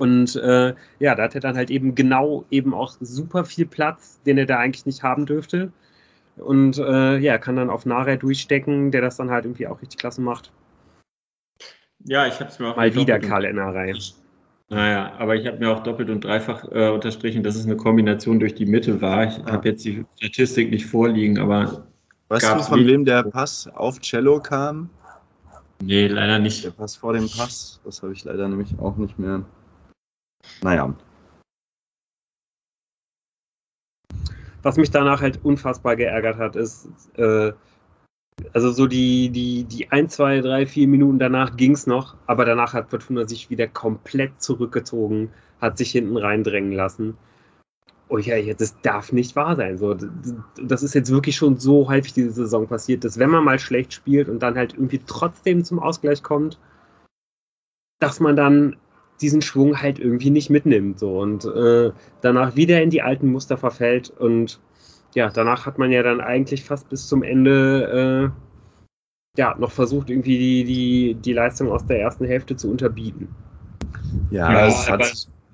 Und 0.01 0.37
äh, 0.37 0.75
ja, 0.99 1.15
da 1.15 1.23
hat 1.25 1.35
er 1.35 1.41
dann 1.41 1.57
halt 1.57 1.71
eben 1.71 1.95
genau 1.95 2.45
eben 2.51 2.75
auch 2.75 2.97
super 3.01 3.45
viel 3.45 3.67
Platz, 3.67 4.21
den 4.23 4.39
er 4.39 4.47
da 4.47 4.59
eigentlich 4.59 4.87
nicht 4.87 5.03
haben 5.03 5.27
dürfte. 5.27 5.73
Und 6.37 6.79
äh, 6.79 7.19
ja, 7.19 7.39
kann 7.39 7.57
dann 7.57 7.71
auf 7.71 7.87
Nare 7.87 8.19
durchstecken, 8.19 8.91
der 8.91 9.03
das 9.03 9.17
dann 9.17 9.31
halt 9.31 9.45
irgendwie 9.45 9.69
auch 9.69 9.81
richtig 9.81 9.99
klasse 9.99 10.21
macht. 10.21 10.53
Ja, 12.05 12.27
ich 12.27 12.41
habe 12.41 12.51
es 12.51 12.59
mir 12.59 12.69
auch. 12.69 12.77
Mal 12.77 12.95
wieder 12.95 13.19
Karl 13.19 13.45
Ennerei. 13.45 13.95
Naja, 14.75 15.13
aber 15.19 15.37
ich 15.37 15.47
habe 15.47 15.59
mir 15.59 15.71
auch 15.71 15.85
doppelt 15.85 16.11
und 16.11 16.25
dreifach 16.25 16.65
äh, 16.73 16.89
unterstrichen, 16.89 17.45
dass 17.45 17.55
es 17.55 17.65
eine 17.65 17.77
Kombination 17.77 18.41
durch 18.41 18.57
die 18.57 18.67
Mitte 18.67 19.01
war. 19.01 19.25
Ich 19.25 19.39
ah. 19.45 19.53
habe 19.53 19.69
jetzt 19.69 19.85
die 19.85 20.05
Statistik 20.17 20.71
nicht 20.71 20.87
vorliegen, 20.87 21.39
aber. 21.39 21.87
Weißt 22.29 22.53
du, 22.53 22.61
von 22.61 22.85
wem 22.85 23.05
der 23.05 23.23
Pass 23.23 23.69
auf 23.69 24.01
Cello 24.01 24.41
kam? 24.41 24.91
Nee, 25.81 26.09
leider 26.09 26.41
nicht. 26.41 26.65
Der 26.65 26.71
Pass 26.71 26.97
vor 26.97 27.13
dem 27.13 27.29
Pass, 27.29 27.81
das 27.85 28.03
habe 28.03 28.15
ich 28.15 28.25
leider 28.25 28.49
nämlich 28.49 28.77
auch 28.81 28.97
nicht 28.97 29.17
mehr. 29.17 29.45
Naja. 30.63 30.93
Was 34.63 34.77
mich 34.77 34.91
danach 34.91 35.21
halt 35.21 35.39
unfassbar 35.45 35.95
geärgert 35.95 36.39
hat, 36.39 36.57
ist, 36.57 36.89
äh, 37.17 37.53
also 38.53 38.71
so 38.71 38.87
die, 38.87 39.31
die, 39.31 39.65
die 39.65 39.91
1, 39.91 40.15
2, 40.15 40.41
3, 40.41 40.67
4 40.67 40.89
Minuten 40.89 41.19
danach 41.19 41.57
ging 41.57 41.73
es 41.73 41.87
noch, 41.87 42.17
aber 42.27 42.45
danach 42.45 42.73
hat 42.73 42.91
Fortuna 42.91 43.27
sich 43.27 43.51
wieder 43.51 43.67
komplett 43.67 44.41
zurückgezogen, 44.41 45.31
hat 45.61 45.79
sich 45.79 45.91
hinten 45.91 46.17
reindrängen 46.17 46.73
lassen. 46.73 47.17
Oh 48.09 48.19
ja, 48.19 48.37
das 48.55 48.81
darf 48.83 49.13
nicht 49.13 49.35
wahr 49.35 49.57
sein. 49.57 49.79
So, 49.79 49.97
das 50.63 50.83
ist 50.83 50.95
jetzt 50.95 51.11
wirklich 51.11 51.37
schon 51.37 51.59
so 51.59 51.89
häufig 51.89 52.13
diese 52.13 52.31
Saison 52.31 52.67
passiert, 52.67 53.03
dass 53.03 53.19
wenn 53.19 53.31
man 53.31 53.45
mal 53.45 53.59
schlecht 53.59 53.93
spielt 53.93 54.29
und 54.29 54.41
dann 54.41 54.57
halt 54.57 54.75
irgendwie 54.75 55.01
trotzdem 55.05 55.65
zum 55.65 55.79
Ausgleich 55.79 56.23
kommt, 56.23 56.59
dass 57.99 58.21
man 58.21 58.37
dann 58.37 58.77
diesen 59.21 59.43
Schwung 59.43 59.81
halt 59.81 59.99
irgendwie 59.99 60.31
nicht 60.31 60.51
mitnimmt. 60.51 60.99
So 60.99 61.19
und 61.19 61.45
äh, 61.45 61.93
danach 62.21 62.57
wieder 62.57 62.83
in 62.83 62.91
die 62.91 63.03
alten 63.03 63.33
Muster 63.33 63.57
verfällt 63.57 64.11
und 64.11 64.61
ja, 65.15 65.31
danach 65.31 65.67
hat 65.67 65.79
man 65.79 65.91
ja 65.91 66.03
dann 66.03 66.21
eigentlich 66.21 66.65
fast 66.65 66.89
bis 66.89 67.09
zum 67.09 67.23
Ende 67.23 68.33
äh, 68.35 69.39
ja, 69.39 69.55
noch 69.59 69.71
versucht, 69.71 70.11
irgendwie 70.11 70.39
die, 70.39 70.65
die, 70.65 71.15
die 71.15 71.33
Leistung 71.33 71.71
aus 71.71 71.87
der 71.87 72.01
ersten 72.01 72.25
Hälfte 72.25 72.57
zu 72.57 72.71
unterbieten. 72.71 73.29
Ja, 74.31 74.53
ja 74.53 74.67
es 74.67 74.89
hat, 74.89 75.05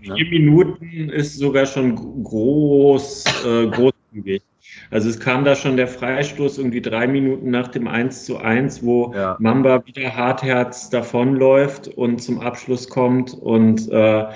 vier 0.01 0.15
ne? 0.15 0.31
Minuten 0.31 1.09
ist 1.11 1.39
sogar 1.39 1.67
schon 1.67 2.23
groß, 2.25 3.25
äh, 3.47 3.67
großzügig. 3.69 4.43
Also 4.91 5.09
es 5.09 5.19
kam 5.19 5.45
da 5.45 5.55
schon 5.55 5.77
der 5.77 5.89
Freistoß 5.89 6.59
irgendwie 6.59 6.81
drei 6.81 7.07
Minuten 7.07 7.51
nach 7.51 7.69
dem 7.69 7.89
1 7.89 8.25
zu 8.25 8.39
1, 8.39 8.85
wo 8.85 9.13
ja. 9.15 9.37
Mamba 9.39 9.85
wieder 9.87 10.15
hartherz 10.15 10.91
davonläuft 10.91 11.89
und 11.89 12.23
zum 12.23 12.41
Abschluss 12.41 12.89
kommt 12.89 13.33
und 13.35 13.91
äh, 13.91 14.27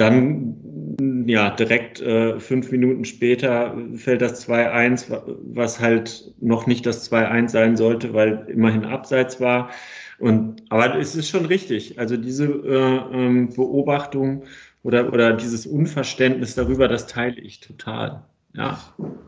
dann, 0.00 1.26
ja, 1.26 1.50
direkt 1.50 2.00
äh, 2.00 2.40
fünf 2.40 2.70
Minuten 2.70 3.04
später 3.04 3.76
fällt 3.96 4.22
das 4.22 4.48
2-1, 4.48 5.22
was 5.52 5.78
halt 5.78 6.32
noch 6.40 6.66
nicht 6.66 6.86
das 6.86 7.10
2-1 7.10 7.48
sein 7.50 7.76
sollte, 7.76 8.14
weil 8.14 8.46
immerhin 8.48 8.84
abseits 8.84 9.40
war. 9.40 9.70
Und, 10.18 10.62
aber 10.70 10.98
es 10.98 11.14
ist 11.14 11.28
schon 11.28 11.46
richtig. 11.46 11.98
Also 11.98 12.16
diese 12.16 12.46
äh, 12.46 12.96
ähm, 13.12 13.54
Beobachtung 13.54 14.44
oder, 14.82 15.12
oder 15.12 15.34
dieses 15.34 15.66
Unverständnis 15.66 16.54
darüber, 16.54 16.88
das 16.88 17.06
teile 17.06 17.40
ich 17.40 17.60
total. 17.60 18.22
Ja. 18.54 18.78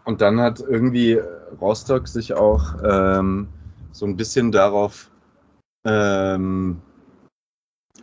Und 0.04 0.20
dann 0.20 0.40
hat 0.40 0.60
irgendwie 0.60 1.18
Rostock 1.60 2.08
sich 2.08 2.34
auch 2.34 2.74
ähm, 2.84 3.48
so 3.92 4.06
ein 4.06 4.16
bisschen 4.16 4.52
darauf 4.52 5.10
ähm, 5.84 6.80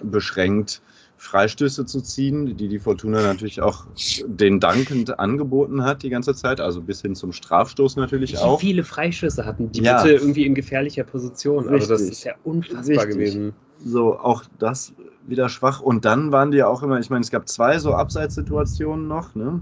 beschränkt, 0.02 0.82
Freistöße 1.20 1.86
zu 1.86 2.00
ziehen, 2.02 2.58
die 2.58 2.70
die 2.70 2.80
Fortuna 2.80 3.22
natürlich 3.22 3.62
auch 3.62 3.86
den 4.26 4.62
dankend 4.62 5.20
angeboten 5.20 5.84
hat 5.84 6.02
die 6.02 6.10
ganze 6.10 6.34
Zeit, 6.34 6.62
also 6.62 6.82
bis 6.82 7.02
hin 7.02 7.14
zum 7.14 7.34
Strafstoß 7.34 7.98
natürlich 7.98 8.34
Wie 8.34 8.38
auch. 8.38 8.62
viele 8.62 8.86
Freistöße 8.86 9.46
hatten 9.46 9.70
die 9.72 9.82
ja. 9.82 10.02
bitte 10.02 10.16
irgendwie 10.16 10.46
in 10.46 10.56
gefährlicher 10.56 11.04
Position. 11.04 11.68
Richtig. 11.68 11.74
Also 11.74 11.94
das 11.94 12.02
ist 12.04 12.24
ja 12.24 12.36
unfassbar 12.46 13.06
Richtig. 13.06 13.14
gewesen. 13.14 13.54
So, 13.84 14.18
auch 14.18 14.44
das 14.60 14.94
wieder 15.28 15.50
schwach. 15.50 15.82
Und 15.82 16.06
dann 16.06 16.32
waren 16.32 16.52
die 16.52 16.58
ja 16.58 16.68
auch 16.68 16.84
immer, 16.84 17.00
ich 17.00 17.10
meine, 17.10 17.22
es 17.22 17.32
gab 17.32 17.50
zwei 17.50 17.80
so 17.80 17.94
Abseitssituationen 17.94 19.08
noch, 19.08 19.36
ne? 19.36 19.62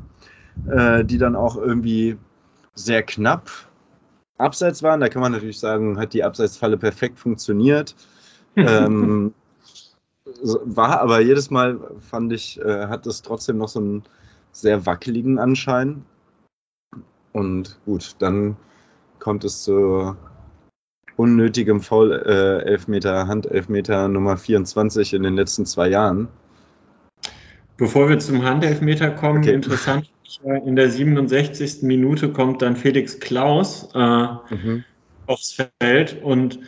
Äh, 0.69 1.05
die 1.05 1.17
dann 1.17 1.35
auch 1.35 1.57
irgendwie 1.57 2.17
sehr 2.75 3.01
knapp 3.01 3.49
abseits 4.37 4.83
waren. 4.83 4.99
Da 4.99 5.09
kann 5.09 5.23
man 5.23 5.31
natürlich 5.31 5.59
sagen, 5.59 5.97
hat 5.97 6.13
die 6.13 6.23
Abseitsfalle 6.23 6.77
perfekt 6.77 7.17
funktioniert. 7.17 7.95
ähm, 8.55 9.33
war 10.41 11.01
aber 11.01 11.21
jedes 11.21 11.49
Mal, 11.49 11.79
fand 11.99 12.33
ich, 12.33 12.59
äh, 12.61 12.87
hat 12.87 13.05
es 13.07 13.21
trotzdem 13.21 13.57
noch 13.57 13.69
so 13.69 13.79
einen 13.79 14.03
sehr 14.51 14.85
wackeligen 14.85 15.39
Anschein. 15.39 16.03
Und 17.33 17.79
gut, 17.85 18.15
dann 18.19 18.55
kommt 19.19 19.43
es 19.43 19.63
zu 19.63 20.15
unnötigem 21.17 21.81
Foul, 21.81 22.11
äh, 22.25 22.63
Elfmeter, 22.69 23.27
Handelfmeter 23.27 24.07
Nummer 24.07 24.37
24 24.37 25.13
in 25.13 25.23
den 25.23 25.35
letzten 25.35 25.65
zwei 25.65 25.89
Jahren. 25.89 26.27
Bevor 27.77 28.09
wir 28.09 28.19
zum 28.19 28.43
Handelfmeter 28.43 29.11
kommen, 29.11 29.39
okay. 29.39 29.53
interessant, 29.53 30.11
in 30.65 30.75
der 30.75 30.89
67. 30.89 31.83
Minute 31.83 32.31
kommt 32.31 32.61
dann 32.61 32.75
Felix 32.75 33.19
Klaus 33.19 33.89
äh, 33.93 33.99
mhm. 33.99 34.83
aufs 35.25 35.57
Feld 35.81 36.21
und 36.23 36.59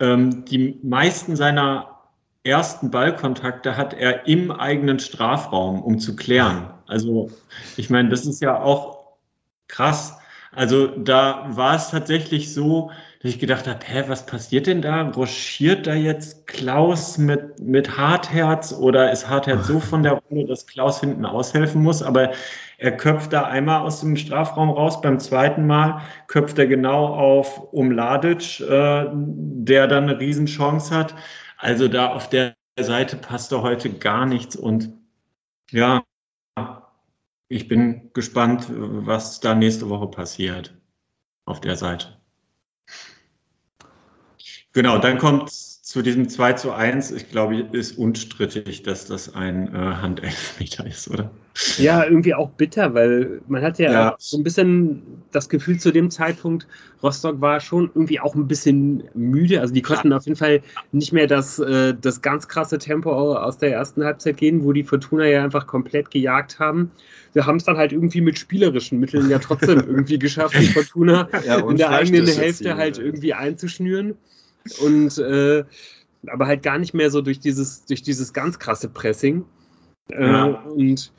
ähm, 0.00 0.44
die 0.46 0.78
meisten 0.82 1.36
seiner 1.36 1.89
ersten 2.44 2.90
Ballkontakte 2.90 3.76
hat 3.76 3.94
er 3.94 4.26
im 4.26 4.50
eigenen 4.50 4.98
Strafraum, 4.98 5.82
um 5.82 5.98
zu 5.98 6.16
klären. 6.16 6.70
Also 6.86 7.30
ich 7.76 7.90
meine, 7.90 8.08
das 8.08 8.26
ist 8.26 8.40
ja 8.40 8.60
auch 8.60 9.00
krass. 9.68 10.16
Also 10.52 10.88
da 10.88 11.46
war 11.50 11.76
es 11.76 11.90
tatsächlich 11.90 12.52
so, 12.52 12.90
dass 13.22 13.32
ich 13.32 13.38
gedacht 13.38 13.68
habe, 13.68 13.78
hä, 13.84 14.04
was 14.08 14.26
passiert 14.26 14.66
denn 14.66 14.82
da? 14.82 15.02
Rochiert 15.10 15.86
da 15.86 15.94
jetzt 15.94 16.46
Klaus 16.46 17.18
mit, 17.18 17.60
mit 17.60 17.96
Hartherz 17.96 18.72
oder 18.72 19.12
ist 19.12 19.28
Hartherz 19.28 19.66
so 19.66 19.78
von 19.78 20.02
der 20.02 20.14
Rolle, 20.14 20.46
dass 20.46 20.66
Klaus 20.66 21.00
hinten 21.00 21.24
aushelfen 21.26 21.82
muss? 21.82 22.02
Aber 22.02 22.32
er 22.78 22.96
köpft 22.96 23.32
da 23.32 23.42
einmal 23.42 23.82
aus 23.82 24.00
dem 24.00 24.16
Strafraum 24.16 24.70
raus, 24.70 25.02
beim 25.02 25.20
zweiten 25.20 25.66
Mal 25.66 26.00
köpft 26.28 26.58
er 26.58 26.66
genau 26.66 27.08
auf 27.08 27.72
Umladic, 27.72 28.60
äh, 28.60 29.06
der 29.12 29.86
dann 29.86 30.08
eine 30.08 30.18
Riesenchance 30.18 30.92
hat. 30.92 31.14
Also 31.60 31.88
da 31.88 32.14
auf 32.14 32.30
der 32.30 32.56
Seite 32.78 33.16
passt 33.16 33.52
da 33.52 33.60
heute 33.60 33.92
gar 33.92 34.24
nichts 34.24 34.56
und 34.56 34.94
ja, 35.70 36.02
ich 37.48 37.68
bin 37.68 38.10
gespannt, 38.14 38.66
was 38.68 39.40
da 39.40 39.54
nächste 39.54 39.88
Woche 39.90 40.08
passiert 40.08 40.74
auf 41.44 41.60
der 41.60 41.76
Seite. 41.76 42.18
Genau, 44.72 44.98
dann 44.98 45.18
kommt 45.18 45.69
zu 45.90 46.02
diesem 46.02 46.28
2 46.28 46.52
zu 46.52 46.70
1, 46.70 47.10
ich 47.10 47.30
glaube, 47.30 47.66
ist 47.72 47.98
unstrittig, 47.98 48.84
dass 48.84 49.06
das 49.06 49.34
ein 49.34 49.74
äh, 49.74 49.76
Handelfmeter 49.76 50.86
ist, 50.86 51.10
oder? 51.10 51.32
Ja, 51.78 52.04
irgendwie 52.04 52.32
auch 52.32 52.50
bitter, 52.50 52.94
weil 52.94 53.40
man 53.48 53.60
hatte 53.62 53.82
ja, 53.82 53.90
ja, 53.90 54.14
so 54.16 54.36
ein 54.36 54.44
bisschen 54.44 55.02
das 55.32 55.48
Gefühl 55.48 55.80
zu 55.80 55.90
dem 55.90 56.08
Zeitpunkt, 56.08 56.68
Rostock 57.02 57.40
war 57.40 57.58
schon 57.58 57.90
irgendwie 57.92 58.20
auch 58.20 58.36
ein 58.36 58.46
bisschen 58.46 59.02
müde. 59.14 59.60
Also 59.60 59.74
die 59.74 59.82
konnten 59.82 60.12
ja. 60.12 60.18
auf 60.18 60.26
jeden 60.26 60.36
Fall 60.36 60.62
nicht 60.92 61.12
mehr 61.12 61.26
das, 61.26 61.58
äh, 61.58 61.92
das 62.00 62.22
ganz 62.22 62.46
krasse 62.46 62.78
Tempo 62.78 63.10
aus 63.10 63.58
der 63.58 63.72
ersten 63.72 64.04
Halbzeit 64.04 64.36
gehen, 64.36 64.62
wo 64.62 64.72
die 64.72 64.84
Fortuna 64.84 65.26
ja 65.26 65.42
einfach 65.42 65.66
komplett 65.66 66.12
gejagt 66.12 66.60
haben. 66.60 66.92
Wir 67.32 67.46
haben 67.46 67.56
es 67.56 67.64
dann 67.64 67.76
halt 67.76 67.90
irgendwie 67.90 68.20
mit 68.20 68.38
spielerischen 68.38 69.00
Mitteln 69.00 69.28
ja 69.28 69.40
trotzdem 69.40 69.80
irgendwie 69.88 70.20
geschafft, 70.20 70.54
die 70.56 70.66
Fortuna 70.66 71.28
ja, 71.44 71.58
in 71.68 71.78
der 71.78 71.90
eigenen 71.90 72.28
Hälfte 72.28 72.76
halt 72.76 72.98
irgendwie 72.98 73.34
einzuschnüren. 73.34 74.14
Und 74.80 75.18
äh, 75.18 75.64
aber 76.26 76.46
halt 76.46 76.62
gar 76.62 76.78
nicht 76.78 76.94
mehr 76.94 77.10
so 77.10 77.22
durch 77.22 77.40
dieses, 77.40 77.84
durch 77.86 78.02
dieses 78.02 78.32
ganz 78.32 78.58
krasse 78.58 78.88
Pressing. 78.88 79.44
Äh, 80.10 80.26
ja. 80.26 80.44
Und 80.44 81.12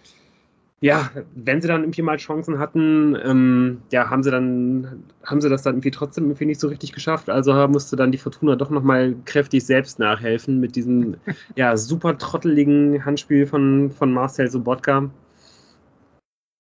ja, 0.84 1.12
wenn 1.36 1.62
sie 1.62 1.68
dann 1.68 1.82
irgendwie 1.84 2.02
mal 2.02 2.18
Chancen 2.18 2.58
hatten, 2.58 3.16
ähm, 3.24 3.82
ja, 3.92 4.10
haben 4.10 4.24
sie 4.24 4.32
dann, 4.32 5.04
haben 5.24 5.40
sie 5.40 5.50
das 5.50 5.62
dann 5.62 5.76
irgendwie 5.76 5.92
trotzdem 5.92 6.26
irgendwie 6.26 6.48
nicht 6.48 6.60
so 6.60 6.68
richtig 6.70 6.92
geschafft. 6.92 7.30
Also 7.30 7.54
musste 7.68 7.96
dann 7.96 8.12
die 8.12 8.18
Fortuna 8.18 8.56
doch 8.56 8.72
nochmal 8.72 9.16
kräftig 9.26 9.64
selbst 9.64 10.00
nachhelfen 10.00 10.60
mit 10.60 10.76
diesem 10.76 11.18
ja, 11.56 11.78
super 11.78 12.18
trotteligen 12.18 13.06
Handspiel 13.06 13.46
von, 13.46 13.92
von 13.92 14.12
Marcel 14.12 14.50
Sobotka. 14.50 15.10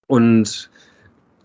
Und 0.05 0.69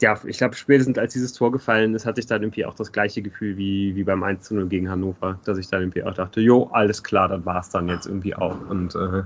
ja, 0.03 0.19
ich 0.27 0.39
glaube, 0.39 0.55
spätestens 0.55 0.99
als 0.99 1.15
dieses 1.15 1.33
Tor 1.33 1.53
gefallen 1.53 1.95
ist, 1.95 2.05
hatte 2.05 2.21
ich 2.21 2.27
dann 2.27 2.43
irgendwie 2.43 2.65
auch 2.67 2.75
das 2.75 2.93
gleiche 2.93 3.23
Gefühl 3.23 3.57
wie, 3.57 3.97
wie 3.97 4.05
beim 4.05 4.23
1 4.23 4.51
0 4.51 4.67
gegen 4.69 4.91
Hannover, 4.91 5.39
dass 5.45 5.59
ich 5.59 5.69
dann 5.69 5.83
irgendwie 5.83 6.05
auch 6.05 6.15
dachte, 6.15 6.41
jo, 6.41 6.69
alles 6.73 7.03
klar, 7.03 7.29
dann 7.29 7.45
war 7.47 7.61
es 7.61 7.71
dann 7.71 7.89
jetzt 7.89 8.07
irgendwie 8.07 8.35
auch. 8.35 8.59
Und 8.69 8.95
äh, 8.95 9.23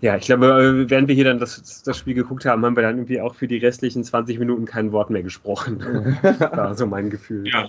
Ja, 0.00 0.16
ich 0.16 0.26
glaube, 0.26 0.46
äh, 0.46 0.90
während 0.90 1.08
wir 1.08 1.14
hier 1.14 1.24
dann 1.24 1.38
das, 1.38 1.82
das 1.82 1.96
Spiel 1.96 2.14
geguckt 2.14 2.44
haben, 2.44 2.64
haben 2.64 2.76
wir 2.76 2.82
dann 2.82 2.96
irgendwie 2.96 3.20
auch 3.20 3.34
für 3.34 3.48
die 3.48 3.58
restlichen 3.58 4.04
20 4.04 4.38
Minuten 4.38 4.64
kein 4.64 4.92
Wort 4.92 5.10
mehr 5.10 5.22
gesprochen. 5.22 5.80
war 6.22 6.74
so 6.76 6.86
mein 6.86 7.10
Gefühl. 7.10 7.48
Ja, 7.48 7.68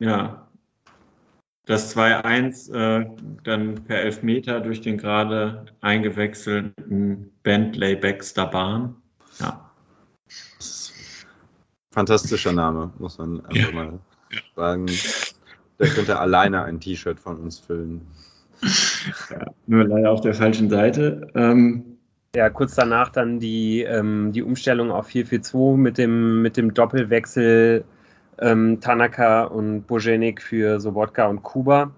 ja. 0.00 0.48
Das 1.66 1.96
2-1 1.96 2.72
äh, 2.74 3.06
dann 3.44 3.84
per 3.84 4.00
Elfmeter 4.00 4.60
durch 4.60 4.80
den 4.80 4.98
gerade 4.98 5.66
eingewechselten 5.80 7.30
Bentley 7.44 7.94
Baxter 7.94 8.46
Bahn. 8.46 8.96
Ja. 9.38 9.70
Fantastischer 11.92 12.52
Name, 12.52 12.90
muss 12.98 13.18
man 13.18 13.44
einfach 13.46 13.68
ja. 13.68 13.72
mal 13.72 13.98
sagen. 14.56 14.86
Der 15.78 15.88
könnte 15.88 16.18
alleine 16.18 16.64
ein 16.64 16.80
T-Shirt 16.80 17.20
von 17.20 17.36
uns 17.38 17.58
füllen. 17.58 18.00
Ja, 19.30 19.46
nur 19.66 19.84
leider 19.84 20.10
auf 20.10 20.20
der 20.20 20.34
falschen 20.34 20.70
Seite. 20.70 21.28
Ähm, 21.34 21.98
ja, 22.34 22.48
kurz 22.48 22.74
danach 22.74 23.10
dann 23.10 23.40
die, 23.40 23.82
ähm, 23.82 24.32
die 24.32 24.42
Umstellung 24.42 24.90
auf 24.90 25.08
4-4-2 25.08 25.76
mit 25.76 25.98
dem, 25.98 26.40
mit 26.40 26.56
dem 26.56 26.72
Doppelwechsel 26.72 27.84
ähm, 28.38 28.80
Tanaka 28.80 29.44
und 29.44 29.86
Bojenik 29.86 30.40
für 30.40 30.80
Sobotka 30.80 31.26
und 31.26 31.42
Kuba. 31.42 31.90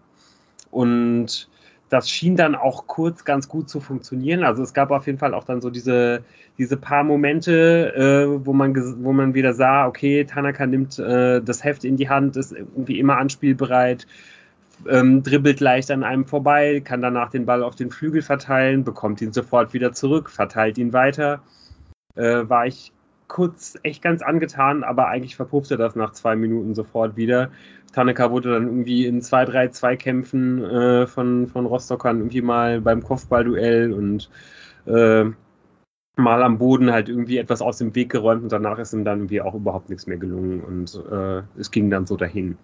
Und 0.70 1.48
das 1.88 2.10
schien 2.10 2.36
dann 2.36 2.54
auch 2.54 2.86
kurz 2.86 3.24
ganz 3.24 3.48
gut 3.48 3.68
zu 3.68 3.80
funktionieren. 3.80 4.42
Also 4.42 4.62
es 4.62 4.72
gab 4.72 4.90
auf 4.90 5.06
jeden 5.06 5.18
Fall 5.18 5.34
auch 5.34 5.44
dann 5.44 5.60
so 5.60 5.70
diese, 5.70 6.24
diese 6.58 6.76
paar 6.76 7.04
Momente, 7.04 7.94
äh, 7.94 8.46
wo, 8.46 8.52
man, 8.52 8.74
wo 9.04 9.12
man 9.12 9.34
wieder 9.34 9.52
sah, 9.52 9.86
okay, 9.86 10.24
Tanaka 10.24 10.66
nimmt 10.66 10.98
äh, 10.98 11.40
das 11.42 11.62
Heft 11.62 11.84
in 11.84 11.96
die 11.96 12.08
Hand, 12.08 12.36
ist 12.36 12.52
irgendwie 12.52 12.98
immer 12.98 13.18
anspielbereit, 13.18 14.06
ähm, 14.88 15.22
dribbelt 15.22 15.60
leicht 15.60 15.90
an 15.90 16.04
einem 16.04 16.24
vorbei, 16.24 16.80
kann 16.84 17.02
danach 17.02 17.30
den 17.30 17.46
Ball 17.46 17.62
auf 17.62 17.76
den 17.76 17.90
Flügel 17.90 18.22
verteilen, 18.22 18.82
bekommt 18.82 19.20
ihn 19.20 19.32
sofort 19.32 19.72
wieder 19.72 19.92
zurück, 19.92 20.30
verteilt 20.30 20.78
ihn 20.78 20.92
weiter. 20.92 21.42
Äh, 22.16 22.48
war 22.48 22.66
ich 22.66 22.92
kurz 23.34 23.76
echt 23.82 24.00
ganz 24.00 24.22
angetan, 24.22 24.84
aber 24.84 25.08
eigentlich 25.08 25.34
verpuffte 25.34 25.76
das 25.76 25.96
nach 25.96 26.12
zwei 26.12 26.36
Minuten 26.36 26.76
sofort 26.76 27.16
wieder. 27.16 27.50
Tanaka 27.92 28.30
wurde 28.30 28.52
dann 28.52 28.68
irgendwie 28.68 29.06
in 29.06 29.22
zwei, 29.22 29.44
drei 29.44 29.66
Zweikämpfen 29.66 30.62
äh, 30.62 31.06
von, 31.08 31.48
von 31.48 31.66
Rostockern 31.66 32.18
irgendwie 32.18 32.42
mal 32.42 32.80
beim 32.80 33.02
Kopfballduell 33.02 33.92
und 33.92 34.30
äh, 34.86 35.24
mal 36.14 36.42
am 36.44 36.58
Boden 36.58 36.92
halt 36.92 37.08
irgendwie 37.08 37.38
etwas 37.38 37.60
aus 37.60 37.78
dem 37.78 37.92
Weg 37.96 38.12
geräumt 38.12 38.44
und 38.44 38.52
danach 38.52 38.78
ist 38.78 38.92
ihm 38.92 39.04
dann 39.04 39.18
irgendwie 39.18 39.40
auch 39.40 39.54
überhaupt 39.54 39.88
nichts 39.88 40.06
mehr 40.06 40.18
gelungen 40.18 40.60
und 40.60 41.02
äh, 41.10 41.42
es 41.58 41.72
ging 41.72 41.90
dann 41.90 42.06
so 42.06 42.16
dahin 42.16 42.56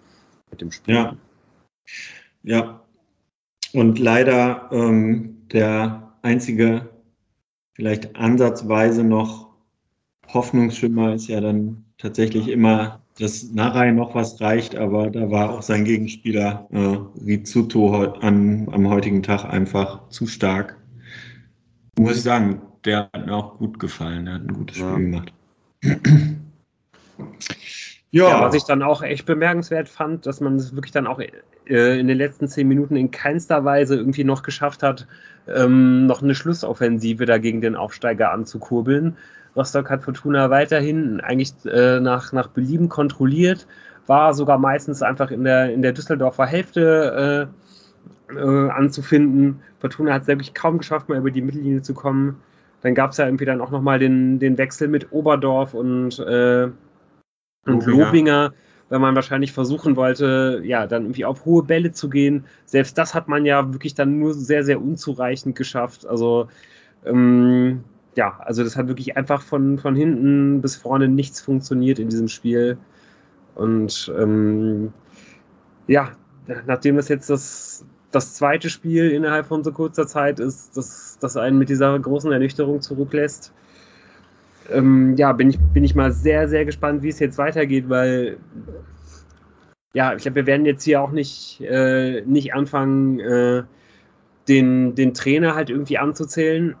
mit 0.51 0.61
dem 0.61 0.71
Spiel. 0.71 0.95
Ja, 0.95 1.17
ja. 2.43 2.81
Und 3.73 3.99
leider 3.99 4.69
ähm, 4.71 5.47
der 5.51 6.13
einzige, 6.21 6.87
vielleicht 7.73 8.15
ansatzweise 8.15 9.03
noch 9.03 9.50
Hoffnungsschimmer 10.33 11.13
ist 11.13 11.27
ja 11.27 11.41
dann 11.41 11.83
tatsächlich 11.97 12.47
immer, 12.47 13.01
dass 13.19 13.51
Narei 13.51 13.91
noch 13.91 14.15
was 14.15 14.41
reicht, 14.41 14.75
aber 14.75 15.09
da 15.09 15.29
war 15.29 15.51
auch 15.51 15.61
sein 15.61 15.85
Gegenspieler 15.85 16.67
äh, 16.71 16.97
Rizzuto 17.25 18.13
an, 18.21 18.67
am 18.71 18.89
heutigen 18.89 19.21
Tag 19.23 19.45
einfach 19.45 20.07
zu 20.09 20.27
stark. 20.27 20.77
Muss 21.99 22.17
ich 22.17 22.23
sagen, 22.23 22.61
der 22.85 23.09
hat 23.13 23.25
mir 23.25 23.35
auch 23.35 23.57
gut 23.57 23.79
gefallen, 23.79 24.25
der 24.25 24.35
hat 24.35 24.41
ein 24.43 24.53
gutes 24.53 24.79
ja. 24.79 24.91
Spiel 24.91 25.05
gemacht. 25.05 25.33
Ja. 28.13 28.27
ja. 28.27 28.41
was 28.41 28.53
ich 28.55 28.65
dann 28.65 28.83
auch 28.83 29.01
echt 29.01 29.25
bemerkenswert 29.25 29.87
fand, 29.87 30.25
dass 30.25 30.41
man 30.41 30.57
es 30.57 30.75
wirklich 30.75 30.91
dann 30.91 31.07
auch 31.07 31.19
äh, 31.19 31.99
in 31.99 32.07
den 32.07 32.17
letzten 32.17 32.47
zehn 32.49 32.67
Minuten 32.67 32.97
in 32.97 33.09
keinster 33.09 33.63
Weise 33.63 33.95
irgendwie 33.95 34.25
noch 34.25 34.43
geschafft 34.43 34.83
hat, 34.83 35.07
ähm, 35.47 36.07
noch 36.07 36.21
eine 36.21 36.35
Schlussoffensive 36.35 37.25
dagegen 37.25 37.61
den 37.61 37.77
Aufsteiger 37.77 38.31
anzukurbeln. 38.31 39.15
Rostock 39.55 39.89
hat 39.89 40.03
Fortuna 40.03 40.49
weiterhin 40.49 41.19
eigentlich 41.21 41.53
äh, 41.65 41.99
nach, 41.99 42.31
nach 42.31 42.47
Belieben 42.47 42.89
kontrolliert, 42.89 43.67
war 44.07 44.33
sogar 44.33 44.57
meistens 44.57 45.01
einfach 45.01 45.31
in 45.31 45.43
der, 45.43 45.73
in 45.73 45.81
der 45.81 45.93
Düsseldorfer 45.93 46.45
Hälfte 46.45 47.49
äh, 48.31 48.35
äh, 48.37 48.69
anzufinden. 48.69 49.59
Fortuna 49.79 50.13
hat 50.13 50.23
es 50.23 50.27
wirklich 50.27 50.53
kaum 50.53 50.77
geschafft, 50.77 51.09
mal 51.09 51.17
über 51.17 51.31
die 51.31 51.41
Mittellinie 51.41 51.81
zu 51.81 51.93
kommen. 51.93 52.37
Dann 52.81 52.95
gab 52.95 53.11
es 53.11 53.17
ja 53.17 53.25
irgendwie 53.25 53.45
dann 53.45 53.61
auch 53.61 53.71
nochmal 53.71 53.99
den, 53.99 54.39
den 54.39 54.57
Wechsel 54.57 54.87
mit 54.87 55.11
Oberdorf 55.11 55.73
und 55.73 56.17
äh, 56.19 56.69
und 57.65 57.85
Lobinger. 57.85 58.05
Lobinger, 58.05 58.53
wenn 58.89 59.01
man 59.01 59.15
wahrscheinlich 59.15 59.53
versuchen 59.53 59.95
wollte, 59.95 60.61
ja, 60.63 60.87
dann 60.87 61.03
irgendwie 61.03 61.25
auf 61.25 61.45
hohe 61.45 61.63
Bälle 61.63 61.91
zu 61.91 62.09
gehen. 62.09 62.45
Selbst 62.65 62.97
das 62.97 63.13
hat 63.13 63.27
man 63.27 63.45
ja 63.45 63.71
wirklich 63.71 63.93
dann 63.93 64.19
nur 64.19 64.33
sehr, 64.33 64.63
sehr 64.63 64.81
unzureichend 64.81 65.55
geschafft. 65.55 66.05
Also, 66.05 66.47
ähm, 67.05 67.83
ja, 68.15 68.37
also 68.39 68.63
das 68.63 68.75
hat 68.75 68.87
wirklich 68.87 69.15
einfach 69.17 69.41
von, 69.41 69.77
von 69.77 69.95
hinten 69.95 70.61
bis 70.61 70.75
vorne 70.75 71.07
nichts 71.07 71.41
funktioniert 71.41 71.99
in 71.99 72.09
diesem 72.09 72.27
Spiel. 72.27 72.77
Und 73.55 74.11
ähm, 74.17 74.93
ja, 75.87 76.11
nachdem 76.67 76.97
das 76.97 77.07
jetzt 77.09 77.29
das, 77.29 77.85
das 78.11 78.33
zweite 78.33 78.69
Spiel 78.69 79.11
innerhalb 79.11 79.45
von 79.45 79.63
so 79.63 79.71
kurzer 79.71 80.07
Zeit 80.07 80.39
ist, 80.39 80.75
das, 80.75 81.17
das 81.19 81.37
einen 81.37 81.57
mit 81.57 81.69
dieser 81.69 81.97
großen 81.97 82.31
Ernüchterung 82.31 82.81
zurücklässt, 82.81 83.53
ähm, 84.69 85.15
ja, 85.17 85.33
bin 85.33 85.49
ich, 85.49 85.59
bin 85.59 85.83
ich 85.83 85.95
mal 85.95 86.11
sehr, 86.11 86.47
sehr 86.47 86.65
gespannt, 86.65 87.03
wie 87.03 87.09
es 87.09 87.19
jetzt 87.19 87.37
weitergeht, 87.37 87.89
weil 87.89 88.37
ja, 89.93 90.13
ich 90.13 90.21
glaube, 90.21 90.35
wir 90.35 90.45
werden 90.45 90.65
jetzt 90.65 90.83
hier 90.83 91.01
auch 91.01 91.11
nicht, 91.11 91.61
äh, 91.61 92.21
nicht 92.21 92.53
anfangen, 92.53 93.19
äh, 93.19 93.63
den, 94.47 94.95
den 94.95 95.13
Trainer 95.13 95.55
halt 95.55 95.69
irgendwie 95.69 95.97
anzuzählen. 95.97 96.75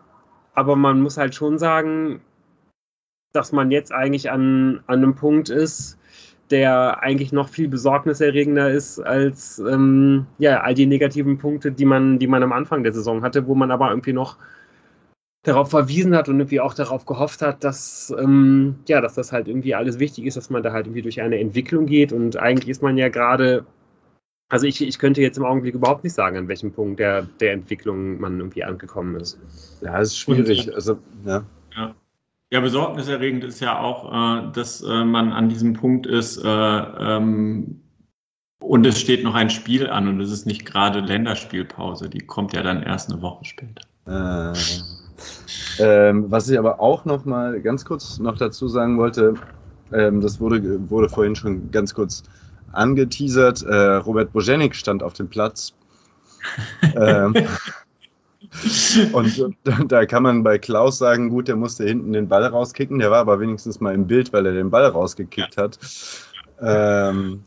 Aber 0.53 0.75
man 0.75 1.01
muss 1.01 1.17
halt 1.17 1.35
schon 1.35 1.57
sagen, 1.57 2.21
dass 3.33 3.51
man 3.51 3.71
jetzt 3.71 3.91
eigentlich 3.91 4.29
an, 4.29 4.83
an 4.87 4.99
einem 4.99 5.15
Punkt 5.15 5.49
ist, 5.49 5.97
der 6.49 7.01
eigentlich 7.01 7.31
noch 7.31 7.49
viel 7.49 7.69
besorgniserregender 7.69 8.69
ist 8.69 8.99
als 8.99 9.59
ähm, 9.59 10.25
ja, 10.37 10.61
all 10.61 10.73
die 10.73 10.85
negativen 10.85 11.37
Punkte, 11.37 11.71
die 11.71 11.85
man, 11.85 12.19
die 12.19 12.27
man 12.27 12.43
am 12.43 12.51
Anfang 12.51 12.83
der 12.83 12.93
Saison 12.93 13.21
hatte, 13.23 13.47
wo 13.47 13.55
man 13.55 13.71
aber 13.71 13.89
irgendwie 13.89 14.13
noch 14.13 14.37
darauf 15.43 15.71
verwiesen 15.71 16.15
hat 16.15 16.29
und 16.29 16.39
irgendwie 16.39 16.59
auch 16.59 16.73
darauf 16.73 17.05
gehofft 17.05 17.41
hat, 17.41 17.63
dass, 17.63 18.13
ähm, 18.19 18.75
ja, 18.87 19.01
dass 19.01 19.15
das 19.15 19.31
halt 19.31 19.47
irgendwie 19.47 19.73
alles 19.73 19.97
wichtig 19.97 20.25
ist, 20.25 20.37
dass 20.37 20.49
man 20.49 20.61
da 20.61 20.71
halt 20.71 20.85
irgendwie 20.85 21.01
durch 21.01 21.21
eine 21.21 21.39
Entwicklung 21.39 21.87
geht. 21.87 22.11
Und 22.11 22.37
eigentlich 22.37 22.69
ist 22.69 22.83
man 22.83 22.97
ja 22.97 23.09
gerade, 23.09 23.65
also 24.51 24.67
ich, 24.67 24.81
ich 24.81 24.99
könnte 24.99 25.21
jetzt 25.21 25.37
im 25.37 25.45
Augenblick 25.45 25.75
überhaupt 25.75 26.03
nicht 26.03 26.13
sagen, 26.13 26.37
an 26.37 26.47
welchem 26.49 26.73
Punkt 26.73 26.99
der, 26.99 27.23
der 27.39 27.53
Entwicklung 27.53 28.19
man 28.19 28.37
irgendwie 28.37 28.65
angekommen 28.65 29.15
ist. 29.15 29.39
Ja, 29.81 29.99
es 30.01 30.09
ist 30.09 30.17
schwierig. 30.17 30.67
Und, 30.67 30.75
also, 30.75 30.97
ja. 31.25 31.43
ja. 31.75 31.95
Ja, 32.51 32.59
besorgniserregend 32.59 33.45
ist 33.45 33.61
ja 33.61 33.79
auch, 33.79 34.11
äh, 34.11 34.51
dass 34.51 34.81
äh, 34.81 35.05
man 35.05 35.31
an 35.31 35.47
diesem 35.47 35.71
Punkt 35.71 36.05
ist 36.05 36.43
äh, 36.43 36.47
ähm, 36.49 37.79
und 38.59 38.85
es 38.85 38.99
steht 38.99 39.23
noch 39.23 39.35
ein 39.35 39.49
Spiel 39.49 39.89
an 39.89 40.09
und 40.09 40.19
es 40.19 40.29
ist 40.31 40.45
nicht 40.45 40.65
gerade 40.65 40.99
Länderspielpause, 40.99 42.09
die 42.09 42.19
kommt 42.19 42.51
ja 42.51 42.61
dann 42.61 42.83
erst 42.83 43.09
eine 43.09 43.21
Woche 43.21 43.45
später. 43.45 43.83
Äh, 44.05 44.53
ähm, 45.79 46.29
was 46.29 46.49
ich 46.49 46.59
aber 46.59 46.81
auch 46.81 47.05
noch 47.05 47.23
mal 47.23 47.61
ganz 47.61 47.85
kurz 47.85 48.19
noch 48.19 48.37
dazu 48.37 48.67
sagen 48.67 48.97
wollte, 48.97 49.35
ähm, 49.93 50.19
das 50.19 50.41
wurde, 50.41 50.89
wurde 50.89 51.07
vorhin 51.07 51.37
schon 51.37 51.71
ganz 51.71 51.93
kurz 51.93 52.23
angeteasert. 52.73 53.63
Äh, 53.63 53.95
Robert 53.95 54.31
Bojenik 54.33 54.75
stand 54.75 55.03
auf 55.03 55.13
dem 55.13 55.27
Platz. 55.27 55.73
ähm, 56.95 57.35
und 59.13 59.49
da 59.87 60.05
kann 60.05 60.23
man 60.23 60.43
bei 60.43 60.57
Klaus 60.57 60.97
sagen, 60.97 61.29
gut, 61.29 61.47
der 61.47 61.55
musste 61.55 61.85
hinten 61.85 62.13
den 62.13 62.27
Ball 62.27 62.45
rauskicken, 62.45 62.99
der 62.99 63.11
war 63.11 63.19
aber 63.19 63.39
wenigstens 63.39 63.79
mal 63.79 63.93
im 63.93 64.07
Bild, 64.07 64.33
weil 64.33 64.45
er 64.45 64.53
den 64.53 64.69
Ball 64.69 64.87
rausgekickt 64.87 65.57
hat. 65.57 65.79
Ähm, 66.59 67.43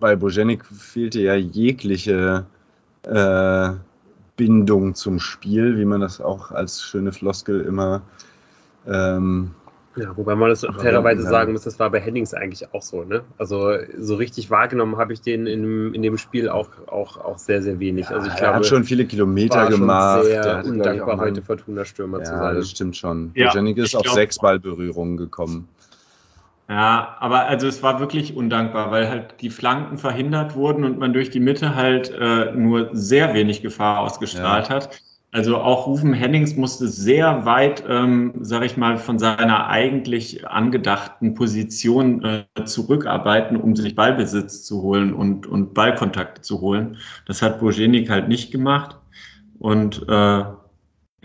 bei 0.00 0.16
Bojenik 0.16 0.64
fehlte 0.66 1.20
ja 1.20 1.34
jegliche 1.34 2.46
äh, 3.04 3.70
Bindung 4.36 4.94
zum 4.94 5.18
Spiel, 5.18 5.78
wie 5.78 5.84
man 5.84 6.00
das 6.00 6.20
auch 6.20 6.50
als 6.50 6.82
schöne 6.82 7.12
Floskel 7.12 7.60
immer. 7.62 8.02
Ähm, 8.86 9.54
ja, 9.96 10.16
wobei 10.16 10.34
man 10.34 10.50
das 10.50 10.60
fairerweise 10.60 11.22
sagen 11.22 11.52
muss, 11.52 11.62
das 11.62 11.78
war 11.78 11.90
bei 11.90 12.00
Hennings 12.00 12.34
eigentlich 12.34 12.72
auch 12.74 12.82
so, 12.82 13.02
ne? 13.04 13.22
Also 13.38 13.72
so 13.98 14.16
richtig 14.16 14.50
wahrgenommen 14.50 14.98
habe 14.98 15.14
ich 15.14 15.22
den 15.22 15.46
in, 15.46 15.94
in 15.94 16.02
dem 16.02 16.18
Spiel 16.18 16.50
auch, 16.50 16.68
auch, 16.86 17.16
auch 17.16 17.38
sehr, 17.38 17.62
sehr 17.62 17.80
wenig. 17.80 18.10
Ja, 18.10 18.16
also 18.16 18.26
ich 18.26 18.34
er 18.34 18.40
glaube, 18.40 18.56
hat 18.56 18.66
schon 18.66 18.84
viele 18.84 19.06
Kilometer 19.06 19.68
gemacht. 19.68 20.24
Sehr 20.24 20.42
der 20.42 20.64
undankbar 20.66 21.18
heute 21.18 21.40
Fortuna-Stürmer 21.40 22.18
ja, 22.18 22.24
zu 22.24 22.32
sein. 22.32 22.54
Das 22.56 22.70
stimmt 22.70 22.96
schon. 22.96 23.30
Ja, 23.34 23.54
Janik 23.54 23.78
ist 23.78 23.96
auf 23.96 24.06
sechs 24.08 24.38
Ballberührungen 24.38 25.16
gekommen. 25.16 25.66
Ja, 26.68 27.16
aber 27.20 27.46
also 27.46 27.68
es 27.68 27.82
war 27.82 28.00
wirklich 28.00 28.36
undankbar, 28.36 28.90
weil 28.90 29.08
halt 29.08 29.36
die 29.40 29.50
Flanken 29.50 29.98
verhindert 29.98 30.56
wurden 30.56 30.84
und 30.84 30.98
man 30.98 31.12
durch 31.12 31.30
die 31.30 31.40
Mitte 31.40 31.74
halt 31.76 32.10
äh, 32.10 32.52
nur 32.52 32.90
sehr 32.92 33.34
wenig 33.34 33.62
Gefahr 33.62 34.00
ausgestrahlt 34.00 34.68
ja. 34.68 34.74
hat. 34.74 35.00
Also 35.32 35.58
auch 35.58 35.86
Rufen 35.86 36.14
Hennings 36.14 36.56
musste 36.56 36.88
sehr 36.88 37.44
weit, 37.44 37.84
ähm, 37.88 38.32
sag 38.40 38.64
ich 38.64 38.76
mal, 38.78 38.96
von 38.96 39.18
seiner 39.18 39.66
eigentlich 39.68 40.46
angedachten 40.48 41.34
Position 41.34 42.24
äh, 42.24 42.64
zurückarbeiten, 42.64 43.56
um 43.58 43.76
sich 43.76 43.94
Ballbesitz 43.94 44.64
zu 44.64 44.82
holen 44.82 45.12
und, 45.12 45.46
und 45.46 45.74
Ballkontakte 45.74 46.40
zu 46.40 46.60
holen. 46.62 46.96
Das 47.26 47.42
hat 47.42 47.60
Bojenik 47.60 48.08
halt 48.08 48.28
nicht 48.28 48.50
gemacht. 48.50 48.96
Und 49.58 50.04
äh, 50.08 50.44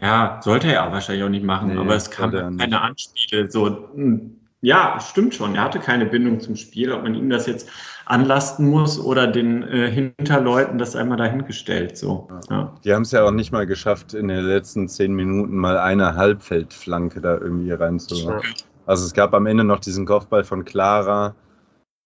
Ja, 0.01 0.39
sollte 0.43 0.73
er 0.73 0.91
wahrscheinlich 0.91 1.23
auch 1.23 1.29
nicht 1.29 1.43
machen, 1.45 1.75
nee, 1.75 1.77
aber 1.77 1.95
es 1.95 2.09
kam 2.11 2.41
keine 2.57 2.81
Anspiele. 2.81 3.49
So, 3.51 3.89
hm, 3.93 4.40
ja, 4.61 4.99
stimmt 4.99 5.33
schon. 5.33 5.55
Er 5.55 5.63
hatte 5.63 5.79
keine 5.79 6.05
Bindung 6.05 6.39
zum 6.39 6.55
Spiel, 6.55 6.91
ob 6.91 7.03
man 7.03 7.15
ihm 7.15 7.29
das 7.29 7.47
jetzt 7.47 7.67
anlasten 8.05 8.69
muss 8.69 8.99
oder 8.99 9.25
den 9.25 9.63
äh, 9.63 9.89
Hinterleuten 9.89 10.77
das 10.77 10.95
einmal 10.95 11.17
dahingestellt. 11.17 11.97
So. 11.97 12.27
Ja. 12.49 12.73
Die 12.83 12.93
haben 12.93 13.01
es 13.01 13.11
ja 13.11 13.23
auch 13.23 13.31
nicht 13.31 13.51
mal 13.51 13.65
geschafft, 13.65 14.13
in 14.13 14.27
den 14.27 14.45
letzten 14.45 14.87
zehn 14.87 15.13
Minuten 15.13 15.55
mal 15.55 15.77
eine 15.77 16.15
Halbfeldflanke 16.15 17.21
da 17.21 17.37
irgendwie 17.37 17.71
reinzumachen. 17.71 18.53
Also 18.85 19.05
es 19.05 19.13
gab 19.13 19.33
am 19.33 19.45
Ende 19.45 19.63
noch 19.63 19.79
diesen 19.79 20.05
Kopfball 20.05 20.43
von 20.43 20.65
Clara, 20.65 21.35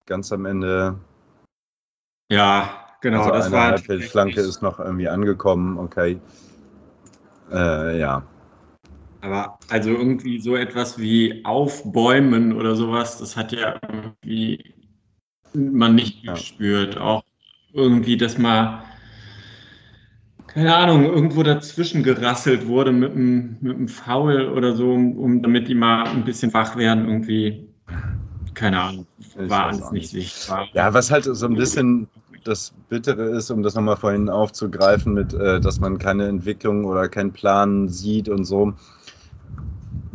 ganz 0.06 0.32
am 0.32 0.46
Ende. 0.46 0.96
Ja, 2.32 2.70
genau. 3.02 3.20
Also 3.20 3.32
das 3.32 3.46
eine 3.48 3.56
war 3.56 3.64
Halbfeldflanke 3.72 4.40
ist 4.42 4.62
noch 4.62 4.80
irgendwie 4.80 5.10
angekommen, 5.10 5.78
okay. 5.78 6.20
Äh, 7.52 8.00
ja. 8.00 8.24
Aber 9.26 9.58
also 9.70 9.90
irgendwie 9.90 10.40
so 10.40 10.56
etwas 10.56 11.00
wie 11.00 11.44
Aufbäumen 11.46 12.54
oder 12.54 12.76
sowas, 12.76 13.18
das 13.18 13.36
hat 13.36 13.52
ja 13.52 13.80
irgendwie 13.82 14.76
man 15.54 15.96
nicht 15.96 16.24
ja. 16.24 16.34
gespürt. 16.34 16.98
Auch 16.98 17.24
irgendwie, 17.74 18.18
dass 18.18 18.38
mal, 18.38 18.84
keine 20.48 20.76
Ahnung, 20.76 21.06
irgendwo 21.06 21.42
dazwischen 21.42 22.04
gerasselt 22.04 22.68
wurde 22.68 22.92
mit 22.92 23.14
einem, 23.14 23.58
mit 23.62 23.76
einem 23.76 23.88
Foul 23.88 24.50
oder 24.50 24.76
so, 24.76 24.92
um, 24.92 25.18
um, 25.18 25.42
damit 25.42 25.68
die 25.68 25.76
mal 25.76 26.04
ein 26.04 26.24
bisschen 26.24 26.54
wach 26.54 26.76
werden, 26.76 27.08
irgendwie. 27.08 27.68
Keine 28.54 28.80
Ahnung, 28.80 29.08
war 29.36 29.68
alles 29.68 29.92
nicht 29.92 30.10
sichtbar. 30.10 30.68
Ja, 30.74 30.94
was 30.94 31.12
halt 31.12 31.26
so 31.26 31.46
ein 31.46 31.56
bisschen 31.56 32.08
das 32.46 32.74
Bittere 32.90 33.24
ist, 33.24 33.50
um 33.50 33.64
das 33.64 33.76
nochmal 33.76 33.98
vorhin 33.98 34.30
aufzugreifen, 34.30 35.14
mit, 35.14 35.34
äh, 35.34 35.60
dass 35.60 35.82
man 35.82 35.98
keine 35.98 36.28
Entwicklung 36.28 36.86
oder 36.86 37.10
keinen 37.10 37.34
Plan 37.34 37.90
sieht 37.90 38.30
und 38.30 38.46
so 38.46 38.74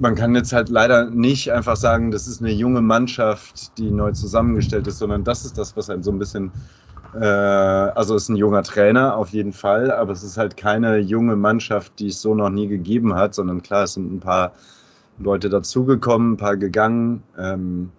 man 0.01 0.14
kann 0.14 0.34
jetzt 0.34 0.53
halt 0.53 0.70
leider 0.70 1.11
nicht 1.11 1.53
einfach 1.53 1.76
sagen, 1.76 2.11
das 2.11 2.26
ist 2.26 2.40
eine 2.40 2.51
junge 2.51 2.80
Mannschaft, 2.80 3.76
die 3.76 3.90
neu 3.90 4.12
zusammengestellt 4.12 4.86
ist, 4.86 4.98
sondern 4.98 5.24
das 5.24 5.44
ist 5.44 5.59
das, 5.59 5.76
was 5.76 5.90
einen 5.90 6.03
so 6.03 6.11
ein 6.11 6.18
bisschen, 6.18 6.51
äh, 7.14 7.26
also 7.26 8.14
es 8.14 8.24
ist 8.24 8.28
ein 8.30 8.36
junger 8.36 8.62
Trainer 8.62 9.14
auf 9.14 9.28
jeden 9.28 9.53
Fall, 9.53 9.90
aber 9.90 10.12
es 10.12 10.22
ist 10.22 10.38
halt 10.38 10.57
keine 10.57 10.98
junge 10.98 11.36
Mannschaft, 11.36 11.92
die 11.98 12.09
es 12.09 12.22
so 12.22 12.34
noch 12.34 12.48
nie 12.48 12.66
gegeben 12.66 13.14
hat, 13.14 13.34
sondern 13.34 13.62
klar, 13.62 13.84
es 13.84 13.92
sind 13.92 14.11
ein 14.11 14.20
paar 14.20 14.53
Leute 15.18 15.51
dazugekommen, 15.51 16.32
ein 16.32 16.36
paar 16.38 16.57
gegangen. 16.57 17.22
Ähm, 17.38 17.90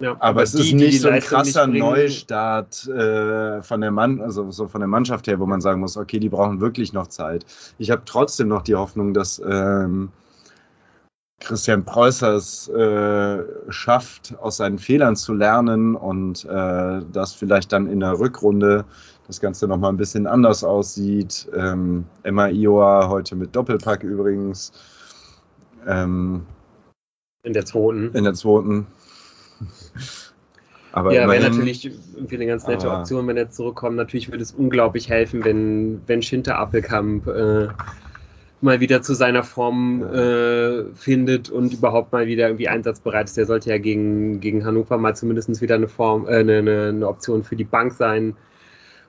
ja, 0.00 0.12
aber, 0.12 0.24
aber, 0.24 0.42
es 0.44 0.52
die, 0.52 0.60
ist 0.60 0.74
nicht 0.74 1.00
so 1.00 1.08
ein 1.08 1.20
krasser 1.20 1.66
Neustart 1.66 2.86
äh, 2.86 3.60
von 3.62 3.80
der 3.80 3.90
Mann, 3.90 4.20
also 4.20 4.48
so 4.52 4.68
von 4.68 4.80
der 4.80 4.86
Mannschaft 4.86 5.26
her, 5.26 5.40
wo 5.40 5.46
man 5.46 5.60
sagen 5.60 5.80
muss, 5.80 5.96
okay, 5.96 6.20
die 6.20 6.28
brauchen 6.28 6.60
wirklich 6.60 6.92
noch 6.92 7.08
Zeit. 7.08 7.44
Ich 7.78 7.90
habe 7.90 8.02
trotzdem 8.04 8.46
noch 8.46 8.62
die 8.62 8.76
Hoffnung, 8.76 9.12
dass 9.12 9.42
ähm, 9.44 10.10
Christian 11.40 11.84
Preußer 11.84 12.34
es 12.34 12.68
äh, 12.68 13.42
schafft, 13.68 14.34
aus 14.40 14.56
seinen 14.56 14.78
Fehlern 14.78 15.14
zu 15.16 15.34
lernen 15.34 15.94
und 15.94 16.44
äh, 16.44 17.00
dass 17.12 17.32
vielleicht 17.32 17.72
dann 17.72 17.86
in 17.86 18.00
der 18.00 18.18
Rückrunde 18.18 18.84
das 19.26 19.40
Ganze 19.40 19.68
nochmal 19.68 19.92
ein 19.92 19.96
bisschen 19.96 20.26
anders 20.26 20.64
aussieht. 20.64 21.48
Ähm, 21.54 22.04
Emma 22.22 22.48
Ioa 22.48 23.08
heute 23.08 23.36
mit 23.36 23.54
Doppelpack 23.54 24.02
übrigens. 24.02 24.72
Ähm, 25.86 26.44
in 27.44 27.52
der 27.52 27.64
zweiten. 27.64 28.12
In 28.14 28.24
der 28.24 28.34
zweiten. 28.34 28.86
Aber 30.92 31.12
ja, 31.12 31.28
wäre 31.28 31.50
natürlich 31.50 31.84
irgendwie 32.14 32.36
eine 32.36 32.46
ganz 32.46 32.66
nette 32.66 32.90
Option, 32.90 33.26
wenn 33.26 33.36
er 33.36 33.50
zurückkommt. 33.50 33.96
Natürlich 33.96 34.30
würde 34.30 34.42
es 34.42 34.52
unglaublich 34.52 35.08
helfen, 35.08 35.44
wenn, 35.44 36.00
wenn 36.06 36.22
Schinter 36.22 36.58
Appelkamp 36.58 37.26
äh, 37.26 37.68
mal 38.60 38.80
wieder 38.80 39.02
zu 39.02 39.14
seiner 39.14 39.42
Form 39.44 40.02
äh, 40.02 40.84
findet 40.94 41.50
und 41.50 41.72
überhaupt 41.72 42.12
mal 42.12 42.26
wieder 42.26 42.46
irgendwie 42.46 42.68
einsatzbereit 42.68 43.26
ist. 43.26 43.36
Der 43.36 43.46
sollte 43.46 43.70
ja 43.70 43.78
gegen, 43.78 44.40
gegen 44.40 44.64
Hannover 44.64 44.98
mal 44.98 45.14
zumindest 45.14 45.60
wieder 45.60 45.76
eine 45.76 45.88
Form, 45.88 46.26
äh, 46.26 46.38
eine, 46.38 46.58
eine, 46.58 47.08
Option 47.08 47.44
für 47.44 47.56
die 47.56 47.64
Bank 47.64 47.92
sein. 47.92 48.34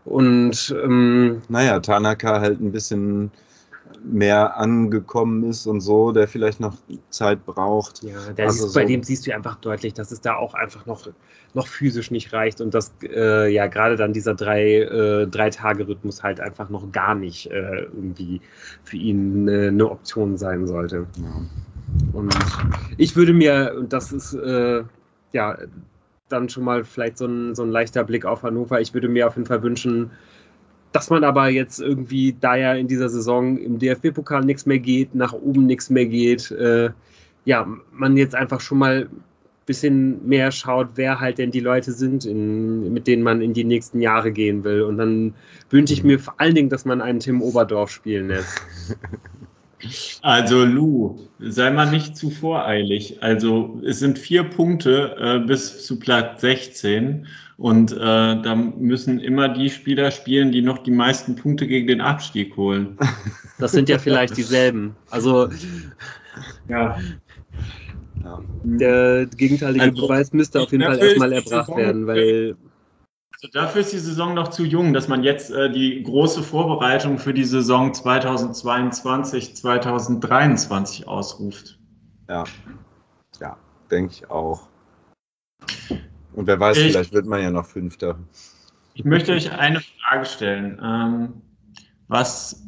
Und 0.05 0.75
ähm, 0.83 1.41
naja, 1.49 1.79
Tanaka 1.79 2.39
halt 2.39 2.61
ein 2.61 2.71
bisschen 2.71 3.31
mehr 4.03 4.57
angekommen 4.57 5.43
ist 5.43 5.65
und 5.67 5.81
so, 5.81 6.11
der 6.11 6.27
vielleicht 6.27 6.59
noch 6.59 6.75
Zeit 7.09 7.45
braucht. 7.45 8.03
Ja, 8.03 8.15
also 8.37 8.67
ist, 8.67 8.73
bei 8.73 8.85
dem 8.85 9.03
siehst 9.03 9.27
du 9.27 9.33
einfach 9.33 9.55
deutlich, 9.57 9.93
dass 9.93 10.11
es 10.11 10.21
da 10.21 10.35
auch 10.35 10.53
einfach 10.53 10.85
noch, 10.85 11.07
noch 11.53 11.67
physisch 11.67 12.11
nicht 12.11 12.31
reicht 12.33 12.61
und 12.61 12.73
dass 12.73 12.93
äh, 13.03 13.51
ja 13.51 13.67
gerade 13.67 13.95
dann 13.95 14.13
dieser 14.13 14.35
drei, 14.35 14.81
äh, 14.81 15.27
drei 15.27 15.49
Tage 15.49 15.87
Rhythmus 15.87 16.23
halt 16.23 16.39
einfach 16.39 16.69
noch 16.69 16.91
gar 16.91 17.15
nicht 17.15 17.51
äh, 17.51 17.83
irgendwie 17.83 18.41
für 18.83 18.97
ihn 18.97 19.47
eine, 19.49 19.67
eine 19.67 19.89
Option 19.89 20.37
sein 20.37 20.67
sollte. 20.67 21.05
Ja. 21.17 21.41
Und 22.13 22.35
ich 22.97 23.15
würde 23.15 23.33
mir, 23.33 23.75
und 23.77 23.93
das 23.93 24.11
ist 24.11 24.33
äh, 24.33 24.83
ja 25.33 25.57
dann 26.29 26.47
schon 26.49 26.63
mal 26.63 26.83
vielleicht 26.83 27.17
so 27.17 27.25
ein, 27.25 27.55
so 27.55 27.63
ein 27.63 27.71
leichter 27.71 28.03
Blick 28.03 28.25
auf 28.25 28.43
Hannover, 28.43 28.79
ich 28.79 28.93
würde 28.93 29.09
mir 29.09 29.27
auf 29.27 29.35
jeden 29.35 29.47
Fall 29.47 29.63
wünschen, 29.63 30.11
dass 30.91 31.09
man 31.09 31.23
aber 31.23 31.49
jetzt 31.49 31.79
irgendwie, 31.79 32.35
da 32.39 32.55
ja 32.55 32.73
in 32.73 32.87
dieser 32.87 33.09
Saison 33.09 33.57
im 33.57 33.79
DFB-Pokal 33.79 34.43
nichts 34.43 34.65
mehr 34.65 34.79
geht, 34.79 35.13
nach 35.13 35.33
oben 35.33 35.65
nichts 35.65 35.89
mehr 35.89 36.05
geht, 36.05 36.51
äh, 36.51 36.89
ja, 37.45 37.67
man 37.91 38.17
jetzt 38.17 38.35
einfach 38.35 38.59
schon 38.59 38.79
mal 38.79 39.07
ein 39.11 39.21
bisschen 39.65 40.27
mehr 40.27 40.51
schaut, 40.51 40.89
wer 40.95 41.19
halt 41.19 41.37
denn 41.37 41.51
die 41.51 41.59
Leute 41.59 41.91
sind, 41.91 42.25
in, 42.25 42.91
mit 42.91 43.07
denen 43.07 43.23
man 43.23 43.41
in 43.41 43.53
die 43.53 43.63
nächsten 43.63 44.01
Jahre 44.01 44.31
gehen 44.31 44.63
will. 44.63 44.81
Und 44.81 44.97
dann 44.97 45.33
wünsche 45.69 45.93
ich 45.93 46.03
mir 46.03 46.19
vor 46.19 46.35
allen 46.37 46.55
Dingen, 46.55 46.69
dass 46.69 46.85
man 46.85 47.01
einen 47.01 47.19
Tim 47.19 47.41
Oberdorf 47.41 47.91
spielen 47.91 48.27
lässt. 48.29 48.61
Also 50.21 50.65
Lou, 50.65 51.19
sei 51.39 51.71
mal 51.71 51.89
nicht 51.89 52.17
zu 52.17 52.29
voreilig. 52.29 53.23
Also 53.23 53.81
es 53.85 53.99
sind 53.99 54.19
vier 54.19 54.43
Punkte 54.43 55.15
äh, 55.17 55.39
bis 55.39 55.85
zu 55.85 55.97
Platz 55.99 56.41
16 56.41 57.25
und 57.59 57.91
äh, 57.91 57.95
da 57.97 58.55
müssen 58.55 59.19
immer 59.19 59.49
die 59.49 59.69
Spieler 59.69 60.11
spielen, 60.11 60.53
die 60.53 60.61
noch 60.61 60.77
die 60.77 60.91
meisten 60.91 61.35
Punkte 61.35 61.67
gegen 61.67 61.87
den 61.87 62.01
Abstieg 62.01 62.55
holen. 62.57 62.97
Das 63.59 63.73
sind 63.73 63.89
ja 63.89 63.99
vielleicht 63.99 64.37
dieselben. 64.37 64.95
Also 65.09 65.49
ja. 66.69 66.97
Der 68.63 69.25
gegenteilige 69.25 69.83
also, 69.83 70.07
Beweis 70.07 70.31
müsste 70.31 70.61
auf 70.61 70.71
jeden 70.71 70.85
Fall 70.85 70.97
erstmal 70.97 71.33
erbracht 71.33 71.75
werden, 71.75 72.07
weil 72.07 72.55
also 73.33 73.47
dafür 73.51 73.81
ist 73.81 73.91
die 73.91 73.99
Saison 73.99 74.33
noch 74.33 74.47
zu 74.47 74.63
jung, 74.63 74.93
dass 74.93 75.09
man 75.09 75.23
jetzt 75.23 75.51
äh, 75.51 75.69
die 75.69 76.01
große 76.03 76.41
Vorbereitung 76.41 77.17
für 77.17 77.33
die 77.33 77.43
Saison 77.43 77.93
2022, 77.93 79.57
2023 79.57 81.05
ausruft. 81.05 81.77
Ja, 82.29 82.45
ja, 83.41 83.57
denke 83.91 84.13
ich 84.13 84.29
auch. 84.29 84.69
Und 86.33 86.47
wer 86.47 86.59
weiß, 86.59 86.77
ich, 86.77 86.91
vielleicht 86.91 87.13
wird 87.13 87.25
man 87.25 87.41
ja 87.41 87.51
noch 87.51 87.65
Fünfter. 87.65 88.19
Ich 88.93 89.05
möchte 89.05 89.33
euch 89.33 89.51
eine 89.51 89.81
Frage 89.81 90.25
stellen. 90.25 90.79
Ähm, 90.83 91.41
was 92.07 92.67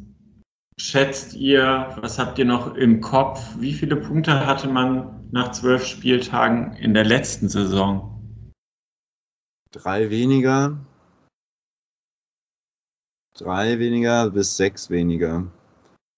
schätzt 0.78 1.34
ihr, 1.34 1.96
was 2.00 2.18
habt 2.18 2.38
ihr 2.38 2.44
noch 2.44 2.74
im 2.74 3.00
Kopf? 3.00 3.40
Wie 3.58 3.72
viele 3.72 3.96
Punkte 3.96 4.46
hatte 4.46 4.68
man 4.68 5.28
nach 5.30 5.52
zwölf 5.52 5.84
Spieltagen 5.84 6.74
in 6.74 6.94
der 6.94 7.04
letzten 7.04 7.48
Saison? 7.48 8.08
Drei 9.70 10.10
weniger. 10.10 10.78
Drei 13.34 13.78
weniger 13.78 14.30
bis 14.30 14.56
sechs 14.56 14.90
weniger. 14.90 15.46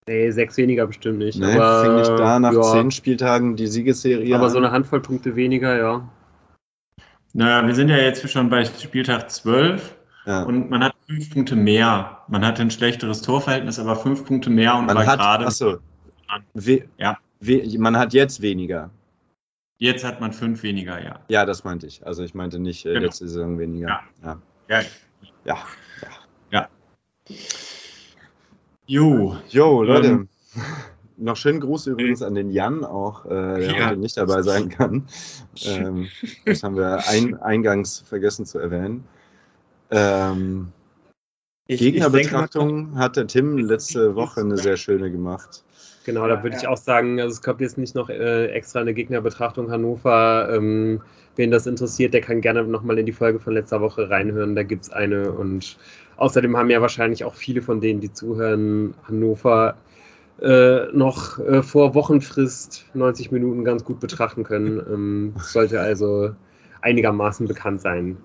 Nee, 0.06 0.30
sechs 0.32 0.56
weniger 0.56 0.86
bestimmt 0.86 1.18
nicht. 1.18 1.38
Nee, 1.38 1.54
aber, 1.54 1.84
fing 1.84 1.94
nicht 1.96 2.10
da 2.10 2.38
nach 2.38 2.52
ja. 2.52 2.62
zehn 2.62 2.90
Spieltagen 2.90 3.56
die 3.56 3.66
Siegesserie 3.66 4.34
Aber 4.34 4.46
an? 4.46 4.50
so 4.50 4.58
eine 4.58 4.70
Handvoll 4.70 5.00
Punkte 5.00 5.34
weniger, 5.34 5.78
ja. 5.78 6.08
Naja, 7.34 7.66
wir 7.66 7.74
sind 7.74 7.88
ja 7.88 7.96
jetzt 7.96 8.28
schon 8.30 8.48
bei 8.48 8.64
Spieltag 8.64 9.28
12 9.28 9.96
ja. 10.24 10.44
und 10.44 10.70
man 10.70 10.84
hat 10.84 10.94
fünf 11.06 11.30
Punkte 11.30 11.56
mehr. 11.56 12.22
Man 12.28 12.44
hat 12.44 12.60
ein 12.60 12.70
schlechteres 12.70 13.22
Torverhältnis, 13.22 13.78
aber 13.80 13.96
fünf 13.96 14.24
Punkte 14.24 14.50
mehr 14.50 14.76
und 14.76 14.86
man 14.86 14.96
war 14.96 15.04
gerade. 15.04 15.46
Achso. 15.46 15.78
Ja. 16.96 17.18
man 17.78 17.98
hat 17.98 18.14
jetzt 18.14 18.40
weniger. 18.40 18.88
Jetzt 19.78 20.04
hat 20.04 20.20
man 20.20 20.32
fünf 20.32 20.62
weniger, 20.62 21.02
ja. 21.02 21.18
Ja, 21.28 21.44
das 21.44 21.64
meinte 21.64 21.88
ich. 21.88 22.06
Also 22.06 22.22
ich 22.22 22.34
meinte 22.34 22.60
nicht 22.60 22.86
äh, 22.86 22.90
genau. 22.90 23.06
letzte 23.06 23.26
Saison 23.26 23.58
weniger. 23.58 23.88
Ja. 23.88 24.00
Ja. 24.22 24.40
Ja. 24.68 24.80
ja. 25.44 25.58
ja. 26.52 26.68
ja. 27.26 27.36
Jo. 28.86 29.36
Jo, 29.48 29.82
Leute. 29.82 30.06
Ähm, 30.06 30.28
noch 31.16 31.36
schönen 31.36 31.60
Gruß 31.60 31.86
übrigens 31.86 32.22
an 32.22 32.34
den 32.34 32.50
Jan 32.50 32.84
auch, 32.84 33.26
äh, 33.26 33.28
der 33.28 33.60
ja. 33.60 33.88
heute 33.88 34.00
nicht 34.00 34.16
dabei 34.16 34.42
sein 34.42 34.68
kann. 34.68 35.06
Ähm, 35.64 36.08
das 36.44 36.62
haben 36.62 36.76
wir 36.76 37.06
ein, 37.08 37.40
eingangs 37.40 38.00
vergessen 38.00 38.46
zu 38.46 38.58
erwähnen. 38.58 39.04
Ähm, 39.90 40.68
ich, 41.66 41.80
Gegnerbetrachtung 41.80 42.92
ich 42.92 42.98
hat 42.98 43.16
der 43.16 43.26
Tim 43.26 43.58
letzte 43.58 44.14
Woche 44.14 44.40
eine 44.40 44.58
sehr 44.58 44.76
schöne 44.76 45.10
gemacht. 45.10 45.64
Genau, 46.04 46.28
da 46.28 46.42
würde 46.42 46.56
ich 46.56 46.68
auch 46.68 46.76
sagen, 46.76 47.18
also 47.18 47.32
es 47.32 47.40
kommt 47.40 47.62
jetzt 47.62 47.78
nicht 47.78 47.94
noch 47.94 48.10
äh, 48.10 48.46
extra 48.48 48.80
eine 48.80 48.92
Gegnerbetrachtung 48.92 49.70
Hannover. 49.70 50.50
Ähm, 50.52 51.00
wen 51.36 51.50
das 51.50 51.66
interessiert, 51.66 52.12
der 52.12 52.20
kann 52.20 52.42
gerne 52.42 52.62
nochmal 52.64 52.98
in 52.98 53.06
die 53.06 53.12
Folge 53.12 53.40
von 53.40 53.54
letzter 53.54 53.80
Woche 53.80 54.10
reinhören. 54.10 54.54
Da 54.54 54.62
gibt 54.62 54.84
es 54.84 54.90
eine. 54.92 55.32
Und 55.32 55.78
außerdem 56.16 56.56
haben 56.56 56.68
ja 56.68 56.82
wahrscheinlich 56.82 57.24
auch 57.24 57.34
viele 57.34 57.62
von 57.62 57.80
denen, 57.80 58.00
die 58.00 58.12
zuhören, 58.12 58.94
Hannover 59.04 59.76
äh, 60.40 60.86
noch 60.92 61.38
äh, 61.38 61.62
vor 61.62 61.94
Wochenfrist 61.94 62.86
90 62.94 63.30
Minuten 63.30 63.64
ganz 63.64 63.84
gut 63.84 64.00
betrachten 64.00 64.44
können. 64.44 64.82
Ähm, 64.90 65.34
sollte 65.36 65.80
also 65.80 66.30
einigermaßen 66.82 67.46
bekannt 67.46 67.80
sein. 67.80 68.16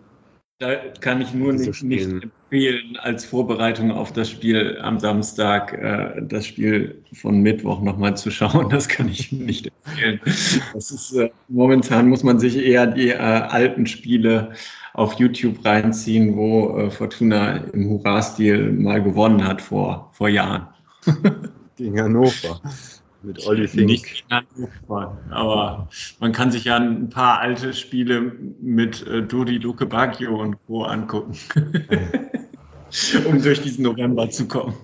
Da 0.62 0.76
kann 0.99 1.22
ich 1.22 1.34
nur 1.34 1.53
nicht, 1.53 1.84
nicht, 1.84 2.10
empfehlen, 2.12 2.97
als 3.01 3.24
Vorbereitung 3.24 3.91
auf 3.91 4.12
das 4.12 4.30
Spiel 4.30 4.78
am 4.82 4.99
Samstag 4.99 5.72
äh, 5.72 6.22
das 6.22 6.47
Spiel 6.47 7.01
von 7.14 7.39
Mittwoch 7.39 7.82
nochmal 7.82 8.18
zu 8.18 8.30
schauen. 8.30 8.68
Das 8.70 8.89
kann 8.89 9.07
ich 9.07 9.32
nicht 9.32 9.72
empfehlen. 9.86 10.20
Das 10.74 10.91
ist, 10.91 11.14
äh, 11.14 11.30
momentan 11.47 12.10
muss 12.10 12.24
man 12.24 12.39
sich 12.39 12.57
eher 12.57 12.88
die 12.88 13.12
äh, 13.12 13.16
alten 13.16 13.86
Spiele 13.86 14.51
auf 14.95 15.14
YouTube 15.14 15.64
reinziehen, 15.64 16.36
wo 16.36 16.78
äh, 16.78 16.91
Fortuna 16.91 17.55
im 17.72 17.89
Hurra-Stil 17.89 18.74
mal 18.74 19.01
gewonnen 19.01 19.47
hat 19.47 19.62
vor, 19.62 20.10
vor 20.12 20.28
Jahren. 20.28 20.68
Gegen 21.80 21.99
Hannover. 22.01 22.59
Mit 23.23 23.47
Olli 23.47 23.65
Fink. 23.65 23.88
Nicht 23.88 24.25
Hannover, 24.30 25.17
aber 25.30 25.88
man 26.19 26.34
kann 26.34 26.51
sich 26.51 26.65
ja 26.65 26.75
ein 26.75 27.09
paar 27.09 27.39
alte 27.39 27.73
Spiele 27.73 28.34
mit 28.59 29.07
äh, 29.07 29.23
Dodi 29.23 29.59
Luke 29.59 29.86
Baggio 29.86 30.41
und 30.41 30.57
Co. 30.67 30.84
angucken, 30.84 31.38
um 33.25 33.41
durch 33.41 33.61
diesen 33.61 33.86
November 33.86 34.30
zu 34.30 34.45
kommen. 34.45 34.73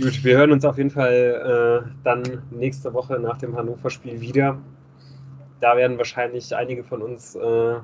Gut, 0.00 0.24
wir 0.24 0.38
hören 0.38 0.52
uns 0.52 0.64
auf 0.64 0.78
jeden 0.78 0.90
Fall 0.90 1.84
äh, 1.84 1.90
dann 2.04 2.42
nächste 2.50 2.94
Woche 2.94 3.20
nach 3.20 3.36
dem 3.36 3.54
Hannover-Spiel 3.54 4.18
wieder. 4.22 4.56
Da 5.60 5.76
werden 5.76 5.98
wahrscheinlich 5.98 6.56
einige 6.56 6.84
von 6.84 7.02
uns 7.02 7.34
äh, 7.34 7.74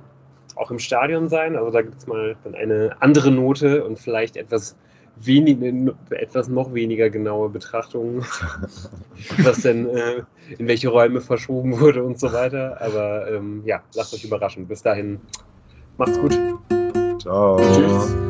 auch 0.57 0.71
im 0.71 0.79
Stadion 0.79 1.29
sein. 1.29 1.57
Also 1.57 1.71
da 1.71 1.83
gibt 1.83 1.99
es 1.99 2.07
mal 2.07 2.37
dann 2.43 2.55
eine 2.55 2.97
andere 3.01 3.31
Note 3.31 3.85
und 3.85 3.99
vielleicht 3.99 4.39
etwas 4.39 4.75
wenige, 5.21 5.95
etwas 6.11 6.49
noch 6.49 6.75
weniger 6.75 7.11
genaue 7.11 7.49
Betrachtungen, 7.49 8.25
was 9.39 9.63
denn 9.63 9.89
äh, 9.89 10.23
in 10.59 10.67
welche 10.67 10.89
Räume 10.89 11.21
verschoben 11.21 11.81
wurde 11.81 12.03
und 12.05 12.19
so 12.19 12.33
weiter. 12.33 12.81
Aber 12.81 13.31
ähm, 13.31 13.63
ja, 13.65 13.83
lasst 13.95 14.15
euch 14.15 14.25
überraschen. 14.25 14.67
Bis 14.67 14.83
dahin, 14.83 15.21
macht's 15.97 16.19
gut. 16.19 16.39
Ciao. 17.21 17.57
Tschüss. 17.57 18.28